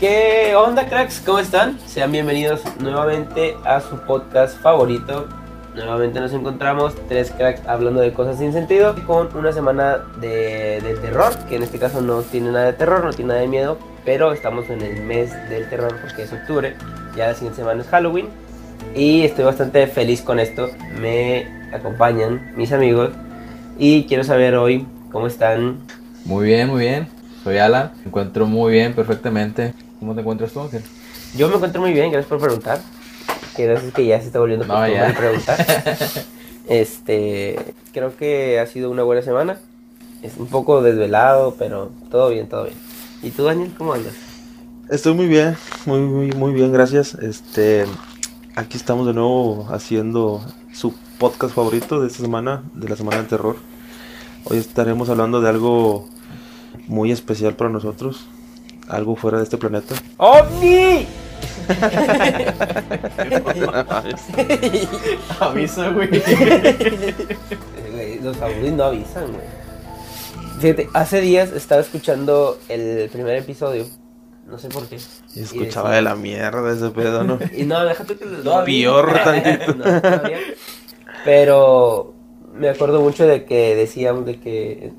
[0.00, 1.22] ¿Qué onda, cracks?
[1.24, 1.78] ¿Cómo están?
[1.86, 5.28] Sean bienvenidos nuevamente a su podcast favorito.
[5.76, 11.32] Nuevamente nos encontramos tres cracks hablando de cosas sin sentido con una semana de, terror,
[11.48, 14.32] que en este caso no tiene nada de terror, no tiene nada de miedo, pero
[14.32, 16.74] estamos en el mes del terror porque es octubre,
[17.16, 18.26] ya la siguiente semana es Halloween
[18.96, 20.70] y estoy bastante feliz con esto.
[21.00, 23.10] Me acompañan mis amigos
[23.78, 25.78] y quiero saber hoy cómo están.
[26.24, 27.06] Muy bien, muy bien.
[27.44, 29.74] Soy Alan, me encuentro muy bien, perfectamente.
[30.00, 30.82] ¿Cómo te encuentras tú, Ángel?
[31.36, 32.80] Yo me encuentro muy bien, gracias por preguntar.
[33.56, 35.14] Que gracias que ya se está volviendo No, ya.
[35.16, 35.64] preguntar.
[36.66, 37.58] Este,
[37.92, 39.58] creo que ha sido una buena semana.
[40.22, 42.76] Es un poco desvelado, pero todo bien, todo bien.
[43.22, 44.14] ¿Y tú, Daniel, cómo andas?
[44.88, 47.14] Estoy muy bien, muy, muy, muy bien, gracias.
[47.14, 47.84] Este,
[48.56, 50.40] aquí estamos de nuevo haciendo
[50.72, 53.56] su podcast favorito de esta semana, de la semana del terror.
[54.44, 56.08] Hoy estaremos hablando de algo
[56.86, 58.26] muy especial para nosotros,
[58.88, 59.94] algo fuera de este planeta.
[60.18, 61.06] ¡OVNI!
[65.40, 66.08] Avisa, güey.
[67.92, 69.46] Güey, Los favoritos no avisan, güey.
[70.60, 73.86] Fíjate, hace días estaba escuchando el primer episodio.
[74.46, 74.98] No sé por qué.
[75.34, 77.38] Y escuchaba de la mierda ese pedo, ¿no?
[77.56, 79.74] Y no, déjate que les Peor tantito.
[79.74, 80.38] No, todavía.
[81.24, 82.14] Pero
[82.54, 84.92] me acuerdo mucho de que decíamos de que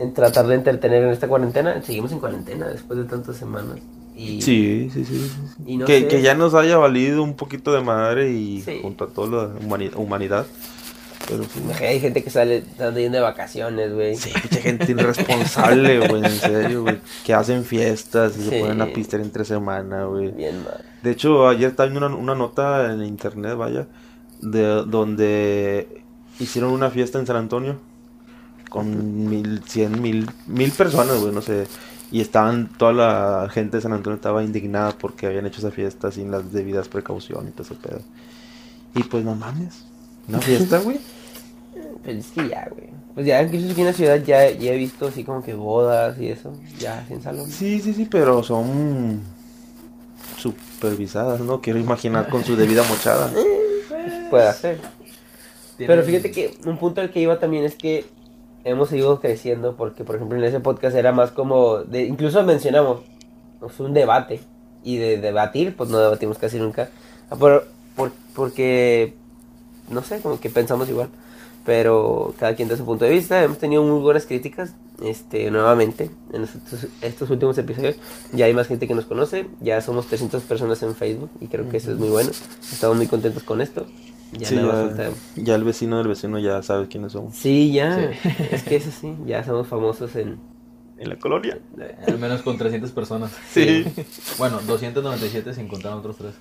[0.00, 3.76] en tratar de entretener en esta cuarentena, seguimos en cuarentena después de tantas semanas.
[4.16, 5.18] Y, Sí, sí, sí.
[5.18, 8.60] sí, y no que, sé, que ya nos haya valido un poquito de madre y
[8.62, 8.80] Sí.
[8.82, 10.46] junto a toda la humani- humanidad.
[11.28, 14.16] Pero imagínate, hay gente que sale yendo de vacaciones, güey.
[14.16, 16.98] Sí, mucha gente irresponsable, güey, en serio, güey.
[17.24, 18.48] Que hacen fiestas y Sí.
[18.50, 20.32] se ponen a pistear entre semana, güey.
[20.32, 20.82] Bien mal.
[21.02, 23.86] De hecho, ayer estaba viendo una, una nota en internet, vaya,
[24.40, 26.02] de donde
[26.40, 27.76] hicieron una fiesta en San Antonio
[28.70, 31.66] con mil, cien mil, mil personas, güey, no sé.
[32.10, 36.10] Y estaban, toda la gente de San Antonio estaba indignada porque habían hecho esa fiesta
[36.10, 38.00] sin las debidas precauciones y todo ese pedo.
[38.94, 39.84] Y pues no mames,
[40.28, 40.98] una fiesta, güey.
[42.02, 42.88] Pero es que ya, güey.
[43.14, 46.18] Pues ya incluso aquí en la ciudad ya, ya he visto así como que bodas
[46.18, 46.52] y eso.
[46.78, 47.50] Ya, sin salón.
[47.50, 49.20] Sí, sí, sí, pero son
[50.38, 51.60] supervisadas, ¿no?
[51.60, 53.30] Quiero imaginar con su debida mochada.
[54.30, 54.80] Puede hacer.
[55.76, 58.04] Pero fíjate que un punto al que iba también es que
[58.64, 63.00] hemos ido creciendo porque, por ejemplo, en ese podcast era más como, de, incluso mencionamos,
[63.60, 64.40] pues, un debate.
[64.82, 66.88] Y de debatir, pues no debatimos casi nunca.
[67.28, 67.66] Ah, Por,
[67.96, 69.12] por- porque,
[69.90, 71.10] no sé, como que pensamos igual.
[71.66, 73.42] Pero cada quien da su punto de vista.
[73.44, 74.72] Hemos tenido muy buenas críticas,
[75.04, 76.48] este, nuevamente, en
[77.02, 77.96] estos últimos episodios.
[78.32, 79.46] Ya hay más gente que nos conoce.
[79.60, 82.30] Ya somos 300 personas en Facebook y creo que eso es muy bueno.
[82.72, 83.84] Estamos muy contentos con esto.
[84.32, 87.34] Ya Sí, nada ya, falta- ya el vecino del vecino ya sabe quiénes somos.
[87.36, 87.96] Sí, ya.
[88.22, 88.28] Sí.
[88.52, 90.38] Es que eso sí, ya somos famosos en...
[90.98, 91.58] En la colonia.
[92.06, 93.32] Al menos con 300 personas.
[93.52, 93.84] Sí.
[94.38, 96.34] Bueno, 297 sin contar otros tres.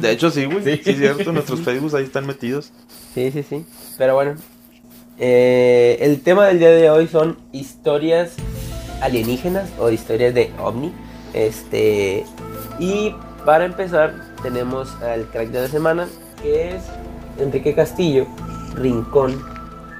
[0.00, 0.62] De hecho, sí, güey.
[0.62, 0.90] Sí, Sí.
[0.92, 1.32] es cierto.
[1.32, 2.72] Nuestros Facebook ahí están metidos.
[3.14, 3.64] Sí, sí, sí.
[3.98, 4.36] Pero bueno.
[5.18, 8.34] eh, el tema del día de hoy son historias
[9.00, 10.92] alienígenas o historias de ovni.
[11.34, 12.24] Este.
[12.78, 13.14] Y
[13.44, 16.08] para empezar, tenemos al crack de la semana,
[16.42, 16.82] que es
[17.38, 18.26] Enrique Castillo,
[18.74, 19.40] Rincón.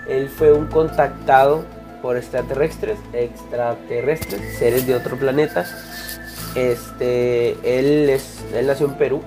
[0.08, 1.64] Él fue un contactado
[2.02, 5.66] por extraterrestres, extraterrestres, seres de otro planeta.
[6.54, 9.22] Este, él es, él nació en Perú.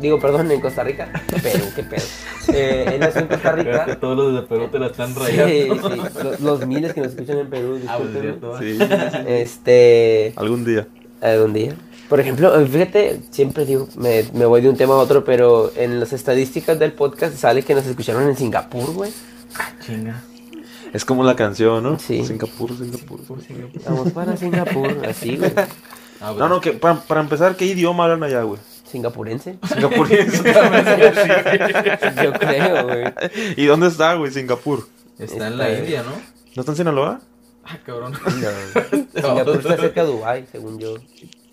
[0.00, 1.08] Digo, perdón, en Costa Rica.
[1.42, 2.02] Perú, qué pedo.
[2.52, 3.98] Eh, él nació en Costa que Rica.
[4.00, 5.88] todos los de Perú te la están Sí, rayando.
[5.90, 7.78] sí, los, los miles que nos escuchan en Perú.
[7.86, 8.78] Ah, pues es discúlpenme.
[8.80, 9.24] cierto.
[9.24, 9.28] Sí.
[9.28, 10.86] Este, Algún día.
[11.20, 11.74] algún día.
[12.08, 15.98] Por ejemplo, fíjate, siempre digo, me, me voy de un tema a otro, pero en
[16.00, 19.10] las estadísticas del podcast sale que nos escucharon en Singapur, güey.
[19.84, 20.22] Chinga.
[20.92, 21.98] Es como la canción, ¿no?
[21.98, 22.24] Sí.
[22.24, 23.20] Singapur, Singapur.
[23.86, 25.52] Vamos para Singapur, así, güey.
[26.20, 28.60] Ah, No, no, que para, para empezar, ¿qué idioma hablan allá, güey?
[28.90, 29.58] Singapurense.
[29.66, 30.42] Singapuriense.
[32.22, 33.04] Yo creo, güey.
[33.56, 34.30] ¿Y dónde está, güey?
[34.30, 34.86] Singapur.
[35.18, 36.12] Está en la Está- India, ¿no?
[36.54, 37.20] ¿No está en Sinaloa?
[37.64, 38.12] Ah, cabrón.
[38.12, 39.20] No.
[39.22, 40.94] Singapur está cerca de Dubái, según yo.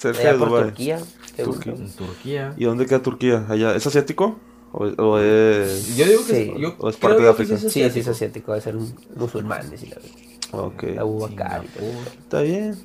[0.01, 0.63] Cerca Allá de por Dubái.
[0.65, 0.99] Turquía,
[1.43, 1.73] Turquía.
[1.97, 2.53] Turquía.
[2.57, 3.45] ¿Y dónde queda Turquía?
[3.49, 3.75] ¿Allá?
[3.75, 4.39] ¿Es asiático?
[4.71, 5.95] ¿O, o es...?
[5.95, 6.51] Yo digo que Sí.
[6.55, 7.57] es, yo ¿O es creo parte de África?
[7.57, 8.11] sí es Sí, sí, es asiático.
[8.11, 10.65] asiático, debe ser un musulmán, decir la verdad.
[10.65, 10.83] Ok.
[10.95, 11.85] La Abubakar y todo.
[11.87, 12.13] Singapur.
[12.23, 12.75] Está bien.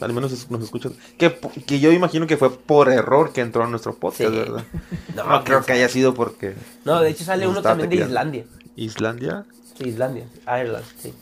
[0.00, 0.92] Al menos es- nos escuchan.
[1.18, 1.36] Que,
[1.66, 4.36] que yo imagino que fue por error que entró a nuestro podcast, Sí.
[4.36, 4.64] ¿verdad?
[5.16, 6.54] No, No, creo pues, que haya sido porque...
[6.84, 8.06] No, de hecho sale Nos uno estaba también de.
[8.06, 8.44] Islandia.
[8.76, 9.44] ¿Islandia?
[9.78, 10.26] Sí, Islandia.
[10.46, 11.12] Ireland, sí.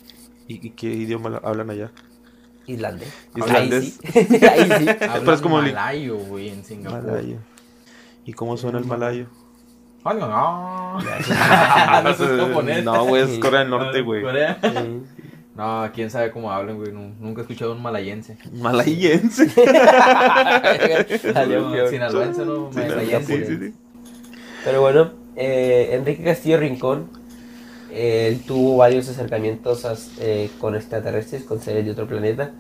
[0.48, 1.90] ¿Y, y qué idioma la- hablan allá?
[2.66, 3.12] Islandés.
[3.36, 3.98] Islandés.
[4.14, 4.44] Ahí sí.
[4.46, 4.86] Ahí sí.
[4.98, 7.02] Pero es como el- malayo, güey, en Singapur.
[7.02, 7.36] Malayo.
[8.24, 9.26] ¿Y cómo suena el malayo?
[10.04, 10.26] Ah, no,
[12.82, 12.84] no.
[12.92, 14.22] no, güey, es Corea del Norte, güey.
[14.22, 14.58] Corea.
[15.54, 16.90] No, quién sabe cómo hablan, güey.
[16.92, 18.36] Nu- Nunca he escuchado un malayense.
[18.52, 19.48] Malayense.
[21.32, 21.88] Salió.
[21.88, 23.72] Sinaloense, no, malayense.
[24.64, 27.08] Pero bueno, eh, Enrique Castillo Rincón,
[27.92, 29.84] él tuvo varios acercamientos
[30.20, 32.52] eh, con extraterrestres, con seres de otro planeta.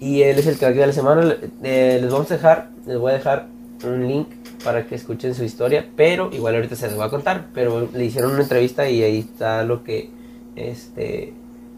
[0.00, 1.36] Y él es el crack de la semana.
[1.62, 3.46] Eh, les vamos a dejar, les voy a dejar
[3.84, 4.28] un link
[4.64, 7.46] para que escuchen su historia, pero igual ahorita se les va a contar.
[7.54, 10.10] Pero le hicieron una entrevista y ahí está lo que
[10.56, 11.32] este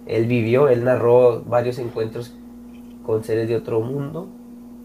[0.06, 0.68] él vivió.
[0.68, 2.32] Él narró varios encuentros
[3.04, 4.28] con seres de otro mundo.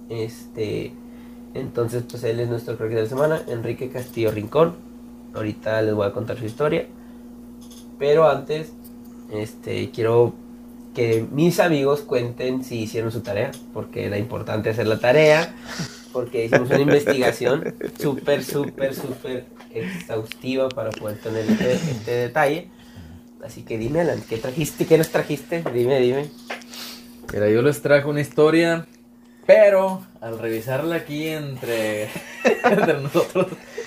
[0.09, 0.91] Este,
[1.53, 4.75] entonces, pues él es nuestro crack de la semana, Enrique Castillo Rincón.
[5.33, 6.87] Ahorita les voy a contar su historia.
[8.01, 8.71] Pero antes,
[9.31, 10.33] este, quiero
[10.95, 15.53] que mis amigos cuenten si hicieron su tarea, porque era importante hacer la tarea,
[16.11, 22.71] porque hicimos una investigación súper, súper, súper exhaustiva para poder tener este, este detalle.
[23.45, 24.87] Así que dime, Alan, ¿qué trajiste?
[24.87, 25.63] ¿Qué nos trajiste?
[25.71, 26.31] Dime, dime.
[27.31, 28.87] Mira, yo les trajo una historia,
[29.45, 32.05] pero al revisarla aquí entre,
[32.63, 33.45] entre nosotros,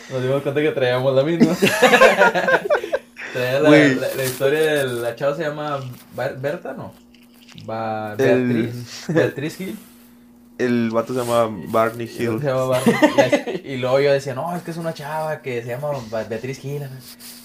[0.09, 1.57] nos dimos cuenta que traíamos la misma.
[3.35, 3.95] La, Güey.
[3.97, 5.81] la- la historia de la chava se llama
[6.17, 6.93] Ber- Berta, ¿no?
[7.65, 9.05] Ba- El- Beatriz.
[9.09, 9.79] Beatriz Gil.
[10.57, 12.41] El vato se llama Barney Se Hill.
[12.41, 12.95] llama Barney.
[13.65, 15.91] Y, y luego yo decía, no, es que es una chava que se llama
[16.29, 16.83] Beatriz Gil.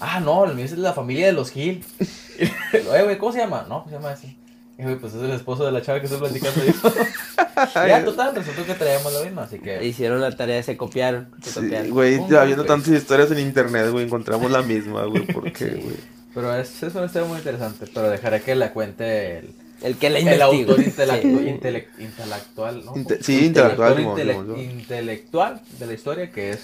[0.00, 1.84] Ah, no, el mío es de la familia de los Gil.
[2.40, 3.66] Y, Oye, güey, ¿cómo se llama?
[3.68, 4.36] No, se llama así.
[4.80, 6.72] Y güey, pues es el esposo de la chava que estoy platicando yo.
[7.86, 9.84] ya, total, resultó que traíamos la misma, así que...
[9.84, 11.28] Hicieron la tarea, se copiaron.
[11.42, 11.90] Se Sí, copiaron.
[11.90, 15.26] güey, ya viendo tantas historias en internet, güey, encontramos la misma, güey.
[15.26, 15.80] ¿Por qué, Sí.
[15.82, 15.96] güey?
[16.34, 19.50] Pero es, es una historia muy interesante, pero dejaré que la cuente el,
[19.82, 21.46] El que la el autor intelectu- Sí.
[21.48, 22.94] intele- intelectual, ¿no?
[22.94, 24.62] Inte- El sí, intelectual, autor como intele- decimos, ¿no?
[24.62, 26.60] intelectual de la historia que es...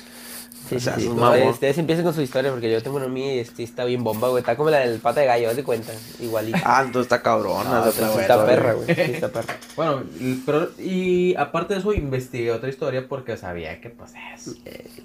[0.69, 1.11] Sí, O sea, sí, es sí.
[1.11, 1.49] un No, mamón.
[1.49, 4.29] Ustedes empiecen con su historia porque yo tengo una mía y este está bien bomba,
[4.29, 4.41] güey.
[4.41, 5.93] Está como la del pata de gallo, de cuenta.
[6.21, 6.61] Igualita.
[6.65, 7.71] Ah, entonces está cabrona.
[7.71, 8.95] No, está está perra, güey.
[8.95, 9.57] Sí, está perra.
[9.77, 14.57] Bueno, y- pero y aparte de eso investigué otra historia porque sabía que pues es...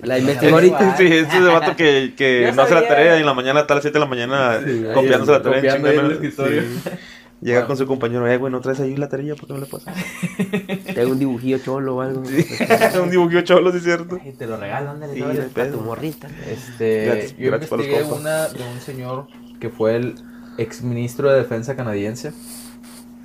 [0.02, 0.98] La Sí, investigó ahorita.
[0.98, 3.60] Sí, ese es el vato que, que no hace la tarea y en la mañana
[3.62, 4.60] a las 7 de la mañana
[4.94, 5.75] copiándose la tarea.
[5.75, 6.63] en copiando el escritorio.
[7.41, 7.47] Sí.
[7.47, 7.67] Llega Bueno.
[7.67, 9.35] con su compañero, eh, güey, ¿no traes ahí la tarea?
[9.35, 9.95] ¿Por qué no le pasas?
[10.95, 12.21] Tengo un dibujillo cholo o algo.
[13.03, 14.19] un dibujillo cholo, sí es cierto.
[14.23, 15.23] Ay, te lo regalan, ándale, Sí,
[15.53, 16.27] Para tu morrita.
[16.49, 18.19] Este, Gratis- yo gratis para los investigué compas.
[18.19, 19.27] una de un señor
[19.59, 20.15] que fue el
[20.57, 22.31] ex ministro de defensa canadiense.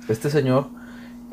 [0.09, 0.69] Este señor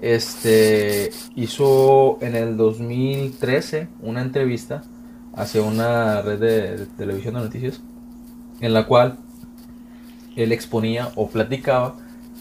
[0.03, 4.83] este, hizo en el 2013 una entrevista
[5.35, 7.81] hacia una red de, de televisión de noticias
[8.61, 9.17] en la cual
[10.37, 11.97] él exponía o platicaba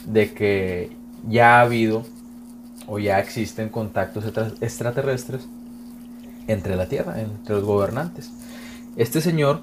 [0.05, 0.91] de que
[1.27, 2.03] ya ha habido
[2.87, 5.47] o ya existen contactos extra- extraterrestres
[6.47, 8.31] entre la Tierra, entre los gobernantes.
[8.97, 9.61] Este señor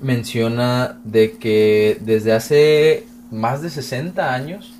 [0.00, 4.72] menciona de que desde hace más de 60 años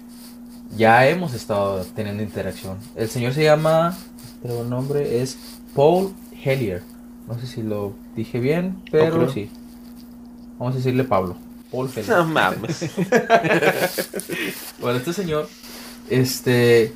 [0.76, 2.78] ya hemos estado teniendo interacción.
[2.96, 3.96] El señor se llama,
[4.42, 5.36] pero el nombre es
[5.74, 6.12] Paul
[6.44, 6.82] Hellier.
[7.28, 9.50] No sé si lo dije bien, pero sí.
[10.58, 11.36] Vamos a decirle Pablo.
[11.72, 11.90] Paul.
[12.08, 12.90] No mames.
[14.80, 15.48] Bueno, este señor,
[16.10, 16.92] este,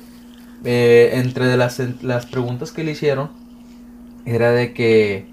[0.63, 3.31] eh, entre las, las preguntas que le hicieron,
[4.25, 5.25] era de que,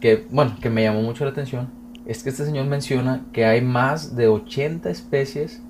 [0.00, 1.70] que, bueno, que me llamó mucho la atención,
[2.06, 5.60] es que este señor menciona que hay más de 80 especies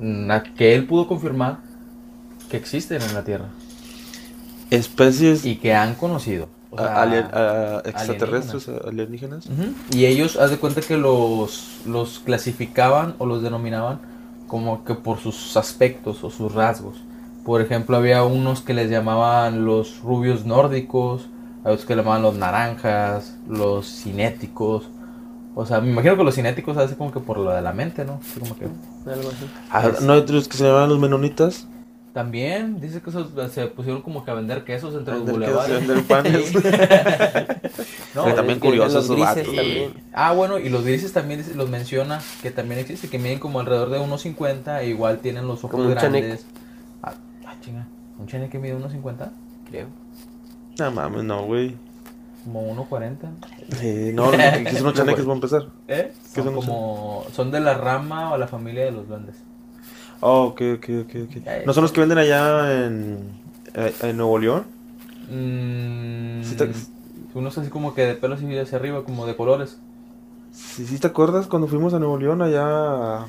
[0.00, 1.60] mm, que él pudo confirmar
[2.50, 3.48] que existen en la Tierra
[4.70, 6.48] Especies y que han conocido.
[6.74, 9.46] O sea, a- alien- a- extraterrestres, alienígenas.
[9.92, 14.00] Y ellos, haz de cuenta que los, los clasificaban o los denominaban
[14.48, 16.96] como que por sus aspectos o sus rasgos.
[17.44, 21.28] Por ejemplo, había unos que les llamaban los rubios nórdicos,
[21.64, 24.88] hay otros que le llamaban los naranjas, los cinéticos.
[25.54, 28.04] O sea, me imagino que los cinéticos hace como que por lo de la mente,
[28.06, 28.18] ¿no?
[28.22, 28.64] Así como que...
[28.64, 29.46] Algo así.
[29.70, 31.66] Ah, ¿No hay otros que se llaman los menonitas?
[32.12, 35.86] También dice que esos se pusieron como que a vender quesos entre los Vender bulevares.
[35.86, 36.52] vender panes.
[38.14, 39.94] No, Pero también es que curiosos los esos grises también.
[40.12, 43.88] Ah, bueno, y los grises también los menciona que también existe, que miden como alrededor
[43.88, 46.44] de 1.50 e igual tienen los ojos Como un grandes.
[47.02, 47.14] Ah,
[47.46, 47.86] ah, chinga.
[48.18, 49.30] ¿Un chaneque mide 1.50?
[49.70, 49.86] Creo.
[50.78, 51.74] No mames, no, güey.
[52.44, 53.16] Como 1.40.
[53.80, 55.62] Eh, no, no, ¿qué son los chaneques para empezar?
[55.88, 56.12] ¿Eh?
[56.34, 57.24] ¿Qué Son son como...
[57.32, 59.36] Son de la rama o la familia de los duendes.
[60.24, 61.66] Oh, ok, ok, ok, ok.
[61.66, 63.18] ¿No son los que venden allá en,
[63.74, 64.64] eh, en Nuevo León?
[65.28, 66.70] Mm, Sí te-
[67.34, 69.78] Unos así como que de pelos y hacia arriba, como de colores.
[70.52, 73.26] Sí, sí, ¿te acuerdas cuando fuimos a Nuevo León allá a,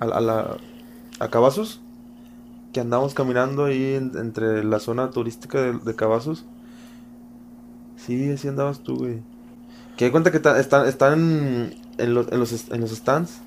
[0.00, 0.56] a, la- a la,
[1.18, 1.80] a Cavazos?
[2.72, 6.44] Que andamos caminando ahí en- entre la zona turística de, de Cavazos.
[7.96, 9.20] Sí, así andabas tú, güey.
[9.96, 13.40] Que de cuenta que están, están en, los, en, los, en los stands.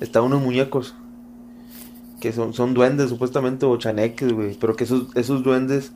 [0.00, 0.94] Están unos muñecos.
[2.20, 5.92] Que son, son duendes supuestamente o chaneques, güey, pero que esos, esos duendes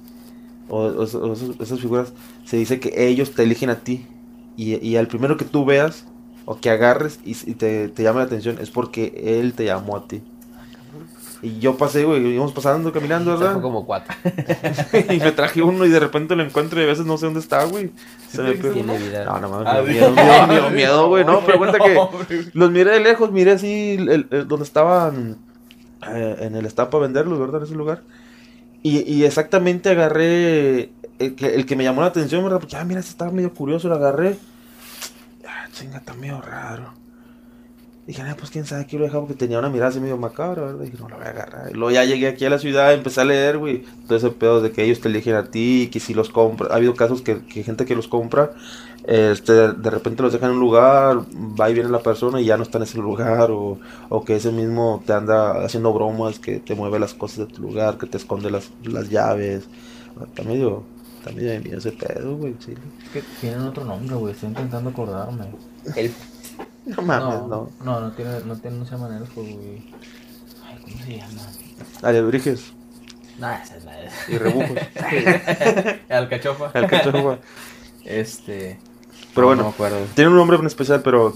[0.68, 2.12] o, o- o esos- esas figuras
[2.44, 4.06] se dice que ellos te eligen a ti
[4.56, 6.04] y, y al primero que tú veas
[6.44, 9.96] o que agarres y, y te, te llame la atención es porque él te llamó
[9.96, 10.22] a ti.
[11.42, 13.62] Y yo pasé, güey, íbamos pasando, caminando, Trajo ¿verdad?
[13.62, 14.14] como cuatro.
[15.08, 17.40] y me traje uno y de repente lo encuentro y a veces no sé dónde
[17.40, 17.92] está, güey.
[18.28, 19.24] Se me trajiste pe- Tiene vida.
[19.24, 20.12] No, no mames, Ah, me dio sí.
[20.12, 21.24] miedo, miedo, miedo, miedo, güey.
[21.24, 21.98] No, pero cuenta que
[22.52, 25.38] los miré de lejos, miré así el- el- donde estaban
[26.08, 27.60] eh, en el estado para venderlos, ¿verdad?
[27.60, 28.02] En ese lugar.
[28.82, 32.60] Y, y exactamente agarré el que, el que me llamó la atención, ¿verdad?
[32.60, 34.38] Porque, ah, mira, ese estaba medio curioso, lo agarré.
[35.46, 36.94] Ah, chinga, está medio raro.
[38.10, 40.62] Dije, ah, pues quién sabe, aquí lo dejaba porque tenía una mirada así medio macabra,
[40.62, 40.80] ¿verdad?
[40.80, 41.70] Dije, no lo voy a agarrar.
[41.70, 43.84] Y luego ya llegué aquí a la ciudad, empecé a leer, güey.
[44.08, 46.66] Todo ese pedo de que ellos te eligen a ti y que si los compra.
[46.72, 48.50] Ha habido casos que, que gente que los compra,
[49.04, 52.56] este, de repente los dejan en un lugar, va y viene la persona y ya
[52.56, 53.52] no está en ese lugar.
[53.52, 57.54] O, o que ese mismo te anda haciendo bromas, que te mueve las cosas de
[57.54, 59.68] tu lugar, que te esconde las, las llaves.
[60.20, 60.82] Está medio,
[61.20, 62.74] está medio de miedo ese pedo, güey, sí.
[63.04, 64.34] Es que tienen otro nombre, güey.
[64.34, 65.44] Estoy intentando acordarme.
[65.94, 66.12] El
[66.96, 67.70] No mames, no, no.
[67.84, 69.82] no, no tiene, no tiene, no se llama elfo, güey.
[70.66, 71.42] Ay, ¿cómo se llama?
[72.02, 72.72] Alebrijes
[73.38, 74.08] Nah, esa es la de...
[74.28, 74.78] y rebujos.
[76.10, 76.70] Alcachofa.
[76.74, 77.38] El cachofa.
[78.04, 78.78] Este.
[79.34, 79.62] Pero no, bueno.
[79.62, 79.98] No me acuerdo.
[80.14, 81.34] Tiene un nombre en especial, pero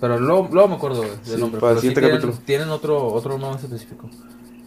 [0.00, 1.60] Pero luego, luego me acuerdo güey, del Sí, nombre.
[1.60, 2.44] para el pero sí siguiente tienen, capítulo.
[2.44, 4.08] tienen otro, otro nombre específico.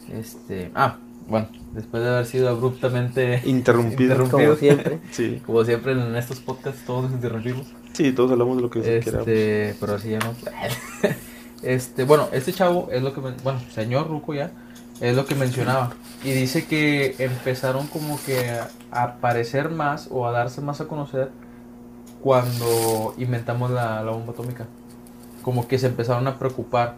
[0.09, 0.71] Este.
[0.75, 0.97] Ah,
[1.27, 4.29] bueno, después de haber sido abruptamente interrumpido.
[4.29, 4.99] como siempre.
[5.11, 7.67] Sí, Como siempre en estos podcasts todos nos interrumpimos.
[7.93, 9.27] sí, todos hablamos de lo que queramos.
[9.27, 10.33] Este, pero así ya no.
[11.63, 14.51] Este, bueno, este chavo es lo que, bueno, señor Ruco ya,
[14.99, 15.93] es lo que mencionaba.
[16.23, 21.29] Y dice que empezaron como que a aparecer más o a darse más a conocer
[22.21, 24.65] cuando inventamos la, la bomba atómica.
[25.43, 26.95] Como que se empezaron a preocupar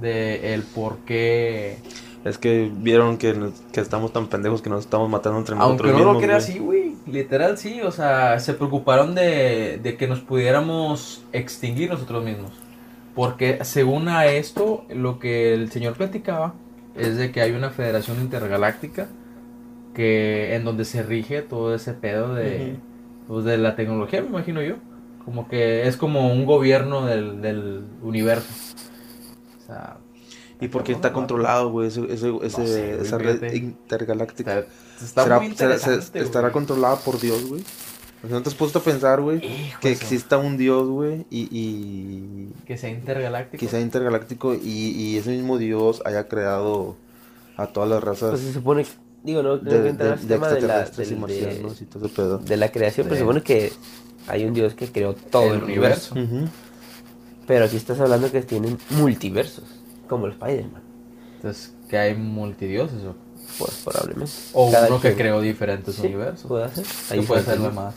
[0.00, 1.78] de el por qué.
[2.24, 6.06] Es que vieron que, que estamos tan pendejos que nos estamos matando entre Aunque nosotros
[6.06, 6.94] no lo crea así, güey.
[7.06, 12.52] Literal sí, o sea, se preocuparon de, de que nos pudiéramos extinguir nosotros mismos.
[13.14, 16.54] Porque según a esto, lo que el señor platicaba
[16.96, 19.08] es de que hay una federación intergaláctica
[19.94, 22.76] que en donde se rige todo ese pedo de,
[23.26, 24.76] pues, de la tecnología, me imagino yo.
[25.24, 28.48] Como que es como un gobierno del, del universo.
[29.58, 29.98] O sea,
[30.64, 33.56] ¿Y por qué está controlado, güey, ese, ese, ese- sé, güey, esa red fíjate.
[33.56, 34.58] intergaláctica?
[34.60, 36.20] está, está ¿Será- muy será- se- interesante.
[36.20, 37.62] ¿Estará controlada por Dios, güey?
[38.24, 39.40] O sea, ¿No te has puesto a pensar, güey,
[39.80, 43.60] que exista un Dios, güey, y, y que sea intergaláctico.
[43.60, 46.94] que sea intergaláctico y, y ese mismo Dios haya creado
[47.56, 48.86] a todas las razas Pues se supone,
[49.24, 52.38] digo, no de, de, de tema de la, extraterrestres y marcianos todo ese pedo.
[52.38, 53.18] de la creación, pero Sí.
[53.18, 53.72] se supone que
[54.28, 56.14] hay un Dios que creó todo el, El universo.
[57.46, 59.64] Pero aquí estás hablando que tienen multiversos,
[60.08, 60.82] como el Spider-Man,
[61.36, 63.14] Entonces, que hay multidioses o,
[63.58, 64.32] pues probablemente.
[64.52, 66.46] o Cada uno que quien- creó diferentes Sí, universos.
[66.46, 66.84] puede ser.
[67.10, 67.94] Hay puede ser lo más.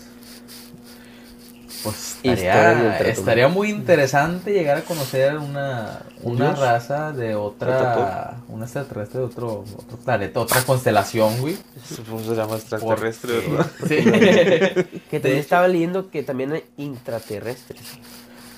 [1.84, 6.60] Pues estaría, estaría muy interesante llegar a conocer una, ¿Un una dios?
[6.60, 11.56] raza de otra, un extraterrestre de otro, otro planeta, otra constelación, güey.
[11.88, 13.72] Supongo se llama extraterrestre, ¿verdad?
[13.88, 13.98] Sí.
[15.12, 17.80] Que también estaba leyendo que también hay intraterrestres.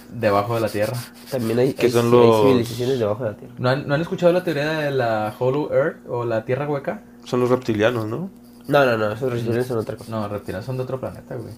[0.09, 0.97] Debajo de la Tierra.
[1.31, 3.53] También hay, Que hay- son hay los- civilizaciones debajo de la Tierra.
[3.57, 7.01] ¿No han, ¿No han escuchado la teoría de la Hollow Earth o la Tierra hueca?
[7.25, 8.29] Son los reptilianos, ¿no?
[8.67, 10.11] No, no, no, esos reptiles son otra cosa.
[10.11, 11.53] No, reptiles son de otro planeta, güey.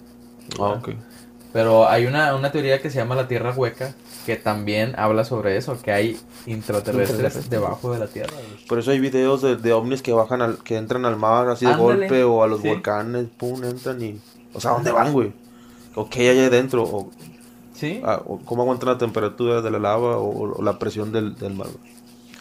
[0.58, 0.90] Ah, ok.
[1.52, 3.92] Pero hay una, una teoría que se llama la Tierra Hueca
[4.24, 6.16] que también habla sobre eso, que hay
[6.46, 8.32] intraterrestres debajo de la Tierra.
[8.34, 8.66] güey.
[8.68, 11.66] Por eso hay videos de, de ovnis que bajan al, que entran al mar así
[11.66, 12.00] de Ándale.
[12.06, 12.68] golpe o a los Sí.
[12.68, 14.20] volcanes, pum, entran y...
[14.54, 15.32] O sea, ¿a ¿dónde van, güey?
[15.96, 16.84] ¿O qué hay allá adentro?
[16.84, 17.10] ¿O,
[17.80, 21.34] Sí, ah, o cómo aguantan la temperatura de la lava o, o la presión del,
[21.36, 21.68] del mar?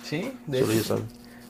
[0.03, 0.73] sí, de Solo hecho.
[0.73, 1.05] ellos saben.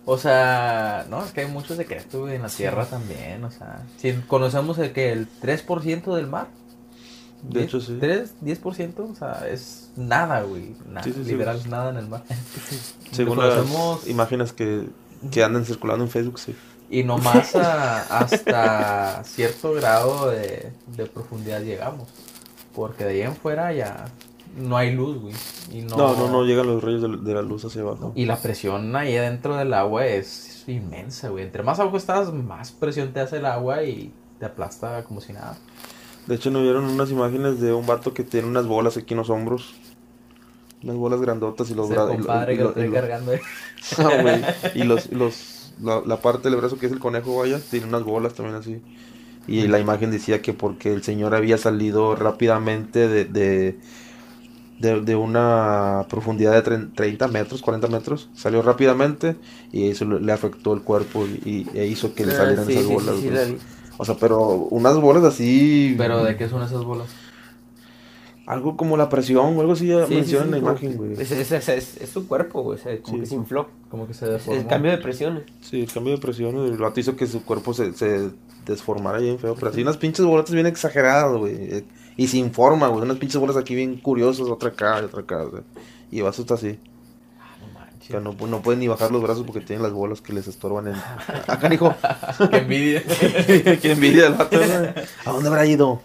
[0.05, 4.13] O sea, no, es que hay muchos secretos en la Tierra también, o sea, si
[4.27, 6.47] conocemos el que el 3% del mar.
[7.43, 7.97] De hecho, sí.
[7.99, 12.23] 3, 10%, o sea, es nada, güey, nada, Sí, literal, nada en el mar.
[13.11, 14.87] Según Lo las conocemos- imágenes que,
[15.31, 16.53] que andan circulando en Facebook, sí.
[16.89, 22.09] Y nomás a- hasta cierto grado de, de profundidad llegamos.
[22.79, 24.05] Porque de ahí en fuera ya
[24.57, 25.33] no hay luz, güey.
[25.71, 28.13] Y no, No, no, no, llegan los rayos de, la- de la luz hacia abajo.
[28.15, 31.43] Y la presión ahí adentro del agua es inmensa, güey.
[31.43, 35.33] Entre más abajo estás, más presión te hace el agua y te aplasta como si
[35.33, 35.57] nada.
[36.25, 39.17] De hecho, nos vieron unas imágenes de un vato que tiene unas bolas aquí en
[39.19, 39.73] los hombros.
[40.83, 42.11] Unas bolas grandotas y los brazos.
[42.15, 43.39] compadre que lo trae cargando ahí.
[43.97, 44.41] Ah, güey.
[44.75, 48.03] Y los, los, la, la parte del brazo que es el conejo, vaya, tiene unas
[48.03, 48.81] bolas también así.
[49.49, 53.79] Y la imagen decía que porque el señor había salido rápidamente de, de,
[54.77, 58.29] de, de una profundidad de tre- 30 metros, 40 metros.
[58.33, 59.39] Salió rápidamente
[59.71, 61.41] y eso le afectó el cuerpo y,
[61.73, 63.17] y- e hizo que le Ah, salieran sí, esas sí, bolas.
[63.17, 63.65] sí, vi.
[63.97, 64.39] O sea, pero
[64.71, 65.97] unas bolas así.
[65.97, 67.18] Pero ¿de qué son esas bolas?
[68.49, 71.13] Algo como la presión o algo así ya Sí, menciona sí, en la imagen, güey.
[71.13, 72.79] Es, es, es, es- es su cuerpo, güey.
[72.79, 73.21] O sea, como Sí.
[73.21, 73.67] que se infló.
[73.91, 74.59] Como que se Es deformó.
[74.59, 75.43] el cambio de presiones.
[75.61, 78.31] Sí, el cambio de presión, el vato hizo que su cuerpo se, se
[78.65, 79.53] desformara bien feo.
[79.53, 81.85] Pero así unas pinches bolas bien exageradas, güey.
[82.17, 83.03] Y sin forma, güey.
[83.03, 85.43] Unas pinches bolas aquí bien curiosas, otra acá, y otra acá.
[85.43, 85.61] güey.
[86.09, 86.79] Y el vato está así.
[87.61, 88.09] No manches.
[88.09, 90.87] Que no, no pueden ni bajar los brazos porque tienen las bolas que les estorban
[90.87, 90.95] en...
[91.47, 91.93] Acá, hijo.
[92.49, 93.03] Qué envidia.
[93.79, 94.57] Qué envidia el vato.
[95.25, 96.01] ¿A dónde habrá ido?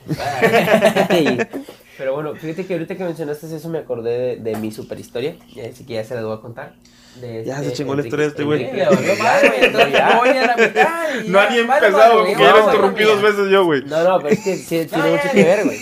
[1.97, 5.37] Pero bueno, fíjate que ahorita que mencionaste eso me acordé de, de mi super historia.
[5.55, 6.75] Ya así que ya se la voy a contar.
[7.21, 8.65] De Ya este se chingó la historia de este güey.
[8.65, 10.19] Enrique- Le valió madre, güey, entonces Ya.
[10.19, 13.49] voy a la mitad y No ha ni empezado, porque ya lo interrumpí dos veces
[13.51, 13.85] yo, güey.
[13.85, 15.79] No, no, pero es que tiene No, mucho que ver, güey.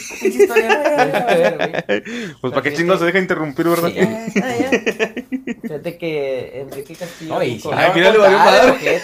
[2.40, 3.90] Pues para qué chingo se deja interrumpir, ¿verdad?
[5.62, 7.34] Fíjate que Enrique Castillo.
[7.34, 9.00] No, y si con- la va a mira, le valió madre.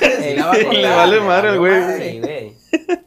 [0.64, 2.52] contar, vale madre al güey.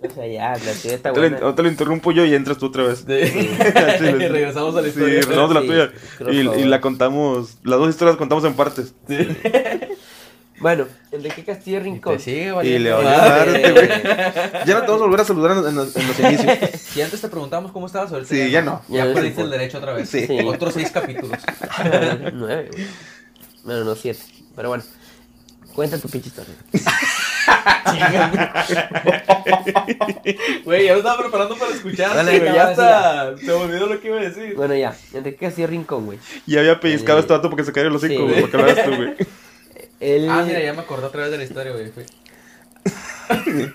[0.03, 1.37] O sea, ya, la tuya está Ahorita buena.
[1.37, 2.99] le- ahorita lo interrumpo yo y entras tú otra vez.
[2.99, 3.05] Sí.
[4.27, 5.21] Regresamos a la Sí, historia.
[5.21, 5.91] regresamos a la Sí, tuya.
[6.17, 8.93] creo Y, que- y la contamos, las dos historias las contamos en partes.
[10.61, 12.17] Bueno, Enrique Castillo Rincón.
[12.17, 13.03] Te sigue Y le güey.
[13.03, 16.59] Ya no te vamos a volver a saludar en, los, en los inicios.
[16.79, 18.83] Si antes te preguntamos cómo estabas, ahorita Sí, ya no.
[18.87, 20.07] Ya Ya perdiste el derecho otra vez.
[20.07, 20.27] Sí.
[20.27, 20.37] Sí.
[20.45, 21.39] Otros seis capítulos.
[22.33, 22.87] Nueve, güey.
[23.63, 24.21] Bueno, no, siete.
[24.55, 24.83] Pero bueno.
[25.75, 26.53] Cuenta tu pinche historia.
[30.63, 32.53] Güey, ya me estaba preparando para escucharte, Dale, güey.
[32.53, 33.37] Ya sí, está.
[33.37, 34.55] Se me olvidó lo que iba a decir.
[34.55, 34.95] Bueno, ya.
[35.13, 36.19] Enrique Castillo Rincón, güey.
[36.47, 38.19] Y había pellizcado Eh, este vato porque se cayó el hocico, sí.
[38.21, 38.41] güey.
[38.41, 39.13] Porque lo hagas tú, güey.
[40.29, 41.91] Ah, mira, ya me acordé otra vez de la historia, güey.
[41.91, 42.05] Fue-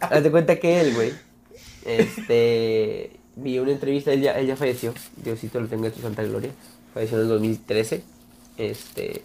[0.00, 1.12] Hazte cuenta que él, güey.
[1.84, 3.12] Este.
[3.36, 4.92] Vi una entrevista, él ya, él ya falleció.
[5.16, 6.50] Diosito lo tenga en su santa gloria.
[6.92, 8.02] Falleció en el 2013.
[8.60, 9.22] Este.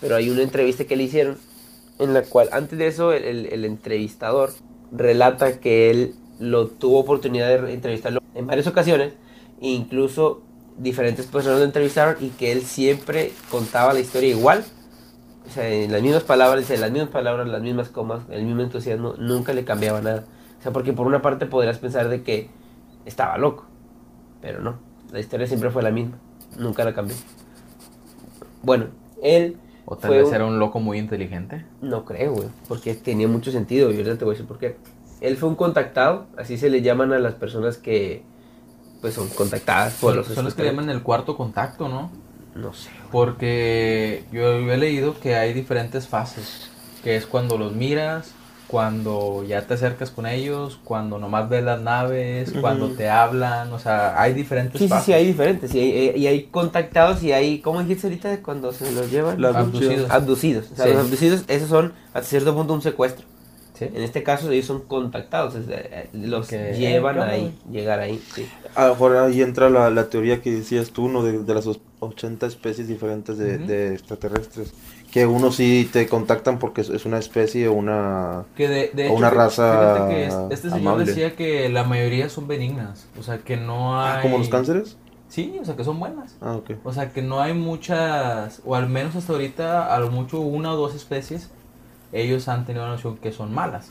[0.00, 1.36] Pero hay una entrevista que le hicieron.
[1.98, 4.52] En la cual, antes de eso, el, el- entrevistador
[4.92, 9.12] relata que él lo tuvo oportunidad de entrevistarlo en varias ocasiones.
[9.60, 10.42] E incluso
[10.78, 12.16] diferentes personas lo entrevistaron.
[12.20, 14.64] Y que él siempre contaba la historia igual.
[15.46, 18.62] O sea, en las mismas palabras, dice, las mismas palabras, las mismas comas, el mismo
[18.62, 20.24] entusiasmo, nunca le cambiaba nada.
[20.58, 22.50] O sea, porque por una parte podrías pensar de que
[23.06, 23.64] estaba loco,
[24.42, 24.78] pero no,
[25.10, 26.18] la historia siempre fue la misma,
[26.58, 27.16] nunca la cambió.
[28.62, 28.86] Bueno,
[29.22, 29.56] él,
[29.90, 31.64] O tal Fue vez un- era un loco muy inteligente.
[31.80, 34.76] no creo, güey, porque tenía mucho sentido, y ahorita te voy a decir por qué.
[35.22, 38.22] Él fue un contactado, así se le llaman a las personas que,
[39.00, 42.10] pues, son contactadas por los son los que llaman el cuarto contacto, ¿no?
[42.54, 43.10] No sé, güey.
[43.10, 46.70] Porque yo he leído que hay diferentes fases.
[47.02, 48.32] Que es cuando los miras,
[48.68, 53.72] cuando ya te acercas con ellos, cuando nomás ves las naves, cuando te hablan.
[53.72, 57.32] O sea, hay diferentes Sí, sí, sí, hay diferentes, y hay, y hay contactados y
[57.32, 59.40] hay, ¿cómo dijiste ahorita de cuando se los llevan?
[59.40, 60.10] Las Abducidos.
[60.10, 60.70] abducidos.
[60.72, 60.92] O sea, Sí.
[60.92, 63.24] los abducidos, esos son hasta cierto punto un secuestro.
[63.78, 63.84] Sí.
[63.84, 67.58] En este caso, ellos son contactados, o sea, eh, los Que, llevan ¿qué onda, ahí,
[67.70, 68.20] llegar ahí.
[68.34, 68.46] Sí.
[68.74, 71.22] A lo mejor ahí entra la, la teoría que decías tú, ¿no?
[71.22, 74.72] De, de las os- 80 especies diferentes de extraterrestres.
[75.18, 78.44] Que unos sí te contactan porque es, es una especie o una...
[78.56, 81.06] Que de, una raza que este señor amable.
[81.06, 83.08] decía que la mayoría son benignas.
[83.18, 84.18] O sea, que no hay.
[84.18, 84.96] Ah, como los cánceres.
[85.28, 86.36] Sí, o sea, que son buenas.
[86.40, 86.70] Ah, ok.
[86.84, 90.72] O sea, que no hay muchas, o al menos hasta ahorita, a lo mucho una
[90.72, 91.50] o dos especies,
[92.12, 93.88] ellos han tenido la noción que son malas.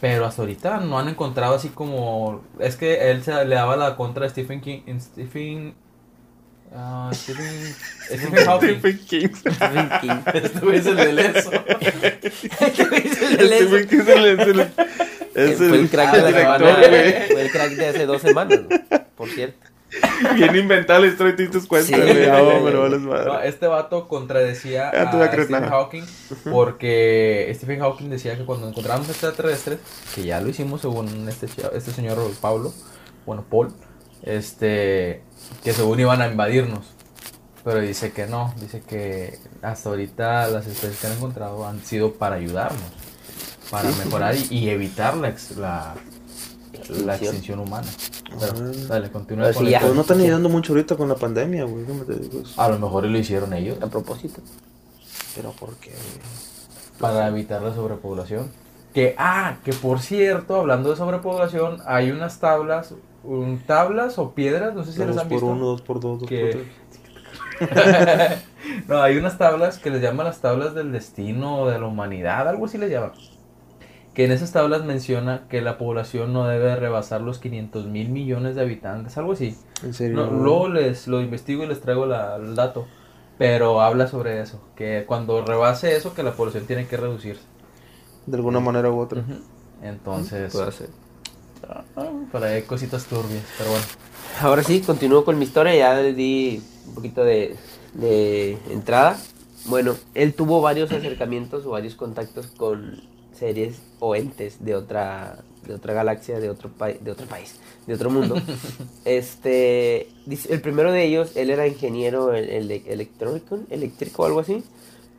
[0.00, 2.42] Pero hasta ahorita no han encontrado así como...
[2.60, 4.80] Es que él se le daba la contra a Stephen King...
[4.86, 5.74] en Stephen...
[6.74, 7.74] ah, Stephen...
[8.06, 8.68] Stephen Hawking.
[8.78, 9.28] Stephen King.
[9.34, 10.10] Stephen King.
[10.34, 11.50] Este güey es el del eso.
[11.80, 13.66] Este güey es el del eso.
[13.66, 14.60] Stephen King es el, es el,
[15.34, 17.28] es Fue el crack de la director, semana, güey.
[17.28, 18.60] Fue el crack de hace dos semanas,
[19.16, 19.66] por cierto.
[20.34, 22.28] Bien inventada la historia y te diste cuenta, Sí, güey.
[22.60, 25.68] güey, No, No, este vato contradecía voy a Stephen nada.
[25.70, 26.04] Hawking
[26.50, 29.78] porque Stephen Hawking decía que cuando encontramos extraterrestres,
[30.14, 32.74] que ya lo hicimos según este, este señor Pablo,
[33.24, 33.72] bueno, Paul,
[34.22, 35.22] este,
[35.64, 36.86] que según iban a invadirnos.
[37.64, 42.14] Pero dice que no, dice que hasta ahorita las especies que han encontrado han sido
[42.14, 42.80] para ayudarnos,
[43.70, 45.94] para mejorar y, y evitar la, ex- la,
[47.04, 47.86] la extinción humana.
[48.40, 48.72] Pero, Ah.
[48.88, 49.80] dale, continúa Pero con la ya.
[49.88, 51.84] No están ayudando mucho ahorita con la pandemia, güey.
[51.84, 52.60] ¿Cómo te digo eso?
[52.60, 53.76] A lo mejor lo hicieron ellos.
[53.82, 54.40] A propósito.
[55.34, 55.92] Pero ¿por qué?
[56.98, 58.50] para evitar la sobrepoblación.
[58.92, 62.92] Que, ah, que por cierto, hablando de sobrepoblación, hay unas tablas,
[63.24, 65.46] un, tablas o piedras, no sé si las han por visto.
[65.46, 66.68] uno, dos por dos, dos Que- por tres.
[68.88, 72.48] no, hay unas tablas que les llaman las tablas del destino o de la humanidad,
[72.48, 73.12] algo así les llaman.
[74.14, 78.56] que en esas tablas menciona que la población no debe rebasar los 500 mil millones
[78.56, 79.56] de habitantes, algo así.
[79.84, 80.16] ¿En serio?
[80.16, 82.86] No, luego les lo investigo y les traigo la- el dato,
[83.38, 87.44] pero habla sobre eso, que cuando rebase eso, que la población tiene que reducirse.
[88.26, 89.22] De alguna manera u otra.
[89.82, 90.88] Entonces, Puede ser.
[91.68, 91.84] Ah,
[92.30, 93.84] por ahí hay cositas turbias, pero bueno.
[94.40, 97.56] Ahora sí, continúo con mi historia, ya les di un poquito de,
[97.94, 99.18] de entrada.
[99.66, 103.00] Bueno, él tuvo varios acercamientos o varios contactos con
[103.36, 107.94] series o entes de otra, de otra galaxia, de otro, pai- de otro país, de
[107.94, 108.36] otro mundo.
[109.04, 110.08] este,
[110.48, 114.62] el primero de ellos, él era ingeniero el- el- electrónico, eléctrico o algo así,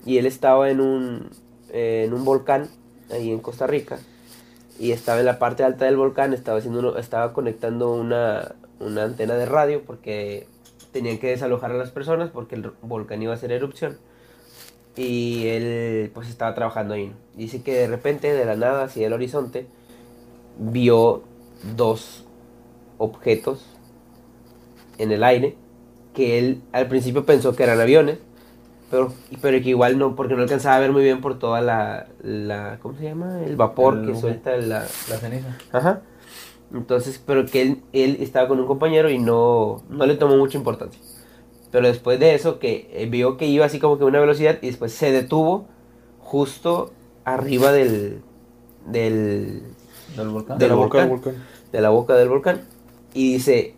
[0.06, 1.30] y él estaba en un,
[1.71, 2.69] eh, en un volcán
[3.12, 3.99] ahí en Costa Rica
[4.80, 9.04] y estaba en la parte alta del volcán, estaba haciendo uno- estaba conectando una, una
[9.04, 10.48] antena de radio porque
[10.92, 13.98] tenían que desalojar a las personas porque el volcán iba a hacer erupción.
[14.96, 17.13] Y él pues estaba trabajando ahí.
[17.36, 19.68] Dice que de repente, de la nada, hacia el horizonte,
[20.58, 21.24] vio
[21.76, 22.26] dos
[22.98, 23.65] objetos
[24.98, 25.56] en el aire
[26.13, 28.18] que él al principio pensó que eran aviones,
[28.89, 32.08] pero, pero que igual no, porque no alcanzaba a ver muy bien por toda la,
[32.23, 33.43] la ¿cómo se llama?
[33.43, 35.58] El vapor El que suelta la, La ceniza.
[35.71, 36.02] Ajá.
[36.73, 40.58] Entonces, pero que él, él estaba con un compañero y no, no le tomó mucha
[40.58, 41.02] importancia.
[41.71, 44.58] Pero después de eso, que eh, vio que iba así como que a una velocidad
[44.62, 45.67] y después se detuvo
[46.19, 46.91] justo
[47.25, 48.21] arriba del,
[48.88, 49.63] del,
[50.15, 50.58] Del volcán.
[50.58, 51.34] De la boca del volcán.
[51.34, 51.45] volcán.
[51.71, 52.62] de la boca del volcán.
[53.13, 53.75] Y dice,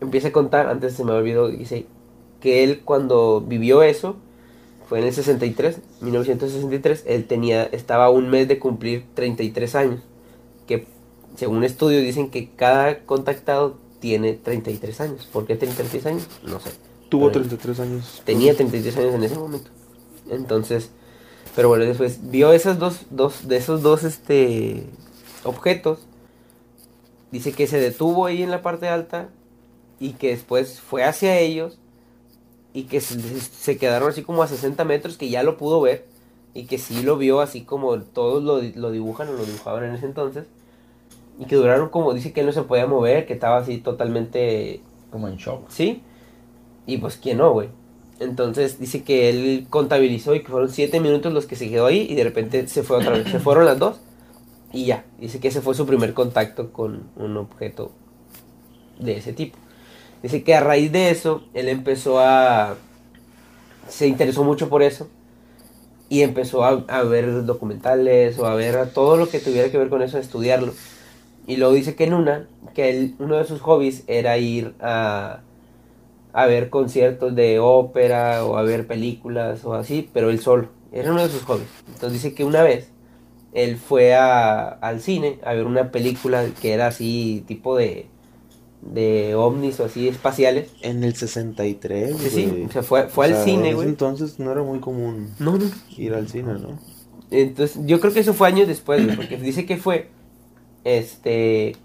[0.00, 1.86] empieza a contar, antes se me olvidó, dice
[2.40, 4.16] que él cuando vivió eso,
[4.92, 10.00] fue en el 63, 1963, él tenía, estaba a un mes de cumplir 33 años.
[10.66, 10.86] Que
[11.34, 15.26] según estudios dicen que cada contactado tiene 33 años.
[15.32, 16.28] ¿Por qué 33 años?
[16.42, 16.72] No sé.
[17.08, 18.22] Tuvo Pero 33 años.
[18.26, 19.70] Tenía 33 años en ese momento.
[20.28, 20.90] Entonces,
[21.56, 24.84] pero bueno, después vio esas dos, dos de esos dos este,
[25.42, 26.00] objetos.
[27.30, 29.30] Dice que se detuvo ahí en la parte alta
[29.98, 31.78] y que después fue hacia ellos
[32.74, 36.06] y que se, quedaron así como a 60 metros, que ya lo pudo ver
[36.54, 39.94] y que sí lo vio así como todos lo, lo dibujan o lo dibujaban en
[39.94, 40.46] ese entonces.
[41.38, 44.80] Y que duraron como, dice que él no se podía mover, que estaba así totalmente
[45.10, 45.68] Como en shock.
[45.70, 46.02] ¿Sí?
[46.86, 47.68] Y pues, ¿quién no, güey?
[48.20, 52.06] Entonces dice que él contabilizó y que fueron siete minutos los que se quedó ahí
[52.08, 53.30] y de repente se fue otra vez.
[53.30, 54.00] Se fueron las dos
[54.72, 55.04] y ya.
[55.18, 57.90] Dice que ese fue su primer contacto con un objeto
[58.98, 59.58] de ese tipo.
[60.22, 62.76] Dice que a raíz de eso, él empezó a...
[63.88, 65.08] Se interesó mucho por eso
[66.12, 70.02] y empezó a, ver documentales o a ver todo lo que tuviera que ver con
[70.02, 70.74] eso, a estudiarlo.
[71.46, 75.40] Y luego dice que en una, que él, uno de sus hobbies era ir a,
[76.34, 80.68] a ver conciertos de ópera o a ver películas o así, pero él solo.
[80.92, 81.68] Era uno de sus hobbies.
[81.86, 82.90] Entonces dice que una vez
[83.54, 88.06] él fue a- al cine a ver una película que era así, tipo de,
[88.82, 90.70] de ovnis o así espaciales.
[90.82, 93.74] En el 63, Sí, sí, o sea, fue, fue O al sea, cine, en ese
[93.76, 93.88] güey.
[93.88, 95.64] entonces no era muy común No, no.
[95.96, 96.78] ir al cine, ¿no?
[97.30, 100.10] Entonces, yo creo que eso fue años después, güey, porque dice que fue,
[100.84, 101.76] este,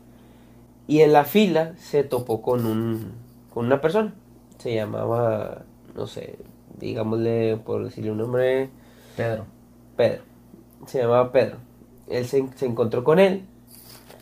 [0.87, 3.11] y en la fila se topó con un,
[3.53, 4.13] con una persona,
[4.57, 5.63] se llamaba,
[5.95, 6.37] no sé,
[6.79, 8.69] digámosle, por decirle un nombre,
[9.15, 9.45] Pedro.
[9.95, 10.21] Pedro,
[10.85, 11.57] se llamaba Pedro,
[12.09, 13.43] él se, se encontró con él,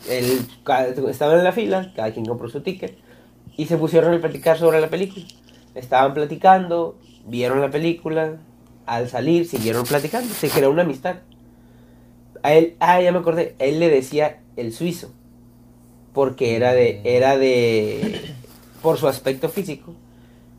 [0.08, 0.46] él,
[1.08, 2.96] estaban en la fila, cada quien compró su ticket,
[3.56, 5.24] y se pusieron a platicar sobre la película,
[5.74, 8.38] estaban platicando, vieron la película,
[8.86, 11.16] al salir siguieron platicando, se creó una amistad.
[12.42, 15.10] A él, ah, ya me acordé, él le decía el suizo,
[16.12, 18.20] porque era de, era de,
[18.82, 19.94] por su aspecto físico,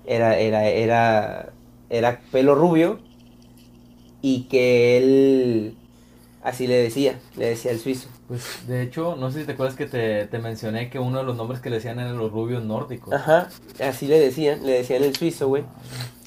[0.06, 1.54] era, era, era,
[1.90, 3.00] era pelo rubio
[4.22, 5.76] y que él,
[6.44, 8.10] así le decía, le decía el suizo.
[8.28, 11.24] Pues de hecho, no sé si te acuerdas que te, te mencioné que uno de
[11.24, 13.13] los nombres que le decían eran los rubios nórdicos.
[13.13, 13.48] Ajá,
[13.80, 15.63] así le decían, le decían el suizo, güey.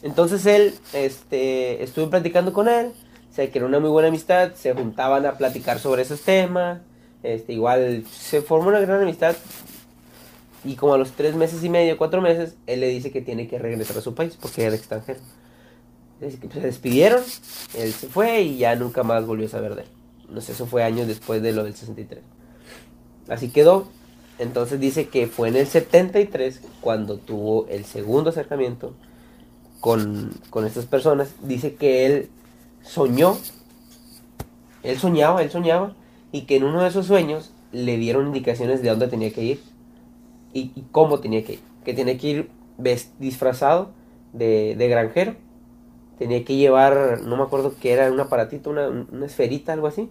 [0.02, 2.92] Entonces él, este, estuve platicando con él,
[3.30, 6.80] se creó una muy buena amistad, se juntaban a platicar sobre esos temas,
[7.22, 9.36] este, igual se formó una gran amistad
[10.64, 13.46] y como a los tres meses y medio, cuatro meses, él le dice que tiene
[13.46, 15.20] que regresar a su país porque era extranjero.
[16.18, 17.22] Pues, se despidieron,
[17.74, 19.88] él se fue y ya nunca más volvió a saber de él.
[20.30, 22.22] No sé, eso fue años después de lo del 63.
[23.28, 23.88] Así quedó.
[24.38, 28.94] Entonces dice que fue en el 73 cuando tuvo el segundo acercamiento
[29.80, 31.34] con, con estas personas.
[31.42, 32.30] Dice que él
[32.82, 33.36] soñó,
[34.82, 35.94] él soñaba, él soñaba,
[36.32, 39.60] y que en uno de esos sueños le dieron indicaciones de dónde tenía que ir
[40.52, 41.60] y, y cómo tenía que ir.
[41.84, 42.50] Que tenía que ir
[43.18, 43.90] disfrazado
[44.32, 45.34] de, de granjero.
[46.18, 50.10] Tenía que llevar, no me acuerdo qué era, un aparatito, una, una esferita, algo así.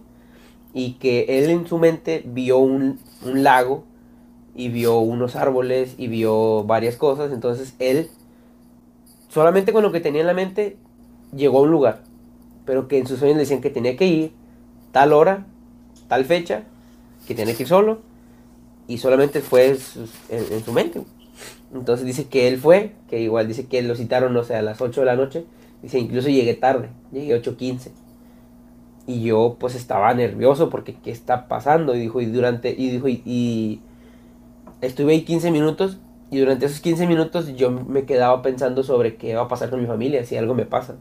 [0.72, 3.84] Y que él en su mente vio un, un lago
[4.54, 7.32] y vio unos árboles y vio varias cosas.
[7.32, 8.08] Entonces él,
[9.28, 10.76] solamente con lo que tenía en la mente,
[11.34, 12.02] llegó a un lugar.
[12.64, 14.32] Pero que en sus sueños le decían que tenía que ir
[14.92, 15.46] tal hora,
[16.08, 16.64] tal fecha,
[17.26, 18.00] que tenía que ir solo.
[18.86, 19.76] Y solamente fue
[20.28, 21.02] en, su mente.
[21.72, 24.80] Entonces dice que él fue, que igual dice que lo citaron, no sé, a las
[24.80, 25.44] 8 de la noche.
[25.82, 27.90] Dice, incluso llegué tarde, llegué 8.15.
[29.06, 31.94] Y yo pues estaba nervioso porque qué está pasando.
[31.94, 33.80] Y dijo, y durante, y dijo, y, y
[34.80, 35.98] estuve ahí 15 minutos.
[36.30, 39.80] Y durante esos 15 minutos yo me quedaba pensando sobre qué va a pasar con
[39.80, 40.96] mi familia si algo me pasa.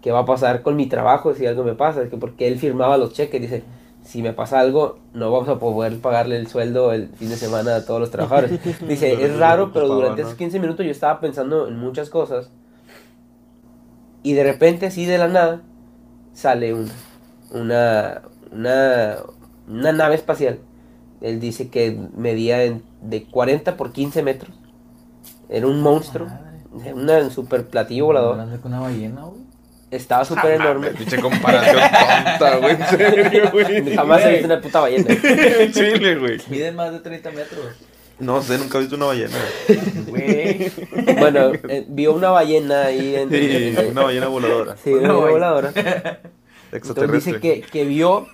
[0.00, 2.08] ¿Qué va a pasar con mi trabajo si algo me pasa?
[2.08, 3.64] Que porque él firmaba los cheques, dice,
[4.02, 7.76] si me pasa algo, no vamos a poder pagarle el sueldo el fin de semana
[7.76, 8.58] a todos los trabajadores.
[8.88, 12.50] Dice, es raro, pero durante esos 15 minutos yo estaba pensando en muchas cosas.
[14.22, 15.62] Y de repente, así de la nada,
[16.40, 16.90] sale una,
[17.50, 18.22] una,
[18.52, 19.16] una,
[19.68, 20.58] una nave espacial.
[21.20, 24.52] Él dice que medía en- de 40 por 15 metros.
[25.48, 26.26] Era un monstruo.
[26.28, 26.94] Madre.
[26.94, 28.36] Un super platillo volador.
[28.36, 29.40] grande que una ballena, güey.
[29.90, 30.90] Estaba súper enorme.
[30.90, 31.80] Pinche comparación
[32.38, 32.76] tonta, güey.
[32.76, 33.94] En serio, güey.
[33.96, 35.06] Jamás he visto una puta ballena.
[35.72, 36.38] Chile, güey.
[36.48, 37.60] Miden más de 30 metros.
[38.20, 39.36] No sé, nunca he visto una ballena.
[40.06, 40.70] Güey.
[41.18, 43.30] Bueno, eh, vio una ballena ahí en...
[43.30, 44.76] Sí, en- una ballena voladora.
[44.82, 45.30] Sí, una ballena ballena.
[45.32, 45.68] voladora.
[45.68, 46.20] Entonces
[46.72, 47.32] Extraterrestre.
[47.34, 48.26] dice que, que vio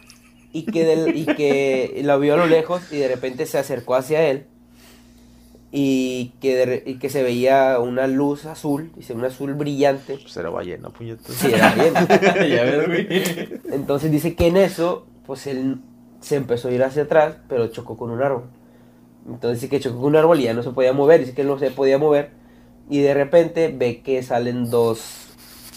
[0.53, 3.95] y que, del- y que la vio a lo lejos y de repente se acercó
[3.95, 4.47] hacia él
[5.73, 10.17] y que, de y que se veía una luz azul, dice, un azul brillante.
[10.19, 11.35] Pues era ballena, puñetas.
[11.35, 11.93] Sí, era bien.
[12.51, 13.61] ya ves, güey.
[13.73, 15.79] Entonces dice que en eso, pues él
[16.21, 18.45] se empezó a ir hacia atrás, pero chocó con un árbol.
[19.27, 21.45] Entonces dice que chocó con un árbol y ya no se podía mover, dice que
[21.45, 22.31] no se podía mover.
[22.89, 25.29] Y de repente ve que salen dos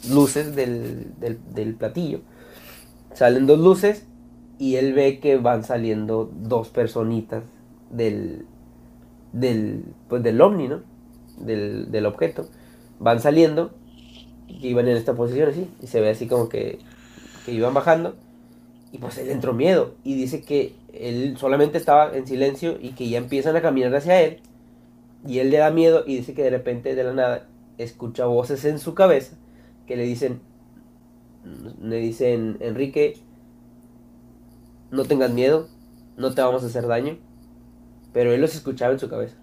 [0.10, 2.22] luces del, del, del platillo.
[3.14, 4.06] Salen dos luces
[4.60, 7.44] y él ve que van saliendo dos personitas
[7.90, 8.46] del,
[9.34, 10.82] del, pues del ovni, ¿no?
[11.40, 12.48] Del, del objeto.
[13.00, 13.72] Van saliendo
[14.48, 15.68] y iban en esta posición así.
[15.82, 16.80] Y se ve así como que,
[17.46, 18.16] que iban bajando.
[18.92, 19.96] Y pues él entró miedo.
[20.04, 24.22] Y dice que él solamente estaba en silencio y que ya empiezan a caminar hacia
[24.22, 24.42] él.
[25.28, 27.48] Y él le da miedo y dice que de repente de la nada
[27.78, 29.38] escucha voces en su cabeza
[29.90, 30.42] que le dicen,
[31.82, 33.18] le dicen, Enrique,
[34.92, 35.68] no tengas miedo,
[36.16, 37.18] no te vamos a hacer daño.
[38.14, 39.36] Pero él los escuchaba en su cabeza.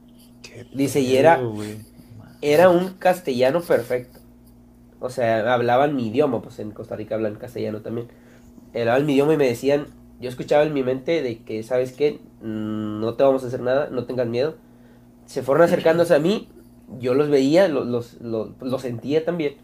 [0.72, 1.40] Dice, y era,
[2.42, 4.20] era un castellano perfecto.
[5.00, 8.06] O sea, hablaban mi idioma, pues en Costa Rica hablan castellano también.
[8.72, 9.86] Hablaban mi idioma y me decían,
[10.20, 12.20] yo escuchaba en mi mente de que, ¿sabes qué?
[12.42, 14.54] Mm, No te vamos a hacer nada, no tengas miedo.
[15.26, 16.48] Se fueron acercándose a mí,
[17.00, 19.54] yo los veía, los, los, los, los sentía también.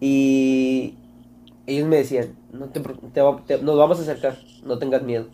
[0.00, 0.94] Y
[1.66, 5.26] ellos me decían, no te, te te- nos vamos a acercar, no tengas miedo.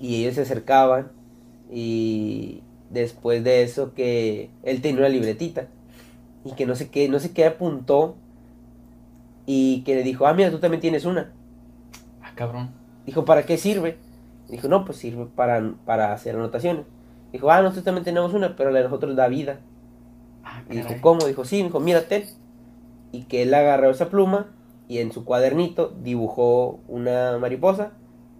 [0.00, 1.10] Y ellos se acercaban
[1.72, 5.68] y después de eso que él tenía una libretita
[6.44, 8.16] y que no sé qué, no sé qué apuntó
[9.46, 11.32] y que le dijo, ah, mira, tú también tienes una.
[12.22, 12.70] Ah, cabrón.
[13.06, 13.96] Dijo, ¿para qué sirve?
[14.48, 16.84] Dijo, no, pues sirve para, para hacer anotaciones.
[17.32, 19.58] Dijo, ah, nosotros también tenemos una, pero la de nosotros da vida.
[20.44, 20.94] Ah, Y dijo.
[21.00, 21.26] ¿cómo?
[21.26, 22.28] Dijo, sí, dijo, mírate.
[23.12, 24.46] Y que él agarró esa pluma
[24.88, 27.92] y en su cuadernito dibujó una mariposa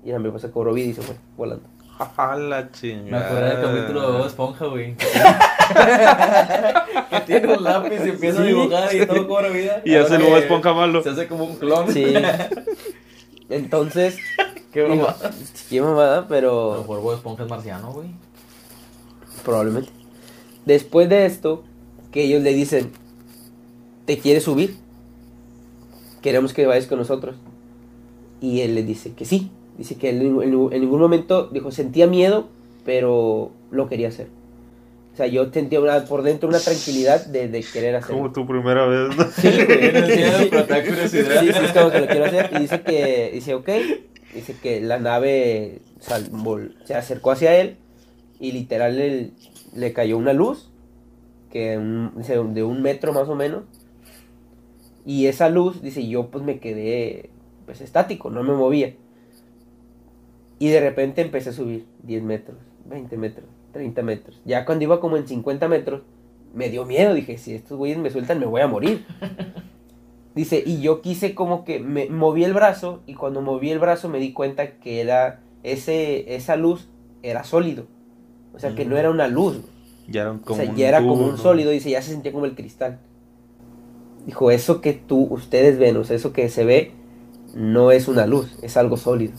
[0.04, 1.64] y la mariposa cobró vida y se fue volando.
[1.98, 3.26] A la Me chingada.
[3.26, 4.96] acordé del capítulo de Bob Esponja, güey.
[7.10, 8.48] que tiene un lápiz y empieza a Sí.
[8.48, 9.82] dibujar y todo cobra vida.
[9.84, 11.02] Y hace el Bob Esponja malo.
[11.02, 11.90] Se hace como un clon.
[11.92, 12.12] Sí.
[13.48, 14.18] Entonces,
[14.76, 15.16] Qué broma.
[15.70, 18.08] qué mamada, A lo pero mejor Bob Esponja es marciano, güey.
[19.44, 19.88] probablemente.
[20.66, 21.64] Después de esto,
[22.12, 22.90] que ellos le dicen,
[24.04, 24.76] ¿te quieres subir?
[26.20, 27.36] Queremos que vayas con nosotros.
[28.40, 29.50] Y él le dice que sí.
[29.78, 32.48] Dice que él en, en- en ningún momento dijo, sentía miedo,
[32.84, 34.28] pero lo quería hacer.
[35.14, 38.16] O sea, yo sentía una- por dentro una tranquilidad de, de querer hacerlo.
[38.18, 39.16] Como tu primera vez.
[39.16, 39.24] ¿no?
[39.30, 39.66] Sí, güey.
[40.50, 41.08] Pero.
[41.08, 42.50] Sí, sí, es como que lo quiero hacer.
[42.54, 43.68] Y dice que, dice, ok.
[44.34, 45.80] Dice que la nave
[46.84, 47.76] se acercó hacia él
[48.38, 49.30] y literal le,
[49.74, 50.70] le cayó una luz,
[51.50, 52.12] que un-
[52.54, 53.64] de un metro más o menos.
[55.06, 57.30] Y esa luz, dice, yo pues me quedé
[57.64, 58.94] pues estático, no me movía.
[60.58, 62.56] Y de repente empecé a subir 10 metros,
[62.88, 64.40] 20 metros, 30 metros.
[64.44, 66.02] Ya cuando iba como en 50 metros,
[66.54, 67.14] me dio miedo.
[67.14, 69.04] Dije, si estos güeyes me sueltan, me voy a morir.
[70.36, 74.08] Dice, y yo quise como que me moví el brazo y cuando moví el brazo
[74.08, 76.88] me di cuenta que era ese esa luz
[77.22, 77.86] era sólido.
[78.54, 79.58] O sea, que no era una luz.
[80.08, 82.32] Ya era O como sea, un ya era como un sólido, dice, ya se sentía
[82.32, 82.98] como el cristal.
[84.26, 86.92] Dijo, eso que tú, ustedes ven, o sea, eso que se ve,
[87.54, 89.32] no es una luz, es algo sólido.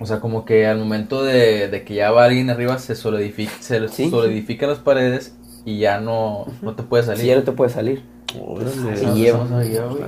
[0.00, 3.52] O sea, como que al momento de, de que ya va alguien arriba se solidifica,
[3.60, 4.10] se Sí.
[4.10, 7.24] solidifican las paredes y ya no, no te puedes salir.
[7.24, 8.02] Ya no te puedes salir.
[8.40, 8.96] Órale.
[8.96, 9.44] Se lleva.
[9.44, 10.02] no sabía, güey.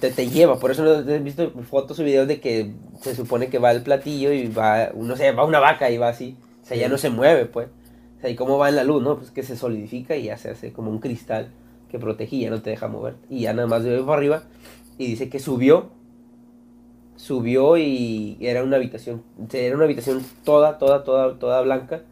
[0.00, 2.72] Te, te lleva, por eso no he visto fotos o videos de que
[3.02, 6.08] se supone que va el platillo y va, no sé, va una vaca y va
[6.08, 6.36] así.
[6.62, 7.68] O sea, ya no se mueve, pues.
[8.16, 9.18] O sea, ¿y cómo va en la luz, no?
[9.18, 11.50] Pues que se solidifica y ya se hace como un cristal
[11.90, 13.16] que protege y ya no te deja mover.
[13.28, 14.42] Y ya nada más de para arriba
[14.98, 15.90] y dice que subió,
[17.16, 19.22] subió y era una habitación,
[19.52, 22.02] era una habitación toda, toda, toda, toda blanca.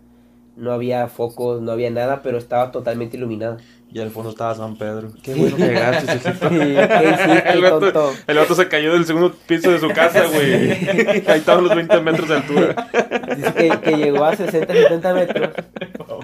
[0.56, 3.58] No había focos, no había nada, pero estaba totalmente iluminada.
[3.92, 5.10] Y al fondo estaba San Pedro.
[5.22, 6.48] Qué bueno que llegaste, Cecito.
[6.48, 10.70] ¿Qué hiciste, El vato, el vato se cayó del segundo piso de su casa, güey.
[11.26, 12.88] Ahí estaban los 20 metros de altura.
[13.36, 15.50] Dice que, que llegó a 60, 70 metros.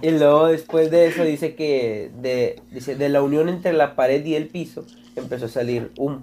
[0.03, 4.25] Y luego después de eso dice que de, dice, de la unión entre la pared
[4.25, 4.85] y el piso
[5.17, 6.23] empezó a salir humo.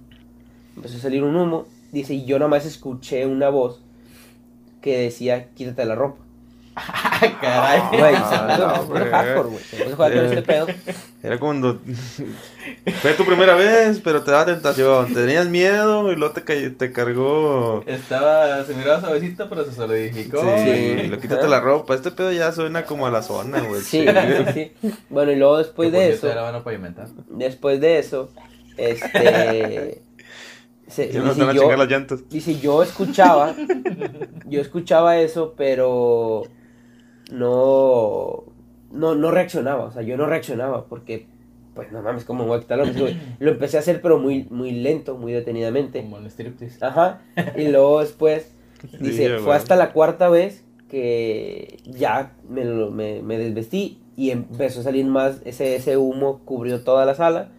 [0.77, 1.65] Empezó a salir un humo.
[1.91, 3.82] Dice, y yo nomás escuché una voz
[4.82, 6.23] que decía, quítate la ropa.
[7.42, 7.82] Caray.
[8.00, 8.84] Güey, no.
[11.22, 11.80] Era cuando
[13.02, 15.14] fue tu primera vez, pero te daba tentación.
[15.14, 17.84] Tenías miedo y luego te, ca- te cargó.
[17.86, 20.42] Estaba, se miraba suavecito, pero se solidificó.
[20.42, 21.08] Sí, Sí.
[21.08, 21.96] lo quítate la ropa.
[21.96, 23.82] Este pedo ya suena como a la zona, güey.
[23.82, 24.92] Sí, sí, sí.
[25.10, 27.08] Bueno, y luego después de eso, Era bueno pavimentar.
[27.30, 28.30] después de eso,
[28.78, 30.02] este...
[30.88, 32.28] se- dice, van a yo- chingar las llantas.
[32.30, 33.56] Dice, yo escuchaba,
[34.46, 36.44] yo escuchaba eso, pero
[37.34, 38.43] no,
[38.91, 41.26] no, no reaccionaba, o sea, yo no reaccionaba porque,
[41.76, 42.80] pues, no mames, como me voy a quitar?
[43.39, 46.02] Lo empecé a hacer, pero muy, muy lento, muy detenidamente.
[46.02, 46.84] Como el striptease.
[46.86, 47.22] Ajá,
[47.58, 48.52] y luego después,
[49.00, 54.30] dice, Sí, fue hasta la cuarta vez que ya me, lo- me, me desvestí y
[54.30, 57.50] empezó a salir más, ese, ese humo cubrió toda la sala.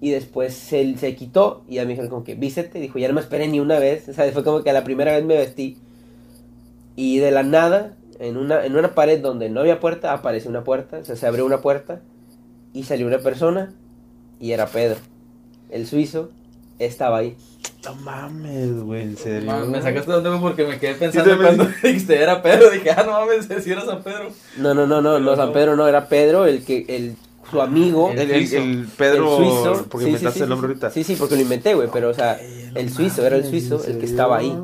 [0.00, 2.78] Y después se, se quitó y ya me dijeron como que vístete.
[2.78, 4.08] Dijo, ya no me esperé ni una vez.
[4.08, 5.76] O sea, fue como que a la primera vez me vestí.
[6.94, 10.64] Y de la nada, en una, en una pared donde no había puerta, apareció una
[10.64, 10.98] puerta.
[10.98, 12.00] O sea, se abrió una puerta
[12.72, 13.72] y salió una persona
[14.40, 14.96] y era Pedro.
[15.70, 16.30] El suizo
[16.78, 17.36] estaba ahí.
[17.84, 19.50] No mames, güey, en serio.
[19.50, 21.56] Ma- Me sacaste de tema porque me quedé pensando también.
[21.56, 22.70] cuando dijiste era Pedro.
[22.70, 24.30] Dije, ah, no mames, si era San Pedro.
[24.58, 27.16] No, no, no, no, no, San Pedro no, era Pedro, el que, el,
[27.50, 28.10] su amigo.
[28.10, 29.86] El, el- el Pedro, el suizo.
[29.88, 30.72] porque Sí, inventaste sí, sí, el nombre sí.
[30.72, 30.90] ahorita.
[30.90, 32.38] Sí, sí, porque lo inventé, güey, pero, o sea,
[32.74, 34.56] el suizo, era el suizo, el que estaba ahí.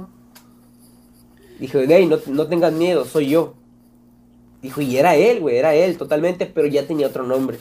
[1.59, 3.55] Dijo, hey, no, no tengas miedo, soy yo.
[4.63, 7.59] Dijo, y era él, güey, era él totalmente, pero ya tenía otro nombre.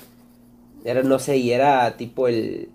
[0.85, 2.69] Era, no sé, y era tipo el,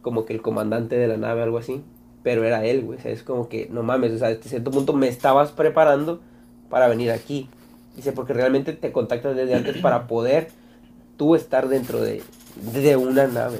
[0.00, 1.82] como que el comandante de la nave, algo así.
[2.22, 4.70] Pero era él, güey, o sea, es como que, no mames, o sea, hasta cierto
[4.70, 6.20] punto me estabas preparando
[6.70, 7.48] para venir aquí.
[7.96, 10.48] Dice, porque realmente te contactas desde antes para poder
[11.16, 12.22] tú estar dentro de,
[12.72, 13.58] de una nave.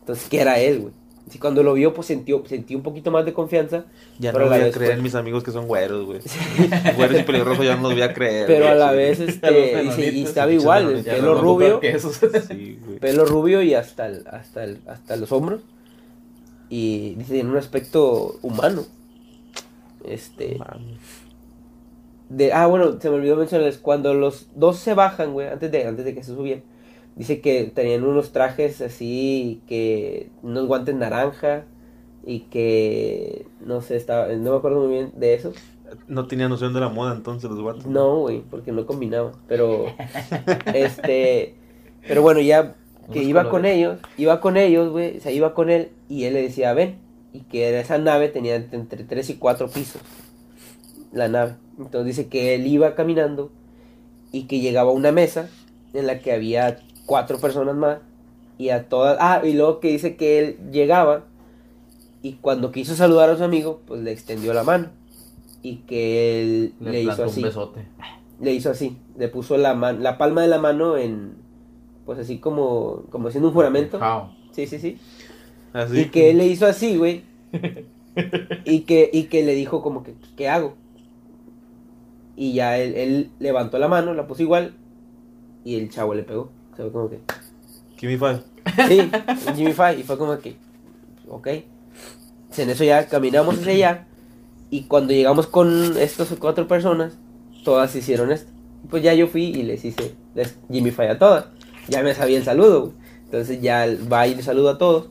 [0.00, 0.92] Entonces, que era él, güey.
[1.34, 3.84] Y cuando lo vio, pues sentí, sentí un poquito más de confianza.
[4.18, 5.66] Ya pero no a la voy a vez, creer pues, en mis amigos que son
[5.66, 6.20] güeros, güey.
[6.96, 8.46] güeros y pelirrojos ya no los voy a creer.
[8.46, 8.96] Pero a la sí.
[8.96, 11.80] vez, este, y, se- y enanitos, estaba igual, el pelo no rubio.
[12.48, 15.62] Sí, pelo rubio y hasta el, hasta el, hasta los hombros.
[16.68, 18.84] Y dice, tiene un aspecto humano.
[20.04, 20.58] Este,
[22.28, 25.86] de, ah, bueno, se me olvidó mencionarles, cuando los dos se bajan, güey, antes de,
[25.86, 26.62] antes de que se subieran,
[27.16, 31.64] dice que tenían unos trajes así, que, unos guantes naranja,
[32.24, 35.52] y que, no sé, estaba, no me acuerdo muy bien de eso.
[36.08, 37.86] No tenía noción de la moda entonces los guatos.
[37.86, 39.32] No, güey, porque no combinaba.
[39.46, 39.86] Pero,
[40.74, 41.54] este,
[42.06, 42.74] pero bueno, ya
[43.12, 43.50] que Unos iba colores.
[43.50, 46.74] con ellos, iba con ellos, güey, o sea, iba con él y él le decía,
[46.74, 46.98] ven,
[47.32, 50.02] y que esa nave tenía entre 3 y 4 pisos,
[51.12, 51.54] la nave.
[51.78, 53.52] Entonces dice que él iba caminando
[54.32, 55.48] y que llegaba a una mesa
[55.92, 57.98] en la que había cuatro personas más
[58.58, 61.24] y a todas, ah, y luego que dice que él llegaba
[62.22, 64.88] y cuando quiso saludar a su amigo, pues le extendió la mano
[65.62, 67.86] y que él le, Le hizo así un besote.
[68.40, 71.34] le hizo así, le puso la man- la palma de la mano en,
[72.04, 73.98] pues así como, como haciendo un juramento.
[73.98, 74.32] Jao.
[74.52, 74.98] Sí, sí, sí.
[75.72, 76.00] Así.
[76.00, 77.22] Y que él le hizo así, güey.
[78.64, 80.74] y que, y que le dijo como que, ¿qué hago?
[82.36, 84.74] Y ya él, él levantó la mano, la puso igual,
[85.64, 86.50] y el chavo le pegó.
[86.76, 87.20] O sea, como que,
[88.02, 88.42] me five.
[88.88, 89.10] sí,
[89.54, 90.56] Jimmy Five, y fue como que,
[91.28, 91.48] ok.
[92.58, 94.06] En eso ya caminamos hacia allá,
[94.70, 97.16] y cuando llegamos con estas cuatro personas,
[97.64, 98.50] todas hicieron esto.
[98.90, 101.46] Pues ya yo fui y les hice les Jimmy Five a todas.
[101.88, 102.92] Ya me sabía el saludo.
[103.24, 105.08] Entonces ya va y le saluda a todos.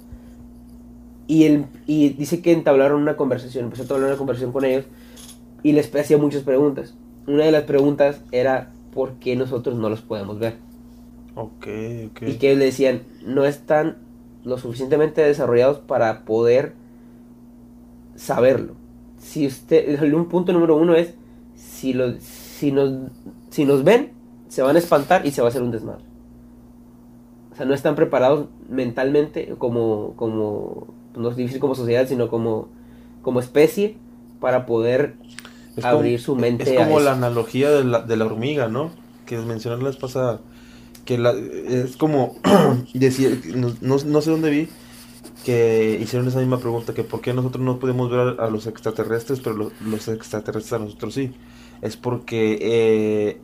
[1.27, 4.85] Y, él, y dice que entablaron una conversación, empezó a entablar una conversación con ellos
[5.63, 6.93] y les hacía muchas preguntas.
[7.25, 10.64] Una de las preguntas era por qué nosotros no los podemos ver.
[12.21, 13.97] Y que le decían, no están
[14.43, 16.73] lo suficientemente desarrollados para poder
[18.15, 18.73] saberlo.
[19.17, 21.13] si usted, un punto número uno es,
[21.55, 23.11] si, lo, si, nos,
[23.49, 24.11] si nos ven,
[24.47, 26.03] se van a espantar y se va a hacer un desmadre.
[27.51, 32.67] O sea, no están preparados mentalmente como, como no es difícil como sociedad, sino como,
[33.21, 33.97] como especie
[34.39, 35.15] para poder
[35.81, 36.63] abrir su mente.
[36.63, 38.91] Es como la analogía de la, de la hormiga, ¿no?
[39.25, 40.41] Que mencioné la vez pasada.
[41.05, 42.35] Que la, es como
[42.93, 44.69] decir, no, no, sé dónde vi
[45.43, 49.39] que hicieron esa misma pregunta, que por qué nosotros no podemos ver a, los extraterrestres,
[49.39, 51.33] pero los extraterrestres a nosotros sí.
[51.81, 53.41] Es porque eh,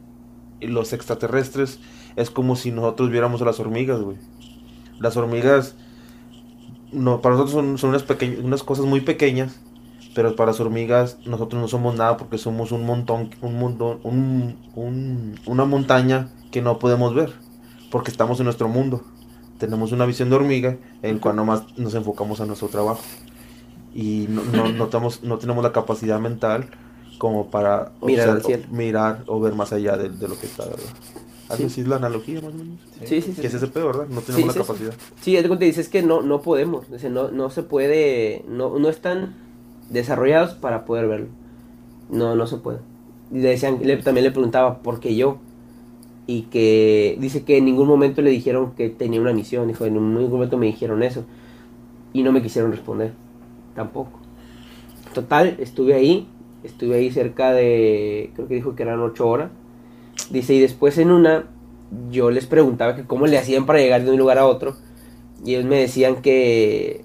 [0.68, 1.80] los extraterrestres
[2.16, 4.18] es como si nosotros viéramos a las hormigas, güey.
[5.00, 5.76] Las hormigas,
[6.92, 8.06] no, para nosotros son, son unas,
[8.44, 9.60] unas cosas muy pequeñas,
[10.14, 14.58] pero para las hormigas nosotros no somos nada porque somos un montón, un montón, un,
[14.76, 17.34] un, una montaña que no podemos ver,
[17.92, 19.02] porque estamos en nuestro mundo.
[19.60, 23.02] Tenemos una visión de hormiga en la cual nomás nos enfocamos a nuestro trabajo.
[23.94, 26.70] Y no, no, no, tenemos, no tenemos la capacidad mental
[27.20, 30.90] como para mirar, mirar o ver más allá de, de lo que está, ¿verdad?
[31.50, 32.80] Así es la analogía más o menos.
[33.04, 33.42] Sí, sí, sí.
[33.42, 34.08] Que es ese pedo, ¿verdad?
[34.10, 34.94] No tenemos la capacidad.
[35.22, 36.86] Sí, es te dices que no, no podemos.
[36.90, 38.46] no, no se puede.
[38.48, 39.36] No, no están
[39.90, 41.28] desarrollados para poder verlo.
[42.10, 42.80] No, no se puede.
[43.32, 45.40] Y le decían, también le preguntaba, ¿por qué yo?
[46.28, 49.68] Y que dice que en ningún momento le dijeron que tenía una misión.
[49.68, 51.26] Dijo, en ningún momento me dijeron eso.
[52.14, 53.14] Y no me quisieron responder.
[53.76, 54.20] Tampoco.
[55.14, 56.28] Total, estuve ahí.
[56.64, 59.50] Estuve ahí cerca de, creo que dijo que eran ocho horas
[60.30, 61.46] Dice, y después en una,
[62.10, 64.76] yo les preguntaba que cómo le hacían para llegar de un lugar a otro.
[65.44, 67.04] Y ellos me decían que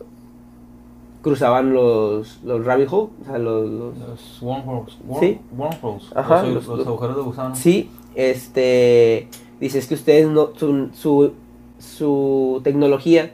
[1.23, 3.69] cruzaban los, los rabbit holes, o sea, los...
[3.69, 4.99] Los, los wormholes.
[5.19, 5.41] ¿Sí?
[5.57, 6.05] Wormholes.
[6.15, 6.43] Ajá.
[6.45, 7.57] Los, agujeros de gusano.
[7.57, 9.29] Sí, este...
[9.61, 10.51] Dice, es que ustedes no...
[10.57, 11.33] Su, su,
[11.79, 13.33] su tecnología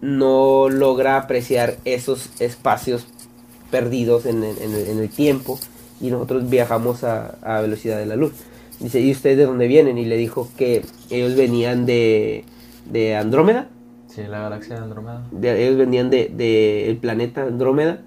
[0.00, 3.06] no logra apreciar esos espacios
[3.70, 5.58] perdidos en, en, en el tiempo
[6.00, 8.32] y nosotros viajamos a, a velocidad de la luz.
[8.80, 9.98] Dice, ¿y ustedes de dónde vienen?
[9.98, 12.44] Y le dijo que ellos venían de,
[12.90, 13.68] de Andrómeda.
[14.08, 15.26] Sí, la galaxia de Andrómeda.
[15.42, 18.02] ellos venían de, de el planeta Andrómeda.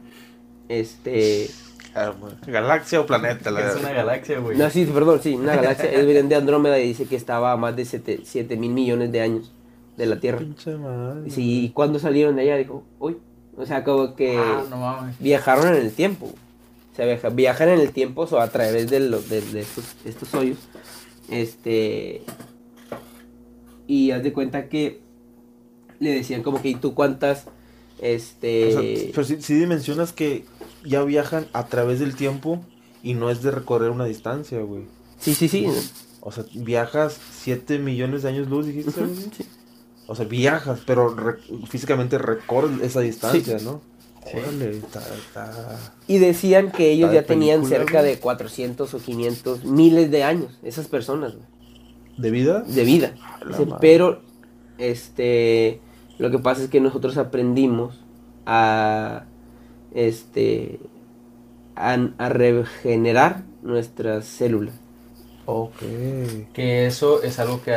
[0.69, 1.49] Este...
[1.97, 2.13] Ah,
[2.45, 3.49] ¿Galaxia o planeta?
[3.51, 3.71] La...
[3.71, 4.57] Es una galaxia, güey.
[4.57, 5.89] No, sí, perdón, sí, una galaxia.
[5.91, 9.51] venían de Andrómeda y dice que estaba a más de 7 mil millones de años
[9.97, 10.39] de la Tierra.
[10.39, 11.29] Pinche madre.
[11.29, 12.57] Sí, ¿y cuándo salieron de allá?
[12.57, 13.17] Dijo, uy.
[13.59, 16.31] O sea, como que ah, no viajaron en el tiempo
[16.97, 19.65] sea, viajan en el tiempo o a través de, de,
[20.05, 20.57] estos, hoyos.
[21.29, 22.23] Este.
[23.85, 24.99] Y haz de cuenta que
[25.99, 27.45] le decían como que, ¿y tú cuántas?
[28.01, 29.11] Este.
[29.13, 30.45] pero si, dimensionas que
[30.83, 32.61] ya viajan a través del tiempo
[33.03, 34.83] y no es de recorrer una distancia, güey.
[35.19, 35.67] Sí, sí, sí.
[36.21, 38.91] O sea, viajas 7 millones de años luz, dijiste.
[38.91, 39.45] Sí.
[40.07, 41.15] O sea, viajas, pero
[41.69, 43.81] físicamente recorres esa distancia, ¿no?
[46.07, 50.87] Y decían que ellos ya tenían cerca de 400 o 500 miles de años, esas
[50.87, 51.33] personas.
[52.17, 52.61] ¿De vida?
[52.61, 53.13] De vida.
[53.79, 54.21] pero,
[54.77, 55.81] este,
[56.17, 57.99] lo que pasa es que nosotros aprendimos
[58.45, 59.25] a,
[59.97, 60.79] este,
[61.75, 61.97] a,
[62.29, 64.75] regenerar nuestras células.
[65.45, 65.79] Ok.
[66.53, 67.73] Que eso es algo que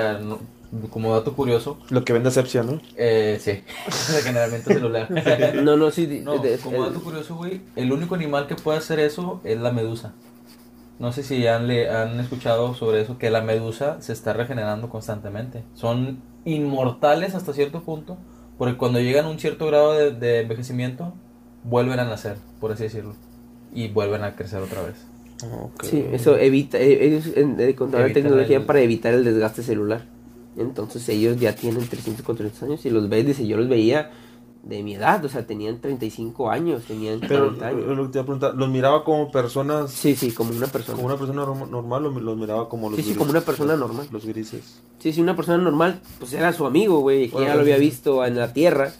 [0.90, 1.78] como dato curioso.
[1.88, 2.80] Lo que vende asepsia, ¿no?
[2.96, 3.62] Eh, sí,
[4.14, 5.10] regeneramiento celular.
[5.62, 6.20] no, no, sí.
[6.22, 10.14] No, como dato curioso, güey, el único animal que puede hacer eso es la medusa.
[10.98, 14.90] No sé si han, le, han escuchado sobre eso, que la medusa se está regenerando
[14.90, 15.64] constantemente.
[15.74, 18.18] Son inmortales hasta cierto punto,
[18.58, 21.14] porque cuando llegan a un cierto grado de, envejecimiento,
[21.64, 23.14] vuelven a nacer, por así decirlo,
[23.74, 24.96] y vuelven a crecer otra vez.
[25.82, 30.04] Sí, eso evita, eh, ellos encontraron tecnología para evitar el desgaste celular.
[30.56, 34.10] Entonces ellos ya tienen 300, 400 años y los ves, dice, yo los veía
[34.62, 37.96] de mi edad, o sea, tenían 35 años, tenían Pero, años.
[37.96, 39.90] Lo que te iba a ¿los miraba como personas?
[39.90, 40.96] Sí, sí, como una persona.
[40.96, 44.08] Como una persona normal, los, miraba como los Sí, sí, como una persona normal.
[44.10, 44.82] Los grises.
[44.98, 48.24] Sí, sí, una persona normal, pues era su amigo, güey, que ya lo había visto
[48.26, 48.92] en la Tierra,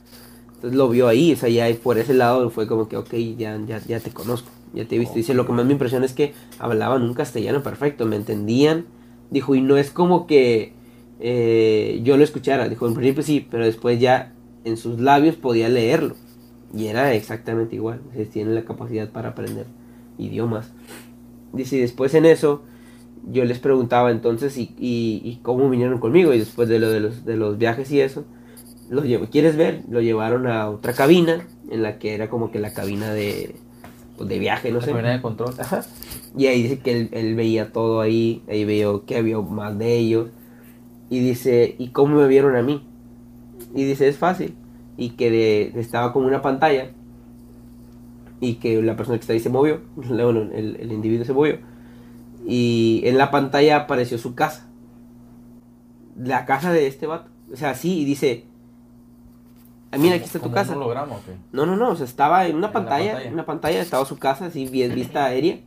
[0.60, 3.58] entonces lo vio ahí, o sea, ya por ese lado fue como que, ok, ya,
[3.66, 5.14] ya, ya te conozco, ya te he visto.
[5.14, 8.84] Dice, lo que más me impresiona es que hablaban un castellano perfecto, me entendían,
[9.30, 10.74] dijo, y no es como que
[11.20, 12.68] eh, yo lo escuchara.
[12.68, 14.32] Dijo, en principio sí, pero después ya
[14.64, 16.14] en sus labios podía leerlo.
[16.74, 18.00] Y era exactamente igual.
[18.14, 19.66] Se tiene la capacidad para aprender
[20.18, 20.72] idiomas.
[21.52, 22.62] Dice, y después en eso,
[23.30, 26.32] yo les preguntaba entonces y, y, cómo vinieron conmigo.
[26.32, 28.24] Y después de lo de los, de los viajes y eso,
[28.90, 29.26] los llevo.
[29.30, 29.82] ¿Quieres ver?
[29.88, 33.54] Lo llevaron a otra cabina, en la que era como que la cabina de,
[34.18, 34.90] pues, de viaje, no sé.
[34.90, 35.54] Cabina de control.
[36.36, 38.42] Y ahí dice que él, él veía todo ahí.
[38.48, 40.28] Ahí veo que había más de ellos
[41.08, 42.86] y dice, ¿y cómo me vieron a mí?
[43.74, 44.54] Y dice, es fácil.
[44.96, 46.90] Y que estaba como una pantalla
[48.40, 51.58] y que la persona que está ahí se movió, bueno, el, el individuo se movió,
[52.46, 54.68] y en la pantalla apareció su casa,
[56.16, 58.46] la casa de este vato, o sea, sí, y dice,
[59.98, 60.72] mira, aquí está tu ¿Como casa.
[60.72, 61.32] un holograma o qué?
[61.52, 63.28] No, no, no, o sea, estaba en una En pantalla, pantalla.
[63.28, 65.58] en una pantalla estaba su casa, así, bien vista aérea.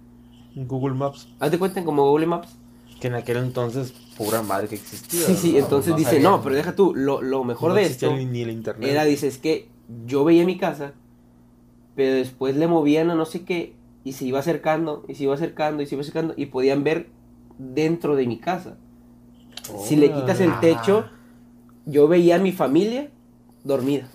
[0.56, 1.28] Google Maps.
[1.40, 2.50] Haz de cuenta como Google Maps.
[3.02, 5.26] Que en aquel entonces, pura madre que existía.
[5.26, 5.58] Sí, sí, ¿no?
[5.60, 6.30] entonces no dice, sabía.
[6.30, 8.90] no, pero deja tú, lo, lo mejor No de esto ni- ni el internet.
[8.90, 9.68] era, dice, es que
[10.06, 10.94] yo veía mi casa,
[11.96, 15.34] pero después le movían a no sé qué, y se iba acercando, y se iba
[15.34, 17.10] acercando, y se iba acercando, y podían ver
[17.58, 18.78] dentro de mi casa.
[19.84, 20.60] Si le quitas el Ah.
[20.62, 21.06] techo,
[21.86, 23.10] yo veía a mi familia
[23.64, 24.08] dormida.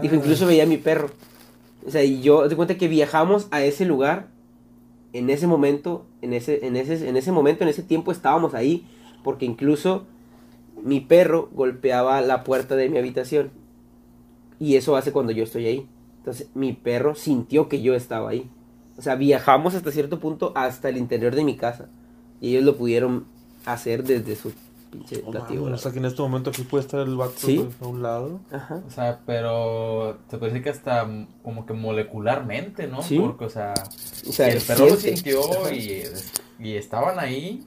[0.00, 1.10] Dijo, incluso veía a mi perro.
[1.86, 4.28] O sea, y yo, de cuenta que viajamos a ese lugar,
[5.12, 8.86] en ese momento, en ese, en ese, en ese momento, en ese tiempo estábamos ahí,
[9.22, 10.06] porque incluso
[10.82, 13.50] mi perro golpeaba la puerta de mi habitación.
[14.58, 15.88] Y eso hace cuando yo estoy ahí.
[16.18, 18.48] Entonces, mi perro sintió que yo estaba ahí.
[18.96, 21.88] O sea, viajamos hasta cierto punto hasta el interior de mi casa.
[22.40, 23.26] Y ellos lo pudieron
[23.64, 24.52] hacer desde su
[24.92, 25.62] pinche No platillo.
[25.62, 27.56] mames, o sea, que en este momento aquí puede estar el vato Sí.
[27.64, 28.40] pues, a un lado.
[28.52, 28.80] Ajá.
[28.86, 31.08] O sea, pero te puede decir que hasta
[31.42, 33.02] como que molecularmente, ¿no?
[33.02, 33.18] Sí.
[33.18, 33.74] Porque, o sea,
[34.28, 35.16] O sea, el perro lo siente.
[35.22, 35.74] sintió Ajá.
[35.74, 36.02] y,
[36.60, 37.64] y estaban ahí.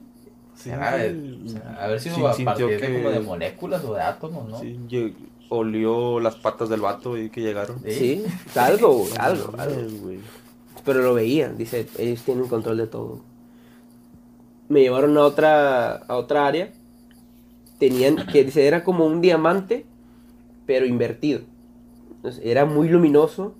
[0.54, 3.20] Sí, Será de- o sea, haber sido Sí, a sintió partir de que- como de
[3.20, 4.58] moléculas o de átomos, ¿no?
[4.60, 5.14] Sí, lle-
[5.50, 7.78] olió las patas del vato y que llegaron.
[7.84, 7.92] Sí.
[7.92, 8.24] Sí,
[8.58, 9.82] algo, güey, algo, algo.
[10.00, 10.18] güey.
[10.84, 13.20] Pero lo veían, dice, ellos tienen control de todo.
[14.68, 16.72] Me llevaron a otra, a otra área.
[17.78, 19.84] Tenían, que dice, era como un diamante,
[20.66, 21.40] pero invertido.
[22.42, 23.54] Era muy luminoso.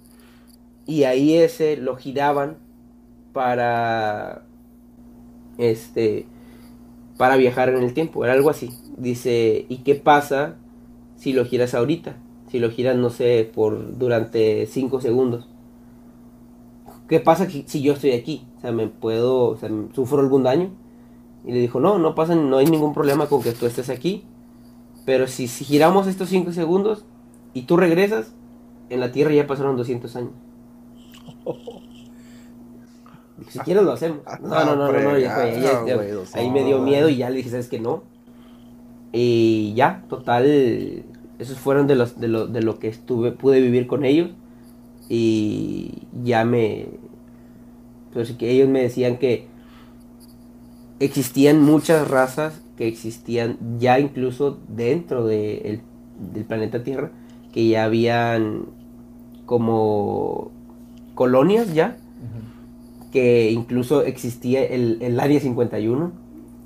[0.86, 2.58] Y ahí ese lo giraban
[3.32, 4.44] para,
[5.58, 6.26] este,
[7.16, 8.24] para viajar en el tiempo.
[8.24, 8.70] Era algo así.
[8.96, 10.56] Dice, ¿y qué pasa
[11.16, 12.16] si lo giras ahorita?
[12.50, 15.48] Si lo giras, no sé, por durante 5 segundos.
[17.08, 18.46] ¿qué pasa si yo estoy aquí?
[18.58, 19.58] O sea, me puedo, o
[19.94, 20.70] sufro algún daño.
[21.46, 24.24] Y le dijo, no, no pasa, no hay ningún problema con que tú estés aquí.
[25.04, 27.04] Pero si, si giramos estos 5 segundos
[27.54, 28.34] y tú regresas,
[28.90, 30.32] en la Tierra ya pasaron 200 años.
[33.48, 34.20] Si quieres lo hacemos.
[34.42, 35.10] No, no, no, no, no,
[36.34, 38.02] ahí me dio miedo y ya le dije, ¿sabes que no?
[39.12, 41.04] Y ya, total,
[41.38, 44.30] esos fueron de, los, de, lo, de lo que estuve, pude vivir con ellos.
[45.08, 46.86] Y ya me...
[48.12, 49.46] Pues que ellos me decían que
[51.00, 55.80] existían muchas razas que existían ya incluso dentro de el-
[56.32, 57.10] del planeta Tierra,
[57.52, 58.66] que ya habían
[59.46, 60.50] como
[61.14, 61.96] colonias ya,
[63.12, 66.12] que incluso existía el, el Área 51,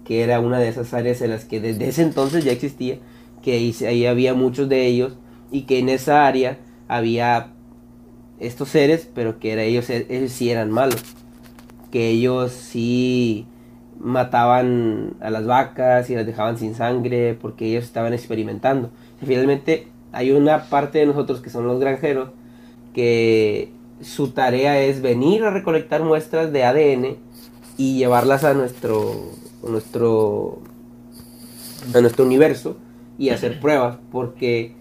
[0.04, 2.98] que era una de esas áreas en las que desde ese entonces ya existía,
[3.42, 5.16] que ahí, ahí había muchos de ellos,
[5.52, 6.58] y que en esa área
[6.88, 7.52] había
[8.40, 11.02] estos seres, pero que era ellos, ellos sí eran malos,
[11.92, 13.46] que ellos sí
[14.00, 18.90] mataban a las vacas y las dejaban sin sangre, porque ellos estaban experimentando.
[19.24, 22.30] Finalmente hay una parte de nosotros que son los granjeros,
[22.94, 27.16] que su tarea es venir a recolectar muestras de ADN
[27.76, 29.14] y llevarlas a nuestro
[29.62, 30.58] nuestro
[31.94, 32.78] a nuestro universo
[33.18, 34.74] y hacer pruebas porque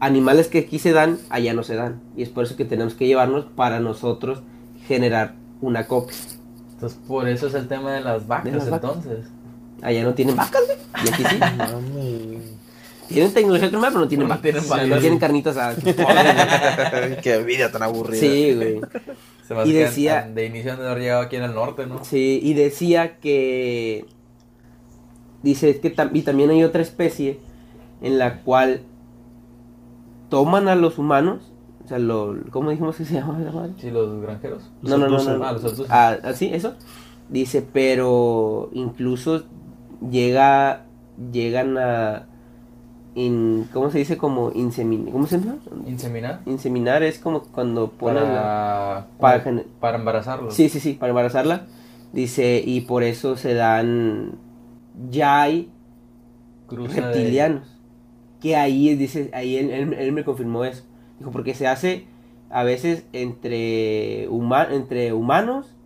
[0.00, 2.94] animales que aquí se dan allá no se dan y es por eso que tenemos
[2.94, 4.42] que llevarnos para nosotros
[4.88, 6.16] generar una copia
[6.80, 8.90] Entonces, por eso es el tema de las vacas, De las vacas.
[8.96, 9.26] entonces.
[9.82, 12.38] allá no tienen vacas güey, y aquí sí Mami.
[13.08, 15.78] tienen tecnología pero no tienen No vacas tienen O sea, no tienen carnitas asadas
[17.22, 18.20] Qué vida tan aburrida.
[18.20, 18.80] sí güey
[19.46, 22.02] Se me Y decía- de inicio de haber llegado aquí en el norte, ¿no?
[22.04, 24.06] Sí, y decía que.
[25.42, 27.40] Dice que tam- y también hay otra especie
[28.02, 28.82] en la cual
[30.28, 31.49] toman a los humanos.
[31.90, 33.72] O sea, lo, ¿cómo dijimos que se llama esa madre?
[33.78, 34.70] Sí, los granjeros.
[34.82, 35.38] No, no, no, no.
[35.38, 35.44] no.
[35.44, 35.86] Ah, los.
[35.90, 36.74] Ah, ah, sí, eso.
[37.28, 39.42] Dice, pero incluso
[40.08, 40.84] llega,
[41.32, 42.26] llegan a.
[43.16, 44.16] in- ¿Cómo se dice?
[44.16, 45.10] Como inseminar.
[45.12, 45.56] ¿Cómo se llama?
[45.84, 46.42] Inseminar.
[46.46, 48.22] Inseminar es como cuando ponen.
[48.22, 50.54] la- Para, para para embarazarlos.
[50.54, 51.66] Sí, sí, sí, para embarazarla.
[52.12, 54.34] Dice, y por eso se dan.
[55.10, 55.70] Ya hay
[56.68, 57.76] Cruza de- reptilianos.
[58.40, 60.84] Que ahí dice, ahí él, él- él me confirmó eso.
[61.20, 62.06] Dijo, porque se hace
[62.50, 65.76] a veces entre, huma- entre humanos,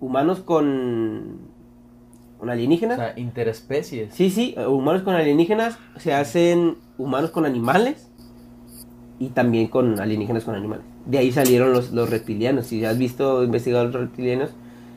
[0.00, 1.38] humanos con,
[2.38, 2.96] con O alienígenas.
[2.96, 4.12] sea, interespecies.
[4.14, 8.08] Sí, sí, humanos con alienígenas, se hacen humanos con animales
[9.20, 10.84] y también con alienígenas con animales.
[11.06, 12.66] De ahí salieron los, los reptilianos.
[12.66, 14.50] Si has visto, investigado los reptilianos,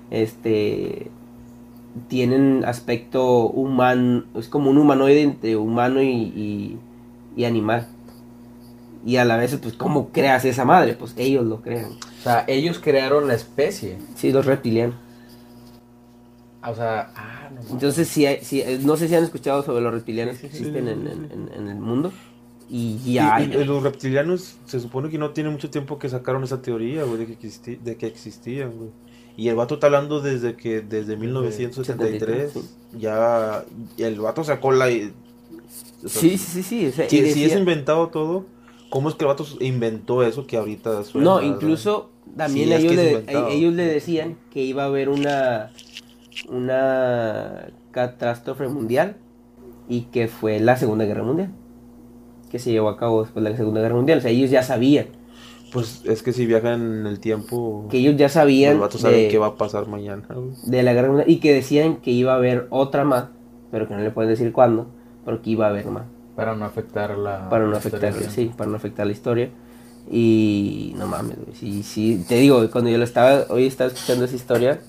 [0.10, 1.12] este
[2.08, 6.78] tienen aspecto humano, es como un humanoide entre humano y, y-
[7.36, 7.88] y animal.
[9.06, 10.94] Y a la vez, pues, ¿cómo creas esa madre?
[10.94, 11.92] Pues ellos lo crean.
[11.92, 13.98] O sea, ellos crearon la especie.
[14.16, 14.96] Sí, los reptilianos.
[16.62, 17.62] Ah, O sea, ah, no.
[17.72, 20.86] Entonces, sí, hay- sí, eh, no sé si han escuchado sobre los reptilianos que existen
[20.86, 21.12] sí, en, sí.
[21.12, 22.14] en- en- en el mundo.
[22.70, 26.08] Y, y Y, hay- y los reptilianos se supone que no tiene mucho tiempo que
[26.08, 28.90] sacaron esa teoría, güey, de que, existi- de que existían, güey.
[29.36, 32.62] Y el vato está hablando desde que desde 1973 sí.
[33.00, 33.66] ya
[33.98, 34.90] y el vato sacó la o
[36.08, 36.88] sea, Sí, sí, sí, sí.
[36.88, 38.46] o sea, Si, si es inventado todo,
[38.94, 41.26] ¿cómo es que el vato inventó eso que ahorita suena?
[41.26, 45.72] No, incluso también Sí, ellos, le, e- ellos le decían que iba a haber una,
[46.48, 49.16] una catástrofe mundial
[49.90, 51.50] y que fue la Segunda Guerra Mundial.
[52.52, 54.20] Que se llevó a cabo después de la Segunda Guerra Mundial.
[54.20, 55.08] O sea, ellos ya sabían.
[55.72, 59.24] Pues es que si viajan en el tiempo, Que ellos ya sabían el vato sabe
[59.24, 60.28] de, qué va a pasar mañana,
[60.68, 63.30] de la Guerra Mundial y que decían que iba a haber otra más,
[63.72, 64.86] pero que no le pueden decir cuándo,
[65.26, 66.04] pero que iba a haber más.
[66.36, 67.50] Para no afectar la.
[67.50, 68.30] para no afectar, historia.
[68.30, 69.50] sí, para no afectar la historia.
[70.12, 74.26] Y no mames, güey, sí, sí, te digo, cuando yo lo estaba, hoy estaba escuchando
[74.26, 74.82] esa historia,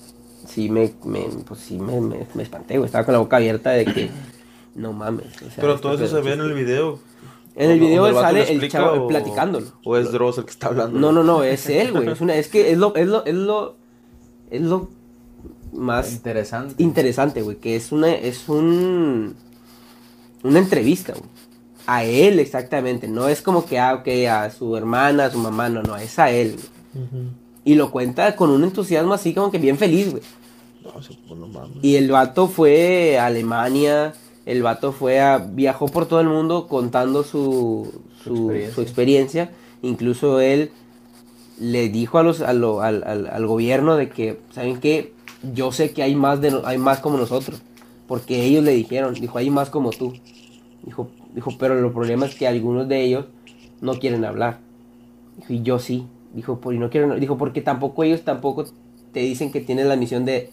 [0.45, 3.69] sí me, me pues sí me, me, me espanté, güey, estaba con la boca abierta
[3.69, 4.09] de que,
[4.75, 5.27] no mames.
[5.37, 6.99] o sea, Pero todo eso se ve en el video.
[7.55, 9.67] En el video ¿Donde vato sale el chavo o- platicándolo.
[9.85, 10.99] O es Dross el que está hablando.
[10.99, 13.33] No, no, no, es él, güey, es una, es que es lo, es lo, es
[13.35, 13.77] lo,
[14.51, 14.89] es lo
[15.71, 16.83] más Interesante.
[16.83, 19.33] interesante, güey, que es una, es un,
[20.43, 21.23] una entrevista, güey.
[21.87, 25.69] A él exactamente, no es como que, ah, ok, a su hermana, a su mamá,
[25.69, 26.55] no, no, es a él.
[27.63, 30.23] Y lo cuenta con un entusiasmo así como que bien feliz, güey.
[30.83, 31.39] No, se- pues.
[31.81, 34.13] Y el vato fue a Alemania,
[34.45, 37.91] el vato fue a, viajó por todo el mundo contando su,
[38.23, 38.73] Su su, experiencia.
[38.75, 39.51] su experiencia.
[39.81, 40.71] Incluso él
[41.59, 45.13] le dijo a los, a lo- al, al- al gobierno de que, ¿saben qué?
[45.53, 47.61] Yo sé que hay más, de, hay más como nosotros.
[48.07, 50.13] Porque ellos le dijeron, dijo, hay más como tú.
[50.83, 53.25] Dijo, dijo, pero el problema es que algunos de ellos
[53.81, 54.59] no quieren hablar.
[55.37, 56.07] Dijo, y yo sí.
[56.33, 58.65] Dijo, por, y no quieren, dijo, porque tampoco ellos tampoco
[59.13, 60.49] te dicen que tienes la misión de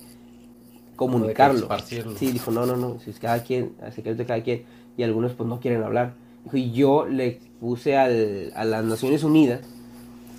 [0.97, 1.61] comunicarlo.
[1.63, 2.17] esparcirlo.
[2.17, 4.63] Sí, dijo, no, no, no, si es cada quien, el secreto de cada quien,
[4.97, 6.15] y algunos pues no quieren hablar.
[6.45, 9.61] Dijo, y yo le puse al- a las Naciones Unidas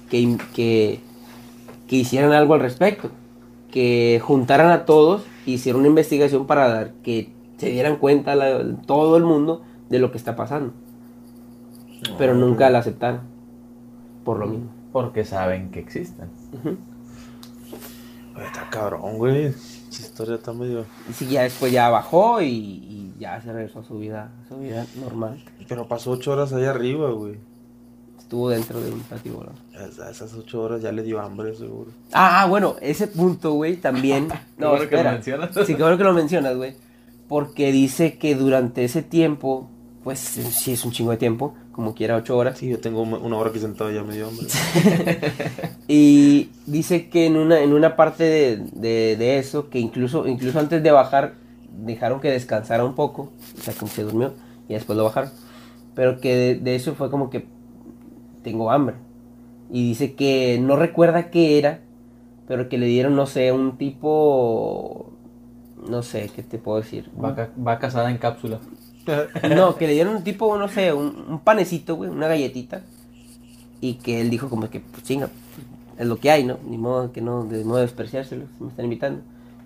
[0.10, 1.00] que, que,
[1.88, 3.10] que hicieran algo al respecto,
[3.72, 9.18] que juntaran a todos, hicieran una investigación para dar, que se dieran cuenta la- todo
[9.18, 10.74] el mundo de lo que está pasando.
[12.18, 13.22] Pero nunca la aceptaron,
[14.26, 14.70] por lo mismo.
[14.92, 16.30] Porque saben que existen.
[16.54, 16.78] Ujú.
[18.36, 19.46] Oye, Está cabrón, güey.
[19.46, 20.86] Esa historia está medio.
[21.10, 24.50] Y sí, ya después ya bajó y, y ya se regresó a su vida, a
[24.50, 25.44] su vida normal.
[25.68, 27.38] Pero pasó ocho horas allá arriba, güey.
[28.18, 29.04] Estuvo dentro de un
[29.36, 29.54] volador.
[29.76, 31.92] A esas ocho horas ya le dio hambre, seguro.
[32.12, 34.30] Ah, ah, bueno, ese punto, güey, también.
[34.58, 35.12] No, bueno que lo espera.
[35.12, 35.50] mencionas.
[35.68, 36.76] Sí, qué bueno que lo mencionas, güey.
[37.28, 39.70] Porque dice que durante ese tiempo,
[40.04, 42.58] pues sí es un chingo de tiempo, como quiera ocho horas.
[42.58, 44.48] Sí, yo tengo una hora aquí sentado ya me dio hambre.
[45.88, 50.60] Y dice que en una, en una parte de, de- de eso, que incluso, incluso
[50.60, 51.34] antes de bajar,
[51.86, 54.34] dejaron que descansara un poco, o sea, como se durmió,
[54.70, 55.32] y después lo bajaron.
[55.96, 57.46] Pero que de, de eso fue como que
[58.44, 58.96] tengo hambre.
[59.72, 61.82] Y dice que no recuerda qué era,
[62.48, 65.12] pero que le dieron, no sé, un tipo,
[65.90, 67.10] no sé, ¿qué te puedo decir?
[67.22, 68.60] Va, ca- va casada en cápsula.
[69.56, 72.82] No, que le dieron un tipo, no sé, un, un panecito, güey, una galletita.
[73.82, 75.30] Y que él dijo como que, pues chinga,
[75.98, 76.58] es lo que hay, ¿no?
[76.68, 79.22] Ni modo que no, de modo de despreciárselo, si me están invitando.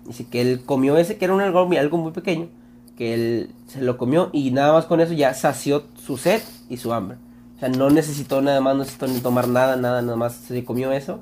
[0.06, 2.48] Dice que él comió ese, que era un algo, algo muy pequeño,
[2.96, 6.78] que él se lo comió y nada más con eso ya sació su sed y
[6.78, 7.18] su hambre.
[7.56, 10.64] O sea, no necesitó nada más, no necesitó ni tomar nada, nada, nada más se
[10.64, 11.20] comió eso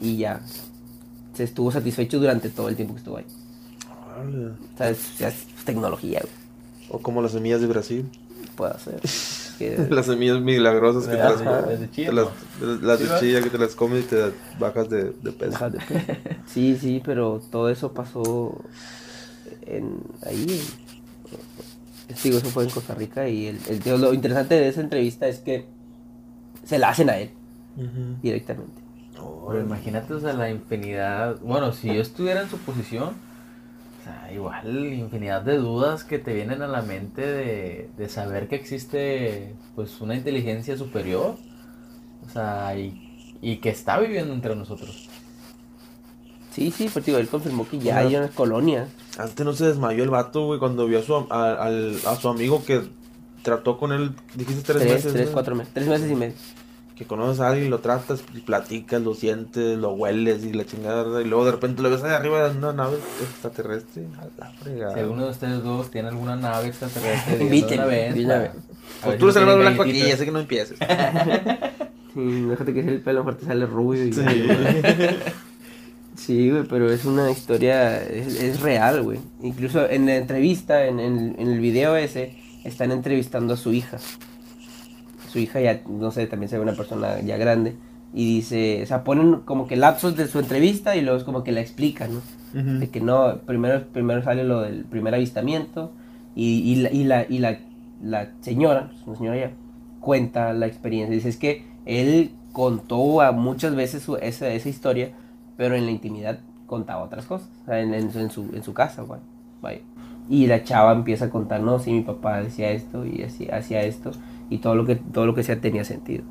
[0.00, 0.40] y ya
[1.34, 3.26] se estuvo satisfecho durante todo el tiempo que estuvo ahí.
[4.74, 6.45] O sea, es tecnología, güey.
[6.88, 8.04] O como las semillas de Brasil.
[8.56, 8.74] Puede.
[9.58, 12.28] Que- Las semillas milagrosas que te Las las, de- las de chía, te las,
[12.82, 15.52] las Sí, de chía que te las comes y te bajas de, de peso.
[15.52, 16.12] Bajas de peso.
[16.46, 18.60] Sí, sí, pero todo eso pasó
[19.62, 20.60] en ahí.
[22.08, 24.82] en- digo, eso fue en Costa Rica y el, el- tío, lo interesante de esa
[24.82, 25.64] entrevista es que
[26.64, 27.30] se la hacen a él
[28.22, 28.82] directamente.
[29.14, 31.40] Pero imagínate, o sea, la infinidad.
[31.40, 33.14] Bueno, si yo estuviera en su posición,
[34.06, 38.56] sea, igual infinidad de dudas que te vienen a la mente de, de saber que
[38.56, 41.36] existe, pues, una inteligencia superior.
[42.26, 45.08] O sea, y, y que está viviendo entre nosotros.
[46.52, 48.88] Sí, sí, pero digo, él confirmó que ya hay una colonia.
[49.18, 52.16] Antes no se desmayó el vato, güey, cuando vio a su, am- a, al- a
[52.16, 52.82] su amigo que
[53.42, 55.12] trató con él, dijiste tres, Tres, meses.
[55.12, 55.32] tres, ¿no?
[55.34, 55.74] cuatro meses.
[55.74, 56.34] Tres meses y medio.
[56.96, 61.20] Que conoces a alguien, lo tratas, y platicas, lo sientes, lo hueles y la chingada,
[61.20, 64.06] y luego de repente lo ves allá arriba de una nave extraterrestre.
[64.18, 64.94] A la fregada.
[64.94, 68.50] Si alguno de ustedes dos tiene alguna nave extraterrestre, díganlo Inviten,
[69.04, 70.78] Pues tú eres el más blanco aquí, sé que no empieces.
[72.16, 74.06] Sí, déjate que el pelo, mejor te sale rubio.
[74.06, 74.10] Y...
[76.16, 79.18] Sí, güey, pero es una historia, es, real, güey.
[79.42, 82.34] Incluso en la entrevista, en, en, el video ese,
[82.64, 83.98] están entrevistando a su hija.
[85.36, 87.76] Su hija ya, no sé, también se ve una persona ya grande.
[88.14, 91.44] Y dice, o sea, ponen como que lapsos de su entrevista y luego es como
[91.44, 92.20] que la explican, ¿no?
[92.80, 95.92] De que no, primero, primero sale lo del primer avistamiento
[96.34, 97.58] y, y, la, y, la, y la,
[98.02, 99.50] la señora, una señora ya,
[100.00, 101.14] cuenta la experiencia.
[101.14, 105.10] Dice, es que él contó a muchas veces su, esa, esa historia
[105.56, 109.02] pero en la intimidad contaba otras cosas, o sea, en, en, su, en su casa,
[109.02, 109.20] güey.
[110.28, 114.10] Y la chava empieza a contar, no, sí, mi papá decía esto y hacía esto,
[114.50, 116.24] y todo lo que, todo lo que sea tenía sentido.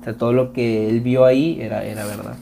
[0.00, 2.36] O sea, todo lo que él vio ahí era, era verdad.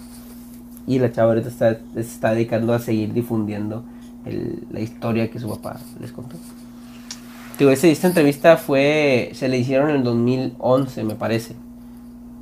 [0.87, 3.85] Y la chava ahorita está, está dedicando a seguir difundiendo
[4.27, 6.37] el, la historia que su papá les contó.
[7.59, 11.55] Digo, esta entrevista fue, se le hicieron en el 2011, me parece.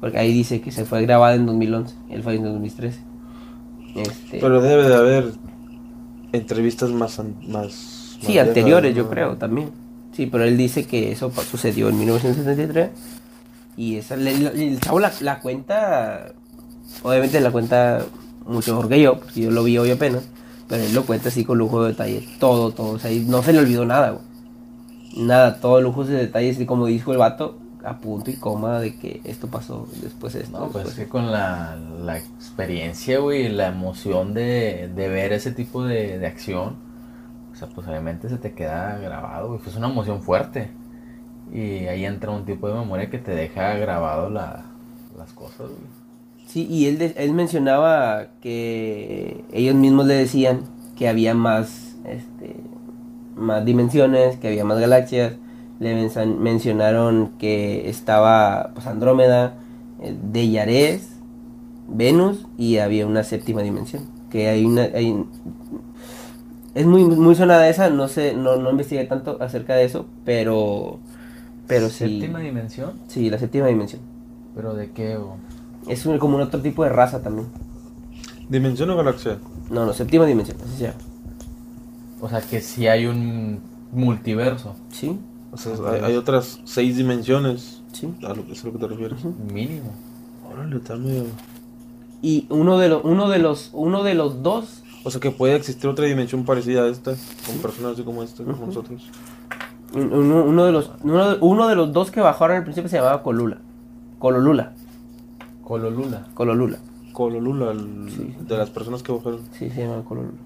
[0.00, 2.98] Porque ahí dice que se fue grabada en 2011, él fue en 2013.
[3.94, 5.32] Este, Pero debe de haber
[6.32, 7.20] entrevistas más...
[7.46, 9.70] más sí, anteriores yo creo también.
[10.12, 12.90] Sí, pero él dice que eso sucedió en 1973.
[13.76, 16.32] Y esa, el chavo la, cuenta,
[17.02, 18.04] obviamente la cuenta
[18.46, 20.24] mucho mejor que yo, porque yo lo vi hoy apenas.
[20.68, 22.92] Pero él lo cuenta así con lujo de detalle, todo, todo.
[22.92, 24.18] O sea, no se le olvidó nada,
[25.16, 26.58] Nada, todo lujo de detalles.
[26.58, 30.40] Y como dijo el vato, a punto y coma de que esto pasó después de
[30.40, 30.58] esto.
[30.58, 35.52] No, pues es que con la, la experiencia, güey, la emoción de, de, ver ese
[35.52, 36.76] tipo de, de, acción,
[37.66, 39.60] sea, pues obviamente se te queda grabado, güey.
[39.60, 40.70] Fue una emoción fuerte.
[41.52, 44.64] Y ahí entra un tipo de memoria que te deja grabado la,
[45.16, 46.02] las cosas, güey.
[46.46, 50.64] Sí, y él, él mencionaba que ellos mismos le decían
[50.96, 52.56] que había más, este,
[53.36, 55.34] más dimensiones, que había más galaxias
[55.82, 56.08] le
[56.38, 59.54] mencionaron que estaba pues, Andrómeda,
[60.00, 61.08] eh, de Yarés,
[61.88, 64.04] Venus y había una séptima dimensión.
[64.30, 64.84] Que hay una.
[66.74, 70.98] Es muy, muy sonada esa, no sé, no, no investigué tanto acerca de eso, pero.
[71.66, 72.92] Pero ¿Séptima dimensión?
[73.08, 74.00] Sí, la séptima dimensión.
[74.54, 75.18] ¿Pero de qué?
[75.88, 77.48] Es como un otro tipo de raza también.
[78.48, 79.38] ¿Dimensión o galaxia?
[79.70, 80.98] No, no, séptima dimensión, así se llama.
[82.20, 83.60] O sea que si hay un
[83.92, 84.74] multiverso.
[84.90, 85.18] Sí.
[85.52, 87.82] O sea, hay, otras seis dimensiones.
[87.92, 88.12] Sí.
[88.22, 89.24] A lo, es a lo que te refieres.
[89.52, 89.92] Mínimo.
[90.50, 91.24] Órale, está medio...
[92.22, 94.81] Y uno de, los uno de los uno de los dos...
[95.04, 97.14] O sea, que puede existir otra dimensión parecida a esta,
[97.46, 99.08] con personas así como esta, como nosotros.
[99.94, 103.58] Uno, uno, de los, uno, de los dos que bajaron al principio se llamaba Colula.
[104.18, 104.72] Cololula.
[105.62, 106.26] Cololula.
[106.34, 106.78] Cololula.
[107.12, 109.40] Cololula, el, de las personas que bajaron.
[109.52, 110.38] Sí, se llama Cololula.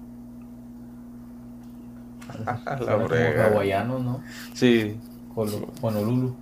[2.79, 4.21] la hawaianos, ¿no?
[4.53, 4.97] Sí.
[5.35, 6.35] Honolulu.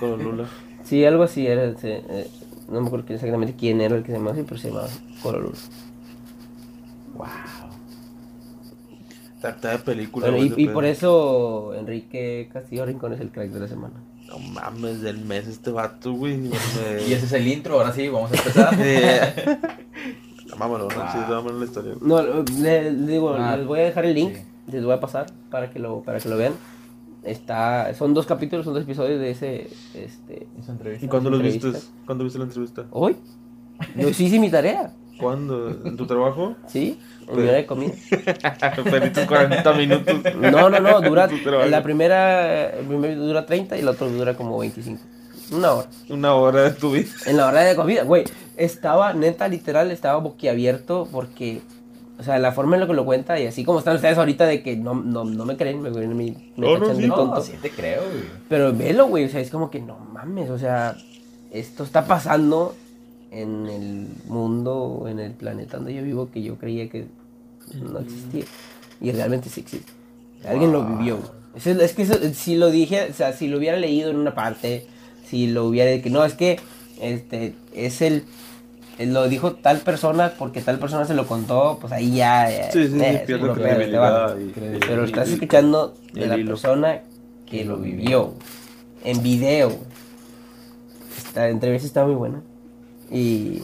[0.00, 0.44] Honolulu.
[0.84, 1.74] Sí, algo así era.
[1.82, 2.30] Eh,
[2.70, 4.88] no me acuerdo exactamente quién era el que se llamaba así, pero se llamaba
[5.24, 5.52] Honolulu.
[7.16, 7.26] Wow.
[9.42, 10.30] De película.
[10.30, 13.94] Bueno, y, y por eso Enrique Castillo Rincón es el crack de la semana.
[14.28, 16.46] No mames, del mes este vato, güey.
[17.08, 18.74] y ese es el intro, ahora sí, vamos a empezar.
[20.58, 21.04] Vámonos, wow.
[21.12, 21.94] sí, vámonos la historia.
[22.00, 22.22] No,
[22.60, 24.36] le, digo, ah, les voy a dejar el link
[24.72, 26.54] les voy a pasar para que lo, para que lo vean.
[27.22, 31.06] Está, son dos capítulos, son dos episodios de ese, este, esa entrevista.
[31.06, 31.72] ¿Y cuándo lo viste?
[32.04, 32.86] ¿Cuándo viste la entrevista?
[32.90, 33.16] Hoy.
[33.96, 34.92] Yo sí hice mi tarea.
[35.18, 35.70] ¿Cuándo?
[35.84, 36.56] ¿En tu trabajo?
[36.66, 37.92] Sí, hora de comida.
[38.84, 40.14] Felices 40 minutos.
[40.36, 41.28] No, no, no, dura,
[41.68, 45.00] la primera, el primer dura 30 y el otro dura como 25.
[45.52, 45.88] Una hora.
[46.08, 47.08] Una hora de tu vida.
[47.26, 48.24] En la hora de comida, güey.
[48.56, 51.60] Estaba, neta, literal, estaba boquiabierto porque
[52.18, 54.46] o sea, la forma en la que lo cuenta y así como están ustedes ahorita
[54.46, 57.42] de que no, no, no me creen, me, me, me no, no, sí, tonto.
[57.42, 58.24] sí te creo, güey.
[58.48, 60.96] Pero velo, güey, o sea, es como que no mames, o sea,
[61.50, 62.74] esto está pasando
[63.42, 67.06] en el mundo, en el planeta donde yo vivo que yo creía que
[67.74, 68.44] no existía.
[69.00, 69.92] Y realmente sí existe.
[70.48, 71.18] Alguien lo vivió.
[71.54, 74.86] Es, es que si lo dije, o sea, si lo hubiera leído en una parte,
[75.26, 76.58] si lo hubiera que no, es que
[77.00, 78.24] este es el
[78.98, 82.70] lo dijo tal persona porque tal persona se lo contó, pues ahí ya.
[82.72, 84.34] Sí, sí, eh, pierde credibilidad.
[84.80, 87.02] Pero estás escuchando de la persona
[87.44, 88.32] que lo vivió
[89.04, 89.72] en video.
[91.18, 92.42] Esta entrevista está muy buena.
[93.10, 93.62] Y.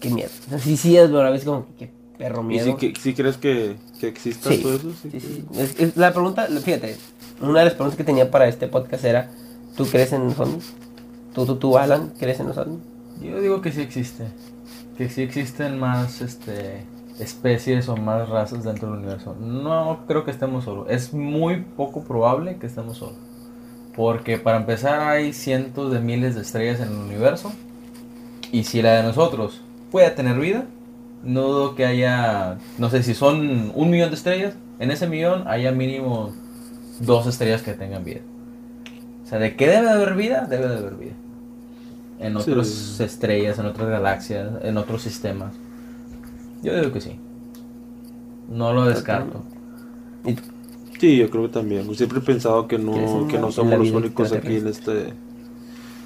[0.00, 0.30] Qué miedo.
[0.60, 2.76] sí, sí, es, pero a veces como que perro miedo.
[2.80, 4.92] ¿Y si, crees que, que exista todo eso?
[5.02, 5.44] Sí, sí.
[5.78, 6.96] Es, la pregunta, fíjate,
[7.40, 9.30] una de las preguntas que tenía para este podcast era:
[9.76, 10.72] ¿Tú crees en los ovnis?
[11.34, 12.78] ¿Tú, tú, tú, Alan, crees en los ovnis?
[13.20, 14.26] Yo digo que sí existe.
[14.96, 16.84] Que sí existen más este,
[17.18, 19.34] especies o más razas dentro del universo.
[19.40, 20.86] No creo que estemos solos.
[20.88, 23.16] Es muy poco probable que estemos solos.
[23.96, 27.52] Porque para empezar hay cientos de miles de estrellas en el universo.
[28.54, 30.64] Y si la de nosotros puede tener vida,
[31.24, 35.48] no dudo que haya, no sé si son un millón de estrellas, en ese millón
[35.48, 36.30] haya mínimo
[37.00, 38.20] dos estrellas que tengan vida.
[39.24, 40.46] O sea, ¿de qué debe de haber vida?
[40.48, 41.14] Debe de haber vida.
[42.20, 42.52] En Sí.
[42.52, 45.52] otras estrellas, en otras galaxias, en otros sistemas.
[46.62, 47.18] Yo digo que sí.
[48.48, 49.42] No lo descarto.
[51.00, 51.92] Sí, yo creo que también.
[51.96, 55.12] Siempre he pensado que ¿Crees no, que no somos los únicos aquí en este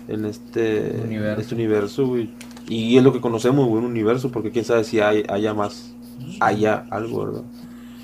[0.09, 1.41] en este Universo.
[1.41, 2.31] este universo, güey.
[2.69, 5.95] Y es lo que conocemos, güey, un universo, porque quién sabe si hay haya más
[6.41, 7.43] haya algo, ¿verdad?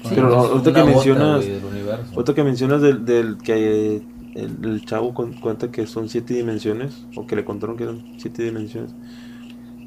[0.09, 1.45] Pero Es ahorita que mencionas-.
[2.15, 4.03] Ahorita que mencionas del, del que
[4.35, 8.03] el, el chavo con- cuenta que son siete dimensiones, o que le contaron que eran
[8.19, 8.95] siete dimensiones.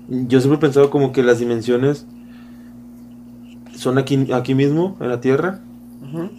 [0.09, 2.05] Yo siempre he pensado como que las dimensiones
[3.75, 5.59] son aquí, aquí mismo, en la Tierra,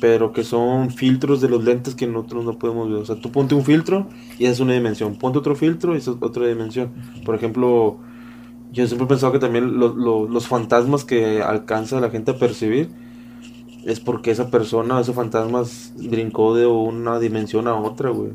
[0.01, 2.99] Pero que son filtros de los lentes que nosotros no podemos ver.
[2.99, 4.09] O sea, tú ponte un filtro
[4.39, 5.17] y esa es una dimensión.
[5.17, 6.93] Ponte otro filtro y esa es otra dimensión.
[7.25, 7.99] Por ejemplo,
[8.73, 12.39] yo siempre he pensado que también lo- lo- los fantasmas que alcanza la gente a
[12.39, 12.91] percibir
[13.85, 18.33] es porque esa persona, esos fantasmas, brincó de una dimensión a otra, güey.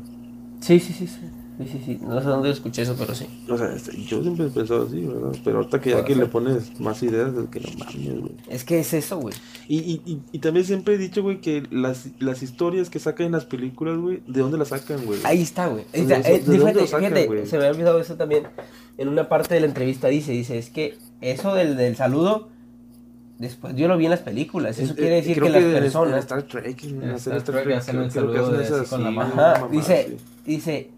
[0.60, 1.20] Sí, sí, sí, sí.
[1.56, 1.98] Sí, sí, sí.
[2.02, 3.26] No sé dónde escuché eso, pero sí.
[3.48, 5.36] O sea, este, yo siempre he pensado así, ¿verdad?
[5.44, 8.32] Pero ahorita que ya que le pones más ideas, es que no mames, güey.
[8.48, 9.34] Es que es eso, güey.
[9.68, 13.26] Y, y, y, y también siempre he dicho, güey, que las, las historias que sacan
[13.26, 15.20] en las películas, güey, ¿de dónde las sacan, güey?
[15.22, 15.84] Ahí está, güey.
[15.92, 17.46] ¿De O sea, dónde- eh, fíjate, sacan, fíjate, güey?
[17.46, 18.48] se me había olvidado eso también.
[18.98, 22.48] En una parte de la entrevista dice, dice, es que eso del, del saludo,
[23.38, 24.78] después yo lo vi en las películas.
[24.78, 26.18] Eso Eh, quiere eh, decir creo que las En personas...
[26.20, 29.68] Star Trek, en, Trek hacen el que saludo de esas la mano.
[29.70, 30.16] dice, sí.
[30.46, 30.90] dice,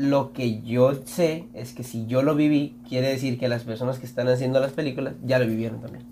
[0.00, 3.98] lo que yo sé es que si yo lo viví, quiere decir que las personas
[3.98, 6.06] que están haciendo las películas ya lo vivieron también.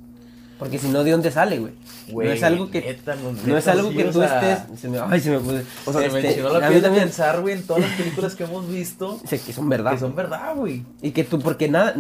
[0.58, 1.72] Porque si no, ¿de dónde sale, güey?
[2.12, 2.82] no es algo que...
[2.82, 3.16] neta,
[3.46, 4.78] no, es algo sí, que tú sea, estés...
[4.78, 5.60] Se me, ay, se me puso...
[5.86, 8.68] O sea, me este, la piel de pensar, güey, en todas las películas que hemos
[8.68, 9.18] visto.
[9.22, 9.92] Dice que son verdad.
[9.92, 10.84] Que son verdad, güey.
[11.00, 11.94] Y que tú, porque nada,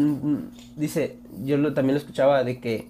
[0.76, 2.88] dice, yo lo, también lo escuchaba de que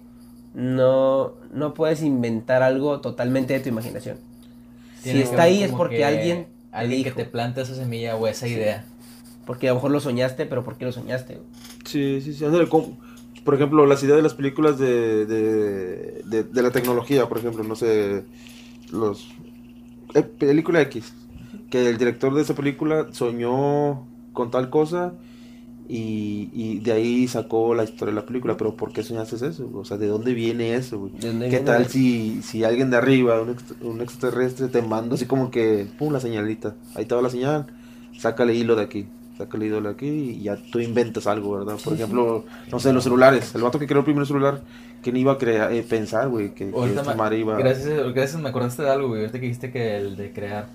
[0.53, 4.17] no, no puedes inventar algo totalmente de tu imaginación.
[4.97, 8.27] Si Tiene está ahí es porque que alguien Alguien que te planta esa semilla o
[8.27, 8.85] esa idea.
[9.45, 11.35] Porque a lo mejor lo soñaste, pero ¿por qué lo soñaste?
[11.35, 11.47] güey?
[11.85, 12.45] Sí, sí, sí.
[12.45, 12.97] ándale, como-
[13.43, 17.63] por ejemplo, las ideas de las películas de, de, de, de la tecnología, por ejemplo,
[17.63, 18.23] no sé,
[18.91, 19.31] los...
[20.13, 21.13] eh, película X,
[21.71, 25.13] que el director de esa película soñó con tal cosa
[25.89, 29.69] y, y de ahí sacó la historia de la película, pero ¿por qué soñaste eso?
[29.73, 31.13] O sea, ¿de dónde viene eso, güey?
[31.19, 34.81] ¿De dónde ¿Qué viene, tal si, si alguien de arriba, un, ext- un extraterrestre, te
[34.83, 37.65] manda así como que, pum, la señalita, ahí te va la señal,
[38.17, 41.77] sácale hilo de aquí, sácale hilo de aquí y ya tú inventas algo, ¿verdad?
[41.83, 44.61] Por ejemplo, no sé, los celulares, el vato que creó el primer celular,
[45.01, 47.57] que ni iba a crear, eh, pensar, güey, que, que Ahorita esta me- madre iba...
[47.57, 49.21] gracias, gracias, me acordaste de algo, güey.
[49.21, 50.67] Ahorita que dijiste que el de crear.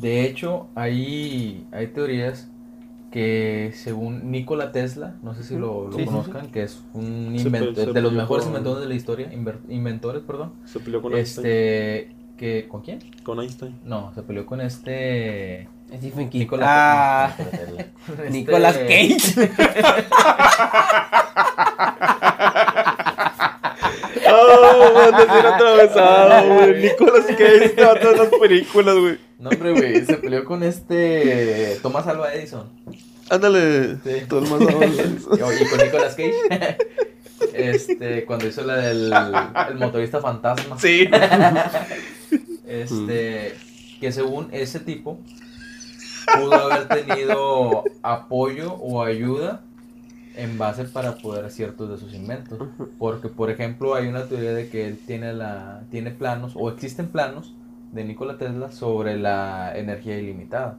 [0.00, 2.48] De hecho, hay, hay teorías
[3.12, 7.34] que según Nikola Tesla, no sé si lo, lo Sí, sí, conozcan, que es un
[7.38, 10.54] Se invento- pe- se de los mejores con- inventores de la historia, inver- inventores, perdón.
[10.64, 11.46] Se peleó con Einstein.
[11.46, 12.98] Este, que, ¿con quién?
[13.22, 13.78] Con Einstein.
[13.84, 15.68] No, se peleó con este...
[15.94, 16.38] Stephen King.
[16.40, 19.50] Nicolas ah, espérate, con este- Nicolas Cage.
[24.34, 26.82] ¡Oh, man, te atravesado, güey!
[26.82, 29.18] Nicolas Cage, te va a todas las películas, güey.
[29.42, 32.68] No, hombre, güey, se peleó con este Thomas Alva Edison.
[33.28, 34.10] Ándale, Sí.
[34.10, 36.76] el mundo Y, y con Nicolas Cage.
[37.52, 39.12] Este, cuando hizo la del
[39.70, 40.78] el motorista fantasma.
[40.78, 41.08] Sí.
[42.66, 43.54] Este,
[44.00, 45.18] que según ese tipo
[46.38, 49.62] pudo haber tenido apoyo o ayuda
[50.36, 52.58] en base para poder ciertos de sus inventos.
[52.98, 57.08] Porque, por ejemplo, hay una teoría de que él tiene, la, tiene planos, o existen
[57.08, 57.52] planos
[57.92, 60.78] de Nikola Tesla sobre la energía ilimitada.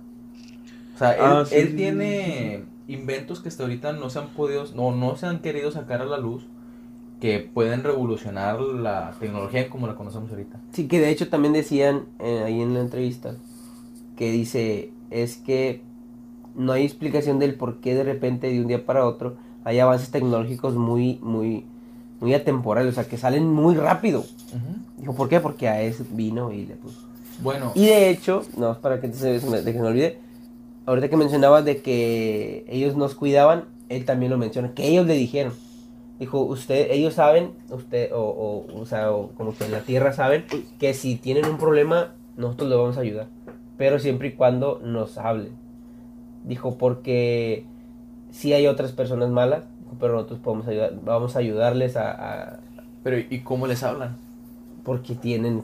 [0.96, 4.30] O sea, él, Ah, sí, él sí, tiene inventos que hasta ahorita no se han
[4.30, 6.46] podido, no, no se han querido sacar a la luz,
[7.22, 10.60] que pueden revolucionar la tecnología como la conocemos ahorita.
[10.74, 13.36] Sí, que de hecho también decían eh, ahí en la entrevista
[14.18, 15.82] que dice, es que
[16.56, 20.12] no hay explicación del por qué de repente de un día para otro hay avances
[20.12, 21.66] tecnológicos muy, muy,
[22.24, 24.24] muy atemporales, o sea, que salen muy rápido.
[24.98, 25.42] Dijo, ¿por qué?
[25.42, 27.02] Porque a eso vino y le puso.
[27.42, 30.20] Bueno, Y de hecho, no, para que, se, se me- de que me olvide,
[30.86, 35.16] ahorita que mencionabas de que ellos nos cuidaban, él también lo menciona, que ellos le
[35.16, 35.52] dijeron.
[36.20, 40.14] Dijo, usted, ellos saben, usted, o, o, o sea, o como que en la tierra
[40.14, 40.46] saben,
[40.80, 43.28] que si tienen un problema, nosotros le vamos a ayudar.
[43.78, 45.52] Pero siempre y cuando nos hablen.
[46.46, 47.66] Dijo, porque
[48.32, 49.64] si hay otras personas malas,
[50.00, 52.60] pero nosotros podemos ayudar, vamos a ayudarles a, a-
[53.04, 54.16] pero ¿y cómo les hablan?
[54.84, 55.64] porque tienen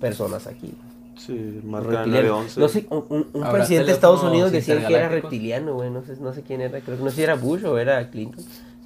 [0.00, 0.74] personas aquí.
[1.16, 2.44] Sí, más reptiliano.
[2.56, 5.90] No sé, un, un presidente de Estados Unidos decía que era reptiliano, güey.
[5.90, 6.80] No sé, no sé quién era.
[6.80, 8.44] Creo que no sé si era Bush o era Clinton.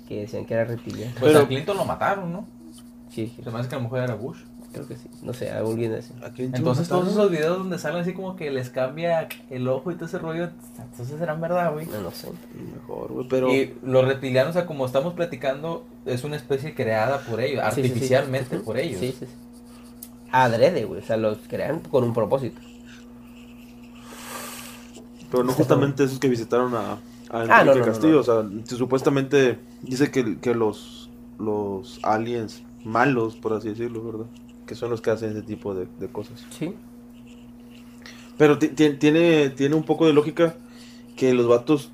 [0.09, 1.13] Que decían que era reptiliano.
[1.19, 2.47] Pues Pero, a Clinton lo mataron, ¿no?
[3.11, 3.33] Sí.
[3.43, 4.39] Se me hace que a lo mejor era Bush.
[4.75, 5.09] Creo que sí.
[5.23, 6.13] No sé, alguien así.
[6.39, 10.07] Entonces todos esos videos donde salen así como que les cambia el ojo y todo
[10.07, 11.87] ese rollo, entonces serán verdad, güey.
[11.87, 12.29] No, no sé.
[12.75, 13.55] Mejor, güey, pero...
[13.55, 18.59] Y los reptilianos, o sea, como estamos platicando, es una especie creada por ellos, artificialmente
[18.59, 18.99] por ellos.
[18.99, 19.33] Sí, sí, sí.
[20.33, 22.61] Adrede, güey, o sea, los crean con un propósito.
[25.31, 26.99] Pero no justamente esos que visitaron a,
[27.31, 33.69] a ah, Castillo, o sea, supuestamente dice que, que los, los aliens malos, por así
[33.69, 34.27] decirlo, ¿verdad?
[34.67, 36.45] Que son los que hacen ese tipo de, cosas.
[36.51, 36.75] Sí.
[38.37, 40.57] Pero tiene, tiene un poco de lógica
[41.17, 41.91] que los vatos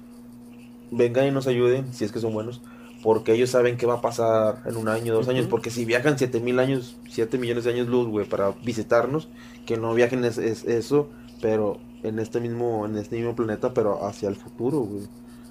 [0.91, 2.61] vengan y nos ayuden, si es que son buenos,
[3.03, 6.18] porque ellos saben qué va a pasar en un año, dos años, porque si viajan
[6.18, 9.29] siete mil años, siete millones de años luz, güey, para visitarnos,
[9.66, 11.09] que no viajen es, eso,
[11.41, 15.05] pero en este mismo, en este mismo planeta, pero hacia el futuro, güey.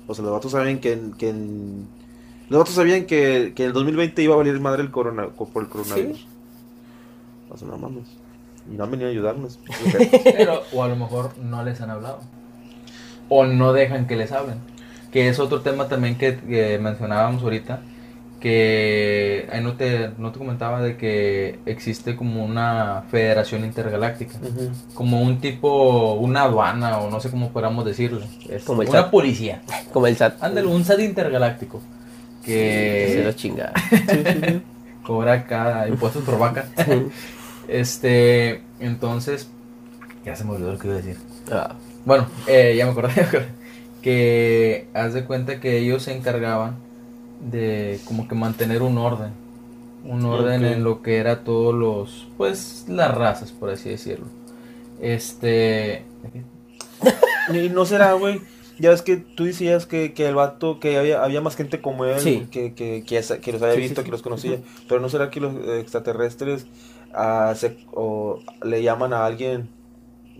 [0.08, 1.34] O sea, los vatos saben que, que
[2.50, 5.64] los vatos sabían que, que en el 2020 iba a valer madre el corona, por
[5.64, 6.28] el coronavirus.
[7.50, 7.92] Pues nada más.
[8.72, 9.60] Y no han venido a ayudarnos.
[10.24, 12.20] Pero, o a lo mejor no les han hablado.
[13.28, 14.60] O no dejan que les hablen.
[15.12, 17.82] Que es otro tema también que, mencionábamos ahorita.
[18.40, 24.36] Que ahí no te, no te comentaba de que existe como una federación intergaláctica.
[24.94, 28.22] Como un tipo, una aduana o no sé cómo podamos decirlo.
[28.48, 29.62] Es como una policía.
[29.92, 30.42] Como el SAT.
[30.42, 31.82] Ándale, un SAT intergaláctico.
[32.46, 33.74] Que se lo chinga.
[35.04, 36.66] Cobra cada impuestos por vaca.
[37.70, 39.48] Este, entonces,
[40.26, 41.18] ya se me olvidó lo que iba a decir.
[41.52, 41.76] Ah.
[42.04, 43.14] Bueno, eh, ya me acordé,
[44.02, 46.78] que haz de cuenta que ellos se encargaban
[47.40, 49.32] de como que mantener un orden.
[50.04, 54.26] Un orden en lo que era todos los, pues, las razas, por así decirlo.
[55.02, 56.06] Este...
[57.54, 58.42] y no será, güey.
[58.80, 62.06] Ya ves que tú decías que, que el vato, que había, había más gente como
[62.06, 64.60] él, que, que, que, los había visto, que los conocía.
[64.88, 66.66] Pero no será que los extraterrestres
[67.94, 69.70] o le llaman a alguien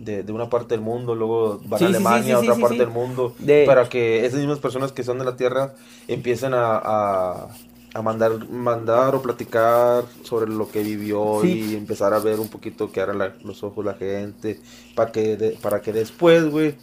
[0.00, 3.34] de, una parte del mundo, luego van a Alemania, a otra parte del mundo,
[3.66, 5.74] para que esas mismas personas que son de la Tierra
[6.08, 7.50] empiecen a,
[7.94, 12.90] a, mandar, mandar o platicar sobre lo que vivió y empezar a ver un poquito
[12.90, 14.58] qué harán los ojos la gente,
[14.94, 16.74] para que, para que después, güey,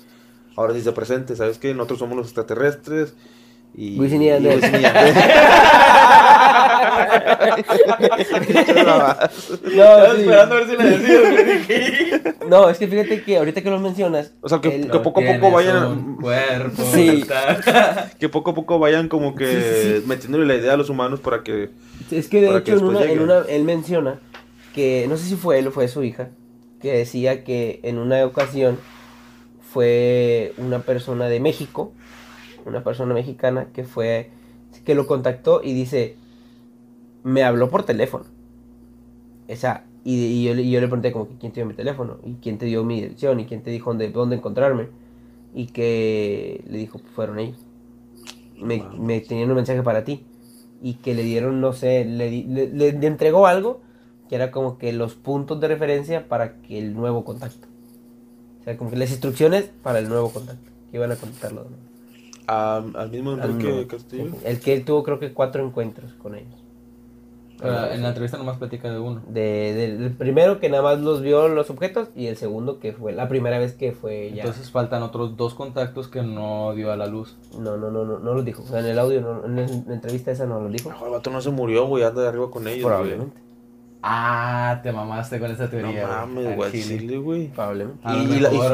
[0.56, 1.74] ahora sí se presente, ¿sabes qué?
[1.74, 3.16] Nosotros somos los extraterrestres
[3.76, 4.00] y...
[4.00, 4.30] Wisin y
[9.76, 12.36] No, esperando a ver si le decía.
[12.50, 14.34] no, es que fíjate que ahorita que lo mencionas.
[14.42, 14.70] O sea, que,
[15.04, 16.16] poco a poco vayan.
[16.16, 17.24] Cuerpo, sí.
[18.20, 21.70] que poco a poco vayan como que metiéndole la idea a los humanos para que.
[22.12, 24.20] Es que de hecho, en una, en una, él menciona
[24.74, 26.30] que, no sé si fue él o fue su hija,
[26.82, 28.78] que decía que en una ocasión
[29.62, 31.94] fue una persona de México,
[32.66, 34.30] una persona mexicana que fue,
[34.86, 36.16] que lo contactó y dice,
[37.28, 38.24] me habló por teléfono.
[39.50, 42.58] Esa, y, yo, yo, le pregunté como que quién te dio mi teléfono y quién
[42.58, 44.88] te dio mi dirección y quién te dijo dónde, dónde encontrarme.
[45.54, 47.58] Y que le dijo, pues fueron ellos.
[48.58, 50.26] Me, me, tenían un mensaje para ti.
[50.82, 53.82] Y que le dieron, no sé, le, le, le, entregó algo
[54.30, 57.68] que era como que los puntos de referencia para que el nuevo contacto.
[58.62, 60.72] O sea, como que las instrucciones para el nuevo contacto.
[60.92, 61.68] Que iban a contactarlo.
[62.48, 64.32] al mismo Enrique Castillo.
[64.46, 66.57] El que él tuvo creo que cuatro encuentros con ellos.
[67.64, 69.22] Ah, en la entrevista nomás platica de uno.
[69.28, 73.14] De, del primero que nada más los vio los objetos y el segundo que fue
[73.14, 74.44] la primera vez que fue ya.
[74.44, 77.38] Entonces faltan otros dos contactos que no dio a la luz.
[77.58, 78.64] No, no, no, no, no los dijo.
[78.64, 80.92] O sea, en el audio, en la entrevista esa no lo dijo.
[81.04, 82.86] el vato no se murió, güey, anda de arriba con ellos.
[82.86, 83.47] Probablemente.
[84.10, 86.04] Ah, te mamaste con esa teoría.
[86.04, 87.48] No mames, güey, güey.
[87.50, 88.00] Probablemente.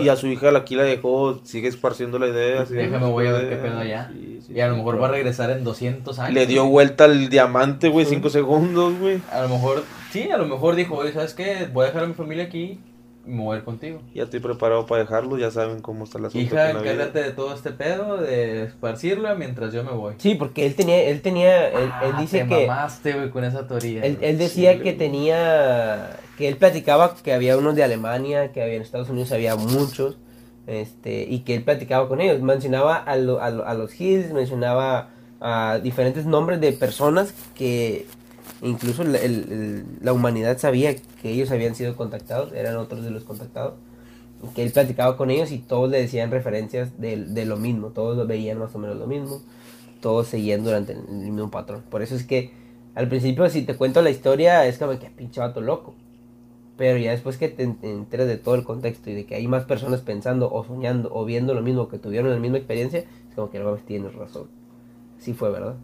[0.01, 2.65] Y, a su hija aquí la dejó, sigue esparciendo la idea.
[2.65, 4.11] Déjame, voy a ver qué pedo allá.
[4.47, 6.34] y a lo mejor va a regresar en 200 años.
[6.36, 9.21] Le dio vuelta al diamante, güey, 5 segundos, güey.
[9.31, 11.67] A lo mejor, sí, a lo mejor dijo, oye, ¿sabes qué?
[11.73, 12.79] Voy a dejar a mi familia aquí
[13.26, 14.01] mover contigo.
[14.13, 17.71] Ya estoy preparado para dejarlo, ya saben cómo está la Hija, encárgate de todo este
[17.71, 20.15] pedo, de esparcirlo mientras yo me voy.
[20.17, 22.67] Sí, porque él tenía, él tenía, él, ah, dice te que...
[22.67, 24.03] Mamaste, güey, con esa teoría.
[24.03, 28.82] Él, decía que tenía, que él platicaba que había unos de Alemania, que había en
[28.82, 30.17] Estados Unidos había muchos,
[30.67, 35.09] este, y que él platicaba con ellos, mencionaba a, a los Hills, mencionaba
[35.39, 38.05] a diferentes nombres de personas que
[38.64, 43.74] Incluso la humanidad sabía que ellos habían sido contactados, eran otros de los contactados.
[44.55, 48.59] Que él platicaba con ellos y todos le decían referencias de, lo mismo, todos veían
[48.59, 49.41] más o menos lo mismo,
[49.99, 51.84] todos seguían durante el, mismo patrón.
[51.89, 52.51] Por eso es que
[52.95, 55.93] al principio, si te cuento la historia, es como que pinche vato loco.
[56.78, 59.66] Pero ya después que te enteras de todo el contexto y de que hay más
[59.66, 63.51] personas pensando o soñando o viendo lo mismo que tuvieron la misma experiencia, es como
[63.51, 64.47] que no tienes razón.
[65.20, 65.76] Sí fue, ¿verdad?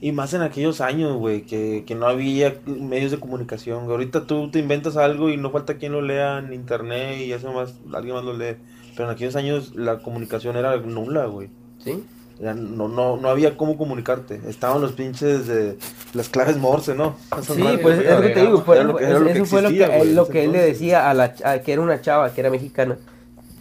[0.00, 3.90] Y más en aquellos años, güey, que, que no había medios de comunicación.
[3.90, 7.52] Ahorita tú te inventas algo y no falta quien lo lea en internet y eso
[7.52, 8.56] más, alguien más lo lee.
[8.96, 11.50] Pero en aquellos años la comunicación era nula, güey.
[11.84, 12.02] ¿Sí?
[12.40, 14.40] no, no, no había cómo comunicarte.
[14.48, 15.76] Estaban los pinches de
[16.14, 17.16] las claves Morse, ¿no?
[17.42, 18.62] sí, pues es lo que te digo.
[18.62, 22.00] Fue, eso fue lo que, lo que él le decía a la que era una
[22.00, 22.96] chava, que era mexicana.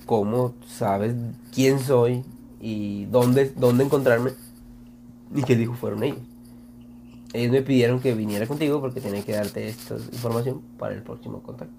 [0.05, 1.13] ¿Cómo sabes
[1.53, 2.23] quién soy
[2.61, 4.31] y dónde, dónde encontrarme?
[5.35, 6.19] Y que dijo, fueron ellos.
[7.33, 11.41] Ellos me pidieron que viniera contigo porque tenía que darte esta información para el próximo
[11.43, 11.75] contacto.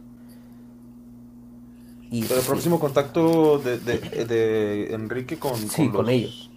[2.11, 6.51] Y Pero el próximo contacto de, de, de, Enrique con, sí, con, ellos.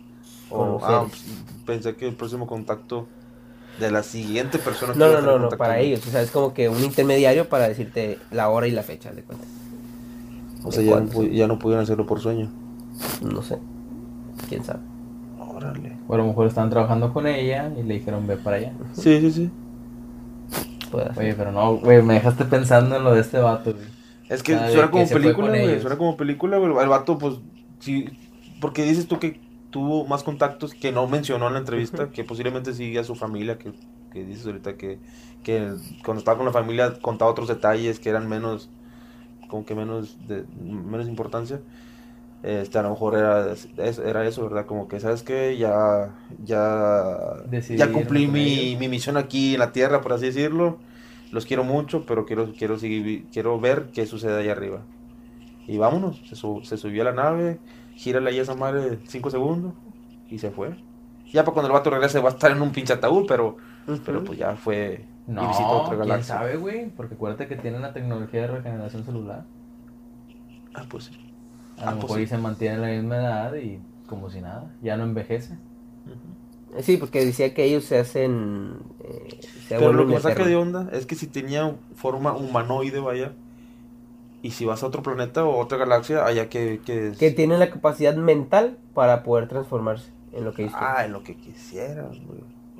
[0.51, 1.05] ah,
[1.65, 3.07] pensé que el próximo contacto
[3.79, 4.93] de la siguiente persona.
[4.95, 6.05] no, no, no, no, para ellos.
[6.07, 9.23] O sea, es como que un intermediario para decirte la hora y la fecha de
[9.23, 9.45] cuenta.
[10.63, 12.49] O sea, ya, ya no pudieron hacerlo por sueño.
[13.21, 13.59] No sé.
[14.49, 14.92] ¿Quién sabe?
[16.07, 18.73] O a lo mejor estaban trabajando con ella y le dijeron ve para allá.
[18.93, 19.51] Sí, sí, sí.
[21.17, 23.85] Oye, pero no, güey, me dejaste pensando en lo de este vato, güey.
[24.29, 25.81] Es que suena como película, güey.
[25.81, 26.71] Suena como película, güey.
[26.83, 27.35] El vato, pues,
[27.79, 28.05] sí.
[28.61, 29.39] Porque dices tú que
[29.71, 33.57] tuvo más contactos que no mencionó en la entrevista, que posiblemente sigue a su familia,
[33.57, 33.73] que,
[34.11, 34.99] que dices ahorita que,
[35.43, 35.73] que
[36.05, 38.69] cuando estaba con la familia contaba otros detalles que eran menos,
[39.47, 41.59] como que menos de menos importancia
[42.43, 44.65] este, a lo mejor era, era eso, ¿verdad?
[44.65, 45.57] Como que, ¿sabes qué?
[45.57, 46.13] Ya,
[46.43, 47.37] ya,
[47.69, 50.77] ya cumplí mi, mi, misión aquí en la Tierra, por así decirlo.
[51.31, 54.81] Los quiero mucho, pero quiero, quiero, seguir, quiero ver qué sucede allá arriba.
[55.67, 57.59] Y vámonos, se, se subió a la nave,
[57.95, 59.73] gírale ahí a esa madre cinco segundos
[60.29, 60.75] y se fue.
[61.31, 63.55] Ya para cuando el vato regrese va a estar en un pinche ataúd, pero,
[64.05, 66.35] pero pues ya fue no, otra galaxia.
[66.35, 66.89] ¿quién sabe, güey?
[66.89, 69.45] Porque acuérdate que tiene la tecnología de regeneración celular.
[70.75, 71.32] Ah, pues sí.
[71.77, 75.55] A lo mejor se mantiene la misma edad y como si nada, ya no envejece.
[76.79, 78.77] Sí, porque decía que ellos se hacen.
[79.03, 83.33] Eh, Pero lo que me saca de onda es que si tenía forma humanoide, vaya,
[84.41, 86.81] y si vas a otro planeta o otra galaxia, allá que.
[86.85, 91.23] Que, que tienen la capacidad mental para poder transformarse en lo que Ah, en lo
[91.23, 92.07] que quisieran,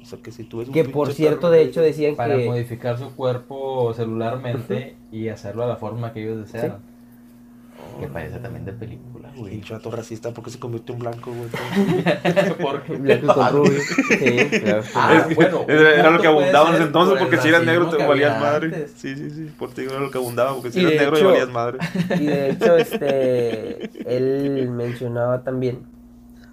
[0.01, 2.41] O sea, que si tú Que por cierto, de hecho, decían para que.
[2.41, 6.79] Para modificar su cuerpo celularmente y hacerlo a la forma que ellos desean.
[7.99, 9.51] Que parece también de película, güey.
[9.51, 11.49] Pinche chato racista, ¿por qué se convirtió en blanco, güey?
[12.61, 13.79] porque blanco con rubio.
[14.07, 14.83] Sí, claro.
[14.95, 15.65] Ah, bueno.
[15.67, 18.87] Era, lo que abundaba en ese entonces, porque si eras negro te valías madre.
[18.95, 19.51] Sí, sí, sí.
[19.57, 21.79] Por ti era lo que abundaba, porque si eras negro te valías madre.
[22.19, 23.89] Y de hecho, este.
[24.05, 25.83] Él mencionaba también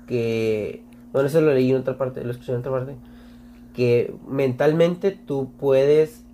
[0.07, 0.82] que.
[1.12, 2.97] Bueno, eso lo leí en otra parte, lo escuché en otra parte.
[3.74, 6.24] Que mentalmente tú puedes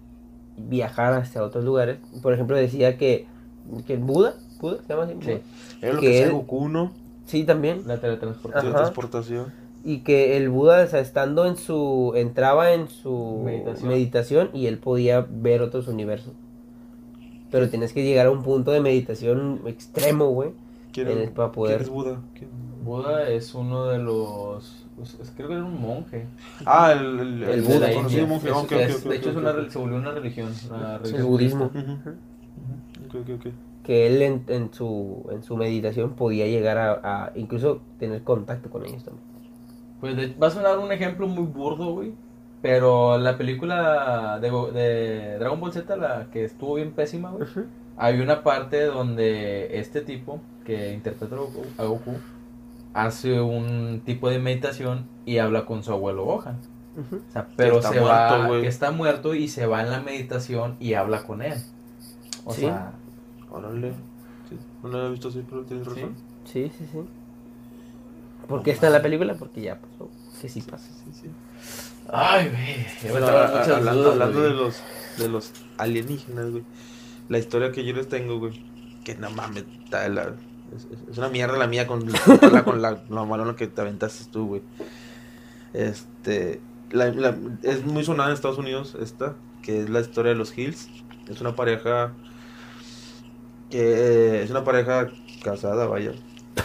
[0.57, 1.99] viajar hacia otros lugares.
[2.23, 3.27] Por ejemplo, decía que,
[3.87, 4.81] que Buda ¿Pudo?
[4.83, 5.15] ¿Se llama así?
[5.21, 5.39] Sí.
[5.83, 6.93] Era lo que, que Goku, ¿no?
[7.27, 7.83] Sí, también.
[7.87, 8.73] La teletransportación.
[8.73, 9.53] teletransportación.
[9.85, 12.13] Y que el Buda, o sea, estando en su.
[12.17, 13.47] entraba en su
[13.83, 14.51] meditación.
[14.53, 16.33] y él podía ver otros universos.
[17.51, 20.51] Pero tienes que llegar a un punto de meditación extremo, güey.
[20.93, 21.77] ¿Quién, para poder...
[21.77, 22.21] ¿Quién es Buda?
[22.83, 24.87] Buda es uno de los.
[24.97, 26.27] Pues, creo que era un monje.
[26.65, 27.93] Ah, el, el, el, Buda.
[27.93, 28.77] Conocido monje.
[28.77, 30.53] de hecho, es una, se volvió una religión.
[31.05, 31.67] el budismo.
[33.07, 33.47] Ok, ok, ok
[33.87, 38.84] que él en, en, su, en su meditación podía llegar a, incluso tener contacto con
[38.84, 39.24] ellos también.
[40.01, 42.12] Pues va a sonar un ejemplo muy burdo, güey.
[42.62, 47.46] Pero la película de, de, Dragon Ball Z, la que estuvo bien pésima, güey,
[47.96, 51.37] hay una parte donde este tipo que interpreta
[51.79, 52.17] a Goku
[52.92, 56.58] hace un tipo de meditación y habla con su abuelo Gohan.
[56.96, 60.95] o sea, pero se va, que está muerto y se va en la meditación y
[60.95, 61.54] habla con él.
[62.45, 62.92] O sea,
[63.57, 63.92] Órale.
[64.49, 66.14] Sí, no lo había visto así, pero tienes razón.
[66.45, 66.99] Sí, sí, sí.
[68.46, 69.34] ¿Por qué está en la película?
[69.34, 70.11] Porque ya pasó.
[70.41, 70.87] Que sí pasa.
[71.04, 71.30] Sí, sí.
[72.12, 73.11] Ay, güey.
[73.11, 74.83] Bueno, hablando, hablando de los
[75.18, 76.64] de los alienígenas, güey.
[77.28, 78.62] La historia que yo les tengo, güey.
[79.04, 80.34] Que no mames, la,
[80.74, 84.46] es, es, una mierda la mía con, la, con la, la que te aventaste tú,
[84.46, 84.62] güey.
[85.72, 86.61] Este.
[86.91, 90.57] La, la, es muy sonada en Estados Unidos esta, que es la historia de los
[90.57, 90.88] Hills.
[91.28, 92.12] Es una pareja
[93.71, 95.09] que es una pareja
[95.43, 96.13] casada, vaya,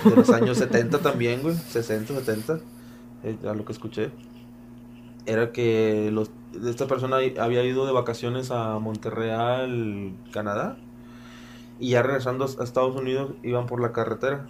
[0.04, 2.60] de los años 70 también, güey, 60, 70,
[3.24, 4.12] eh, a lo que escuché.
[5.26, 6.32] Era que los,
[6.66, 10.78] esta persona había ido de vacaciones a Monterreal, Canadá,
[11.80, 14.48] y ya regresando a Estados Unidos iban por la carretera,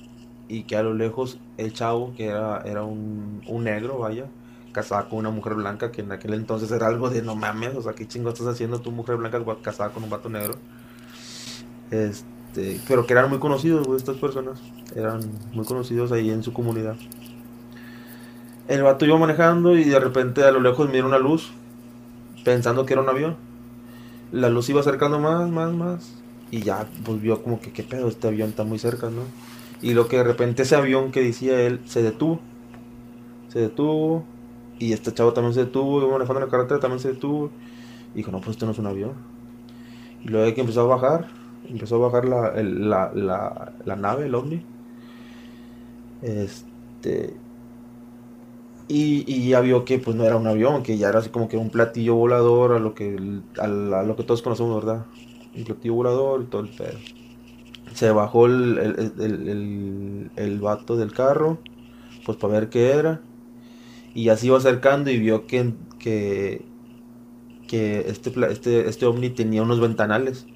[0.48, 4.26] y que a lo lejos el chavo, que era, era un, un negro, vaya,
[4.72, 7.82] casada con una mujer blanca, que en aquel entonces era algo de no mames, o
[7.82, 10.56] sea, ¿qué chingo estás haciendo tu mujer blanca casada con un vato negro?
[11.90, 12.26] Este,
[12.88, 14.60] pero que eran muy conocidos, estas personas.
[14.96, 15.22] Eran
[15.54, 16.96] muy conocidos ahí en su comunidad.
[18.68, 21.52] El vato iba manejando y de repente a lo lejos mira una luz,
[22.44, 23.36] pensando que era un avión.
[24.32, 26.22] La luz iba acercando más, más, más.
[26.52, 28.08] Y ya, pues vio como que, ¿qué pedo?
[28.08, 29.24] Este avión está muy cerca, ¿no?
[29.82, 32.40] Y lo que de repente ese avión que decía él se detuvo.
[33.50, 34.26] Se detuvo.
[34.80, 36.02] Y este chavo también se detuvo.
[36.02, 37.50] Iba manejando la carretera, también se detuvo.
[38.14, 39.14] Y dijo, no, pues esto no es un avión.
[40.24, 41.28] Y luego que empezó a bajar,
[41.68, 44.66] empezó a bajar la, la, la, nave, el ovni.
[46.22, 47.34] Este.
[48.88, 51.48] Y, y ya vio que pues no era un avión, que ya era así como
[51.48, 53.18] que un platillo volador a lo que,
[53.58, 55.06] a, a lo que todos conocemos, ¿verdad?
[55.56, 56.98] Un platillo volador y todo el pedo.
[57.94, 61.60] Se bajó el, el, el, el- vato del carro,
[62.26, 63.22] pues para ver qué era.
[64.16, 66.66] Y así iba acercando y vio que, que,
[67.68, 70.48] que este, este, este ovni tenía unos ventanales.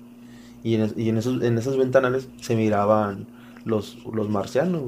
[0.65, 3.27] Y en, es- y en esos, en esos ventanales se miraban
[3.65, 4.81] los, los marcianos,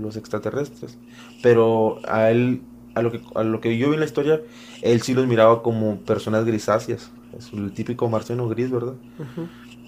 [0.00, 0.98] los, extraterrestres.
[1.42, 2.62] Pero a él,
[2.94, 4.40] a lo, que, a lo que yo vi en la historia,
[4.82, 7.12] él sí los miraba como personas grisáceas.
[7.38, 8.94] Es el típico marciano gris, ¿verdad?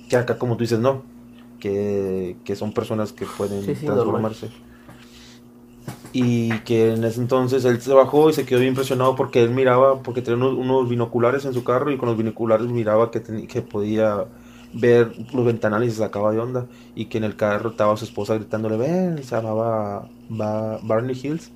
[0.08, 1.02] Que acá, como tú dices, no.
[1.60, 4.50] Que, que son personas que pueden Sí, sí, transformarse.
[6.12, 9.50] Y que en ese entonces él se bajó y se quedó bien impresionado porque él
[9.50, 13.22] miraba, porque tenía unos, unos binoculares en su carro y con los binoculares miraba que,
[13.22, 14.24] teni- que podía
[14.80, 16.66] ver los ventanales y se sacaba de onda.
[16.94, 21.52] Y que en el carro estaba su esposa gritándole, ven, se llamaba Ba- Barney Hills.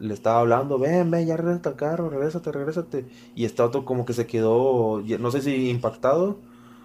[0.00, 3.06] Le estaba hablando, ven, ven, ya regresa al carro, regrésate, regrésate.
[3.34, 6.38] Y este otro como que se quedó, no sé si impactado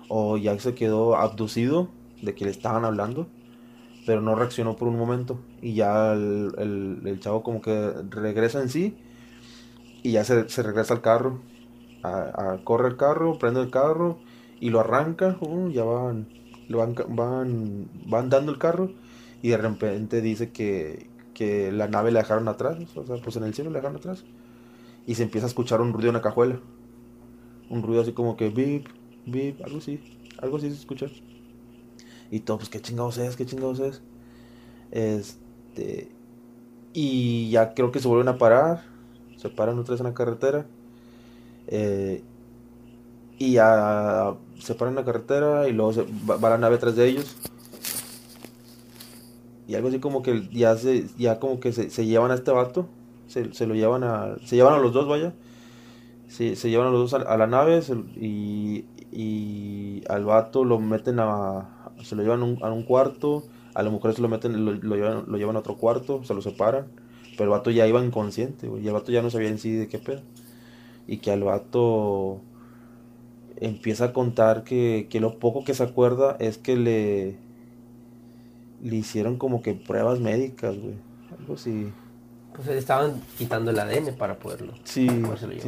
[0.09, 1.87] o ya se quedó abducido
[2.21, 3.27] de que le estaban hablando,
[4.05, 5.39] pero no reaccionó por un momento.
[5.61, 8.97] Y ya el, chavo como que regresa en sí
[10.01, 11.39] y ya se, regresa al carro.
[12.03, 14.19] A- corre el carro, prende el carro
[14.63, 15.37] y lo arranca.
[15.41, 16.25] uh, ya van,
[16.69, 18.93] van, van, van dando el carro
[19.41, 22.77] y de repente dice que, que la nave la dejaron atrás.
[22.95, 24.23] O sea, pues en el cielo la dejaron atrás.
[25.05, 26.61] Y se empieza a escuchar un ruido en la cajuela.
[27.69, 28.87] Un ruido así como que bip,
[29.25, 29.99] bip, algo así.
[30.41, 31.07] Algo así se escucha.
[32.31, 34.01] Y todo, pues qué chingados es, qué chingados es.
[34.91, 36.09] Este.
[36.93, 38.85] Y ya creo que se vuelven a parar.
[39.35, 40.65] Se paran otra vez en la carretera.
[41.67, 42.23] eh,
[43.37, 47.35] y ya se paran la carretera y luego se, va, la nave atrás de ellos.
[49.67, 52.87] Y algo así como que ya se, ya como que se, llevan a este vato.
[53.27, 54.35] Se, se lo llevan a.
[54.45, 55.33] Se llevan a los dos, vaya.
[56.27, 57.81] Se, se llevan a los dos a, la nave
[58.15, 61.69] y, y al vato lo meten a.
[62.03, 63.43] Se lo llevan a un, a un cuarto.
[63.73, 66.41] A la mujer se lo meten, lo, llevan, lo llevan a otro cuarto, se lo
[66.41, 66.87] separan.
[67.31, 68.69] Pero el vato ya iba inconsciente.
[68.81, 70.21] Y el vato ya no sabía en sí de qué pedo.
[71.07, 72.41] Y que al vato
[73.57, 77.35] empieza a contar que, que lo poco que se acuerda es que le,
[78.81, 80.95] le hicieron como que pruebas médicas, güey.
[81.39, 81.91] Algo así.
[82.55, 84.73] Pues le estaban quitando el ADN para poderlo.
[84.83, 85.07] Sí,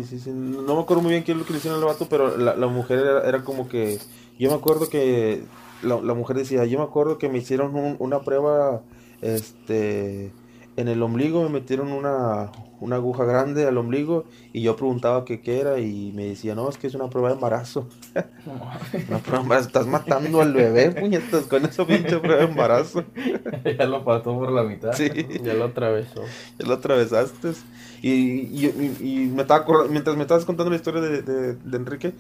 [0.04, 0.30] sí, sí.
[0.32, 2.56] No me acuerdo muy bien qué es lo que le hicieron al vato, pero la,
[2.56, 3.98] la mujer era, era como que.
[4.38, 5.44] Yo me acuerdo que.
[5.82, 8.82] La, la mujer decía: Yo me acuerdo que me hicieron un- una prueba.
[9.22, 10.32] Este.
[10.78, 15.42] En el ombligo me metieron una, una aguja grande al ombligo y yo preguntaba que
[15.42, 17.88] qué era y me decía, no, es que es una prueba de embarazo.
[19.08, 19.68] Una prueba de embarazo.
[19.68, 23.04] Estás matando al bebé, puñetas, con esa pinche prueba de embarazo.
[23.78, 24.94] ya lo pasó por la mitad.
[24.94, 25.10] Sí.
[25.44, 26.24] Ya lo atravesó.
[26.60, 27.54] Ya lo atravesaste.
[28.02, 31.78] Y, y- y- y me estaba mientras me estabas contando la historia de, de- de
[31.78, 32.14] Enrique,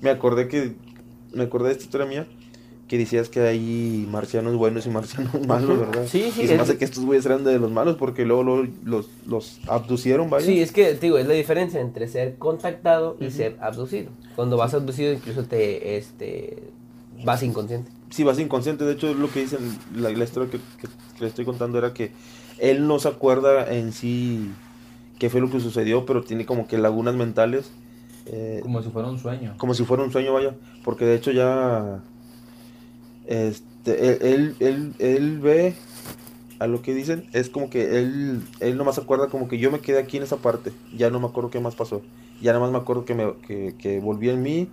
[0.00, 0.74] me acordé que,
[1.32, 2.26] me acordé de esta historia mía,
[2.92, 6.06] que decías que hay marcianos buenos y marcianos malos, ¿verdad?
[6.06, 8.42] Sí, sí, Y se me hace que estos güeyes eran de los malos porque luego,
[8.42, 10.44] luego los, los abducieron, vaya.
[10.44, 14.10] Sí, es que, te digo, es la diferencia entre ser contactado y ser abducido.
[14.36, 16.58] Cuando vas abducido, incluso te, este,
[17.24, 17.90] vas inconsciente.
[18.10, 18.84] Sí, vas inconsciente.
[18.84, 19.60] De hecho, es lo que dicen,
[19.96, 22.10] la, la historia que, que- que le estoy contando era que
[22.58, 24.50] él no se acuerda en sí
[25.18, 27.70] qué fue lo que sucedió, pero tiene como que lagunas mentales.
[28.26, 29.54] eh, Como si fuera un sueño.
[29.56, 30.54] como si fuera un sueño, vaya,
[30.84, 32.02] porque de hecho ya
[33.32, 35.74] este él, él, él, ve
[36.58, 39.70] a lo que dicen, es como que él él nomás se acuerda como que yo
[39.70, 42.02] me quedé aquí en esa parte, ya no me acuerdo qué más pasó.
[42.40, 44.68] Ya nada más me acuerdo que me que, que volví en mí,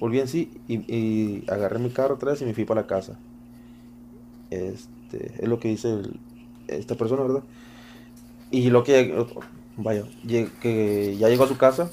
[0.00, 3.18] volví en sí y, y agarré mi carro atrás y me fui para la casa.
[4.50, 6.02] Este, es lo que dice
[6.68, 7.42] esta persona, ¿verdad?
[8.50, 9.26] Y lo que
[9.76, 10.04] vaya,
[10.60, 11.90] que ya llegó a su casa,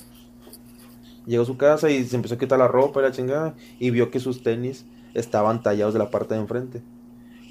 [1.26, 3.56] Llegó a su casa y se empezó a quitar la ropa y la chingada.
[3.80, 6.82] Y vio que sus tenis estaban tallados de la parte de enfrente.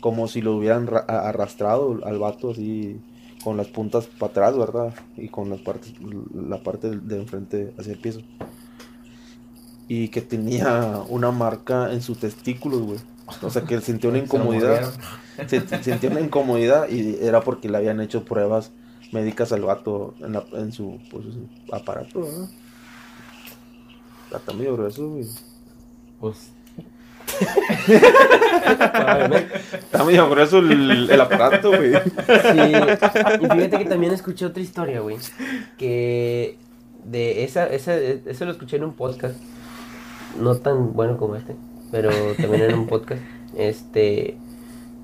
[0.00, 3.00] Como si lo hubieran arrastrado al vato así.
[3.44, 4.94] Con las puntas para atrás, ¿verdad?
[5.16, 5.94] Y con las partes,
[6.34, 8.20] la parte de, enfrente hacia el piso.
[9.88, 12.98] y que tenía una marca en sus testículos, güey.
[13.42, 14.92] O sea, que él sintió una incomodidad.
[15.82, 18.72] sintió una incomodidad y era porque le habían hecho pruebas
[19.10, 22.48] médicas al vato en, la- en su, pues, su aparato, ¿no?
[24.36, 25.26] Está medio grueso, güey.
[26.20, 26.52] Pues.
[29.72, 31.92] Está medio grueso el, el aparato, güey.
[31.94, 35.16] Y fíjate que también escuché otra historia, güey.
[35.78, 36.56] Que
[37.04, 39.36] de esa, esa, eso lo escuché en un podcast.
[40.38, 41.56] No tan bueno como este,
[41.90, 43.20] pero también en un podcast.
[43.56, 44.36] Este,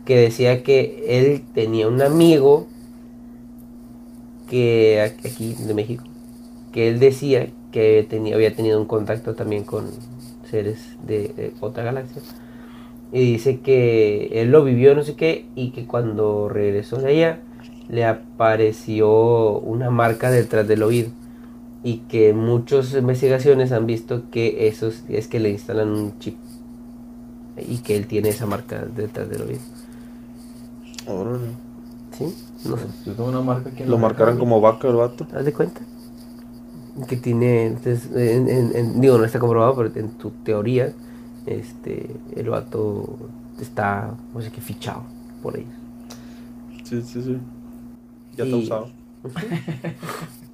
[0.05, 2.69] que decía que él tenía un amigo
[4.49, 6.05] que aquí de México,
[6.73, 9.91] que él decía que tenía, había tenido un contacto también con
[10.47, 12.23] seres de, de otra galaxia.
[13.13, 17.41] Y dice que él lo vivió, no sé qué, y que cuando regresó de allá
[17.89, 21.11] le apareció una marca detrás del oído.
[21.85, 26.37] Y que muchas investigaciones han visto que eso es, es que le instalan un chip.
[27.57, 29.61] Y que él tiene esa marca detrás del oído.
[31.07, 31.53] Órale.
[32.19, 32.35] ¿Sí?
[32.65, 32.87] No sé.
[33.05, 35.27] yo tengo una marca aquí en Lo marcaron como vaca el vato.
[35.33, 35.81] ¿Haz de cuenta?
[37.09, 40.93] Que tiene, entonces, en- en- en- digo, no está comprobado, pero en tu teoría,
[41.45, 43.19] este, el vato
[43.61, 45.03] está, no sé qué, fichado
[45.43, 45.69] por ellos.
[46.85, 47.37] Sí, sí, sí.
[48.37, 48.91] Ya Y- está usado.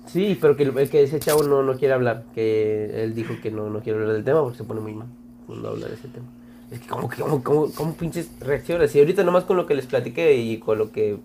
[0.07, 3.71] Sí, pero que, que ese chavo no, no quiere hablar, que él dijo que no,
[3.71, 5.07] no quiere hablar del tema porque se pone muy mal
[5.47, 6.27] cuando habla de ese tema.
[6.71, 8.95] Es que como que, como, como, como pinches reacciones.
[8.95, 11.19] Y ahorita nomás con lo que les platiqué y con lo que,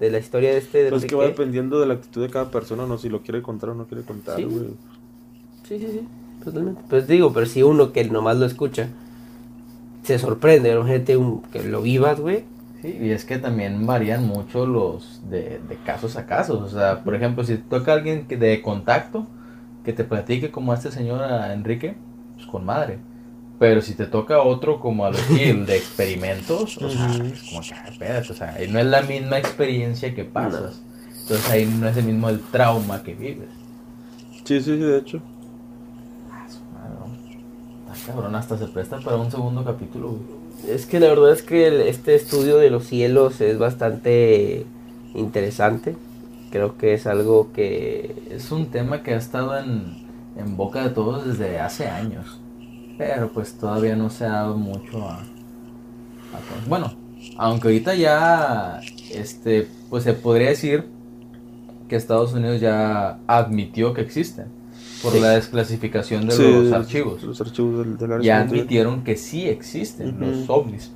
[0.00, 1.28] de la historia de este, de no Pues sé que va qué.
[1.30, 4.02] dependiendo de la actitud de cada persona, no si lo quiere contar o no quiere
[4.04, 4.44] contar, Sí.
[4.44, 4.66] güey.
[5.68, 6.08] Sí, sí, sí,
[6.44, 6.80] totalmente.
[6.90, 8.88] Pues digo, pero si uno que nomás lo escucha
[10.02, 10.76] se sorprende,
[11.16, 12.44] un, que lo vivas, güey.
[12.82, 16.60] Sí, y es que también varían mucho los de, de casos a casos.
[16.60, 19.26] O sea, por ejemplo, si te toca alguien que de contacto
[19.84, 21.94] que te platique como a este señor a Enrique,
[22.34, 22.98] pues con madre.
[23.62, 27.74] Pero si te toca otro como a los de experimentos, o sea, es como que,
[27.74, 30.80] ah, espérate, o sea, no es la misma experiencia que pasas.
[31.06, 33.46] Entonces ahí no es el mismo el trauma que vives.
[34.42, 35.22] Sí, sí, sí, de hecho.
[36.32, 37.92] Ah, su madre, ¿no?
[37.94, 40.74] Está cabrón, hasta se presta para un segundo capítulo, güey.
[40.74, 44.66] Es que la verdad es que el- este estudio de los cielos es bastante
[45.14, 45.94] interesante.
[46.50, 49.98] Creo que es algo que Es un tema que ha estado en,
[50.36, 52.41] en boca de todos desde hace años.
[52.98, 55.20] Pero pues todavía no se ha dado mucho a,
[56.68, 56.92] Bueno,
[57.36, 58.80] aunque ahorita ya,
[59.12, 60.86] este, pues se podría decir
[61.88, 64.46] que Estados Unidos ya admitió que existen.
[65.02, 65.20] Por Sí.
[65.20, 67.22] la desclasificación de Sí, los archivos.
[67.24, 68.40] Los archivos del, del Ya 51.
[68.44, 70.92] admitieron que sí existen los ovnis.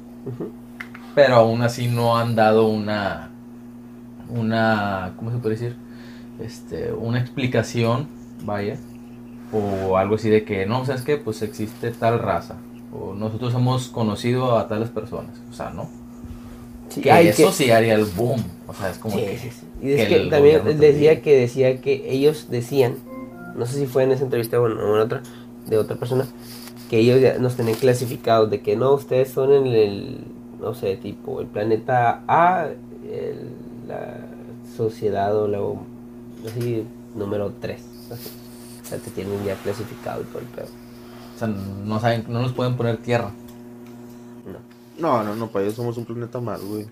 [1.15, 3.31] Pero aún así no han dado una,
[4.31, 5.77] una, ¿cómo se puede decir?
[6.41, 8.07] Este, una explicación,
[8.45, 8.77] vaya,
[9.53, 11.17] o algo así de que, no, ¿sabes qué?
[11.17, 12.57] Pues existe tal raza,
[12.93, 15.89] o nosotros hemos conocido a tales personas, o sea, ¿no?
[16.89, 19.39] Sí, que ay, eso que- sí haría el boom, o sea, es como Sí, que...
[19.39, 19.49] sí.
[19.83, 22.97] Y es que que también decía que decía que ellos decían,
[23.57, 25.23] no sé si fue en esa entrevista o en, o en otra,
[25.67, 26.27] de otra persona,
[26.91, 30.19] que ellos ya nos tenían clasificados de que no, ustedes son en el,
[30.61, 32.69] no sé, tipo, el planeta A,
[33.11, 33.51] el-
[33.89, 34.17] la
[34.77, 35.59] sociedad o la,
[36.51, 37.83] así, número 3.
[38.87, 40.69] O sea, te tienen ya clasificado y todo el pedo.
[41.35, 43.33] O sea, no saben, no nos pueden poner tierra,
[44.47, 44.61] No.
[44.99, 46.87] No, no, no, para ellos somos un planeta más, güey.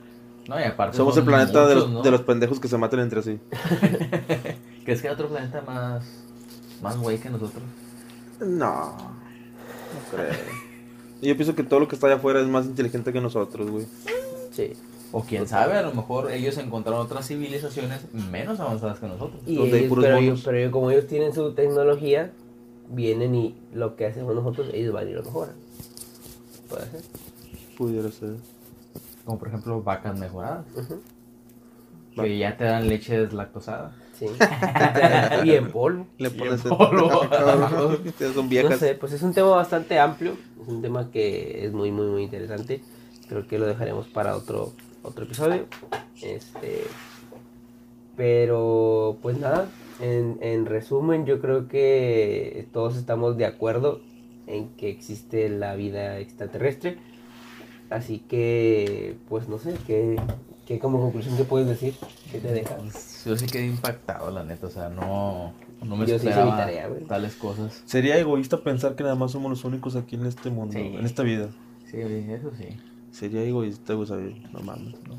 [0.49, 0.61] ¿no?
[0.61, 2.03] Y aparte Somos el planeta de, los, ¿no?
[2.03, 3.39] de los pendejos que se matan entre sí.
[4.85, 6.05] ¿Crees que hay otro planeta más,
[6.83, 7.63] más güey que nosotros?
[8.41, 10.35] No, no creo.
[11.23, 13.71] Y yo pienso que todo lo que está allá afuera es más inteligente que nosotros,
[13.71, 13.87] güey.
[14.51, 14.73] Sí.
[15.17, 19.41] O quién sabe, a lo mejor ellos encontraron otras civilizaciones menos avanzadas que nosotros.
[19.47, 22.33] Y ellos- pero, ellos- pero ellos- como ellos tienen su tecnología,
[22.91, 25.55] vienen y lo que hacemos nosotros, ellos van y lo mejoran.
[26.69, 27.01] Puede ser.
[27.79, 28.35] Pudiera ser.
[29.25, 31.01] Como por ejemplo vacas mejoradas, Ujú.
[32.17, 33.95] que ya te dan leche deslactosada.
[34.19, 34.27] Sí.
[35.45, 36.07] y en polvo.
[36.19, 37.09] Le pones en polvo.
[38.19, 38.79] Son No viejas.
[38.81, 42.23] sé, pues es un tema bastante amplio, es un tema que es muy, muy, muy
[42.25, 42.83] interesante.
[43.29, 44.73] Creo que lo dejaremos para otro,
[45.05, 45.67] otro episodio.
[46.21, 46.83] Este,
[48.17, 49.69] pero, pues nada,
[50.01, 54.01] en, en resumen, yo creo que todos estamos de acuerdo
[54.47, 56.99] en que existe la vida extraterrestre.
[57.91, 60.17] Así que, pues no sé, ¿qué,
[60.67, 61.95] qué como conclusión que puedes decir?
[62.33, 62.77] ¿Qué te deja?
[62.77, 65.53] Pues, Yo sí quedé impactado, la neta, o sea, no,
[65.85, 67.05] no me Yo sí esperaba mi tarea, güey.
[67.05, 67.83] tales cosas.
[67.85, 70.81] Sería egoísta pensar que nada más somos los únicos aquí en este mundo, Sí.
[70.81, 71.49] en esta vida.
[71.91, 72.69] Sí, eso sí.
[73.15, 74.35] Sería egoísta, güey, saber.
[74.53, 75.15] No mames, ¿no?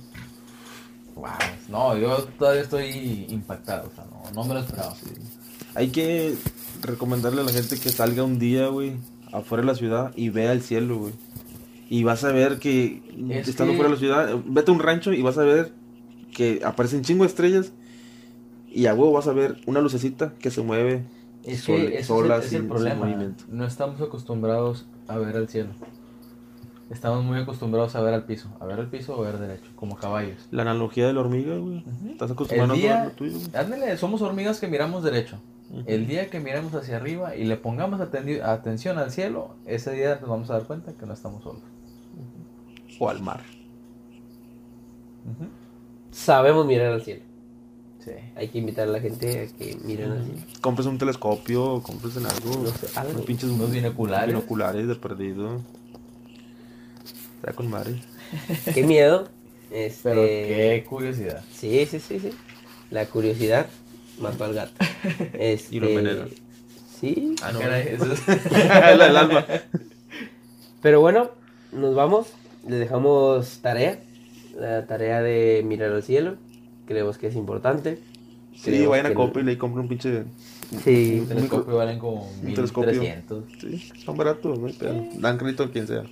[1.16, 1.30] Wow.
[1.70, 4.94] No, yo todavía estoy impactado, o sea, no, no me lo esperaba.
[5.76, 6.36] Hay que
[6.82, 8.98] recomendarle a la gente que salga un día, güey,
[9.32, 11.14] afuera de la ciudad y vea el cielo, güey.
[11.90, 14.80] Y vas a ver que Es estando que- fuera de la ciudad, vete a un
[14.82, 15.72] rancho y vas a ver
[16.34, 17.72] que aparecen chingo de estrellas.
[18.70, 21.06] Y a huevo vas a ver una lucecita que se mueve
[21.44, 23.06] Es sol- que ese es sola, el- es el, problema.
[23.06, 23.46] movimiento.
[23.48, 25.70] No estamos acostumbrados a ver al cielo.
[26.90, 28.48] Estamos muy acostumbrados a ver al piso.
[28.60, 30.48] A ver al piso o a ver derecho, como caballos.
[30.52, 31.84] La analogía de la hormiga, güey.
[32.12, 33.50] Estás El acostumbrado a ver día, lo tuyo, güey.
[33.56, 35.40] ándale, somos hormigas que miramos derecho.
[35.88, 40.30] El día que miremos hacia arriba y le pongamos atención al cielo, ese día nos
[40.30, 41.64] vamos a dar cuenta que no estamos solos.
[43.00, 43.42] O al mar.
[46.12, 47.24] Sabemos mirar al cielo.
[48.00, 48.12] Sí.
[48.36, 50.40] Hay que invitar a la gente a que miren al cielo.
[50.62, 52.62] Compres un telescopio, compres en algo.
[52.64, 53.14] No sé, algo.
[53.14, 54.28] Unos pinches Unos binoculares.
[54.28, 55.62] binoculares de perdido.
[57.38, 57.96] Está con madre.
[58.74, 59.30] Qué miedo.
[59.72, 60.02] Este...
[60.04, 61.44] Pero qué curiosidad.
[61.52, 62.30] Sí, sí, sí, sí.
[62.92, 63.66] La curiosidad
[64.20, 64.74] mató al gato.
[65.34, 65.76] Este...
[65.76, 66.26] Y lo envenena.
[67.00, 67.36] Sí.
[67.42, 69.46] Ah, caray, eso es- la del alma.
[70.82, 71.32] Pero bueno,
[71.72, 72.28] nos vamos.
[72.68, 74.00] Les dejamos tarea.
[74.58, 76.38] La tarea de mirar al cielo.
[76.88, 78.00] Creemos que es importante.
[78.56, 80.24] Sí, Creemos vayan a Coppel y compren un pinche.
[80.84, 81.18] Sí.
[81.22, 82.92] Un telescopio valen como Un telescopio.
[82.92, 83.44] 1300.
[83.60, 85.04] Sí, son baratos, no hay pedo.
[85.16, 86.04] Dan crédito a quien sea.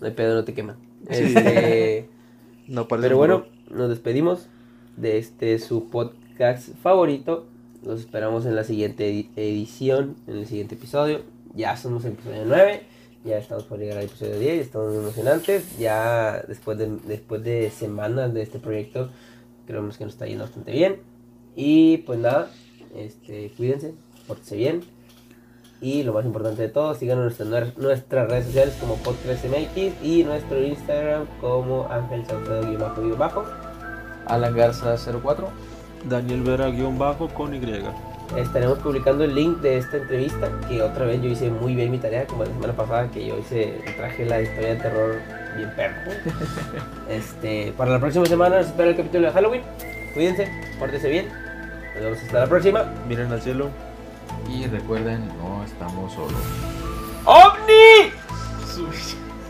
[0.00, 0.76] No hay pedo, no te quema.
[1.08, 2.08] Este,
[2.68, 4.46] No pero bueno, nos despedimos
[4.96, 7.46] de este su podcast favorito.
[7.84, 11.22] Los esperamos en la siguiente edi- edición, en el siguiente episodio.
[11.54, 12.82] Ya somos el episodio 9.
[13.24, 14.56] Ya estamos por llegar al episodio 10.
[14.56, 15.78] Ya estamos emocionantes.
[15.78, 19.10] Ya después de, después de semanas de este proyecto,
[19.66, 20.96] creemos que nos está yendo bastante bien.
[21.56, 22.50] Y pues nada,
[22.96, 23.94] este, cuídense,
[24.28, 24.82] pórtense bien.
[25.82, 30.24] Y lo más importante de todo, síganos en nuestras, nuestras redes sociales como PodcastMX y
[30.24, 33.44] nuestro Instagram como Ángel Saucedo bajo
[34.26, 35.48] Alan Garza 04.
[36.08, 37.60] Daniel Vera guion bajo con Y.
[38.36, 41.98] Estaremos publicando el link de esta entrevista, que otra vez yo hice muy bien mi
[41.98, 45.16] tarea, como la semana pasada que yo hice, traje la historia de terror
[45.56, 46.12] bien perro.
[47.08, 49.62] Este, para la próxima semana nos espera el capítulo de Halloween.
[50.14, 50.48] Cuídense,
[50.78, 51.26] pórtense bien.
[51.94, 52.84] Nos vemos hasta la próxima.
[53.08, 53.89] Miren al cielo.
[54.48, 56.42] Y recuerden, no estamos solos.
[57.24, 58.12] ¡OVNI!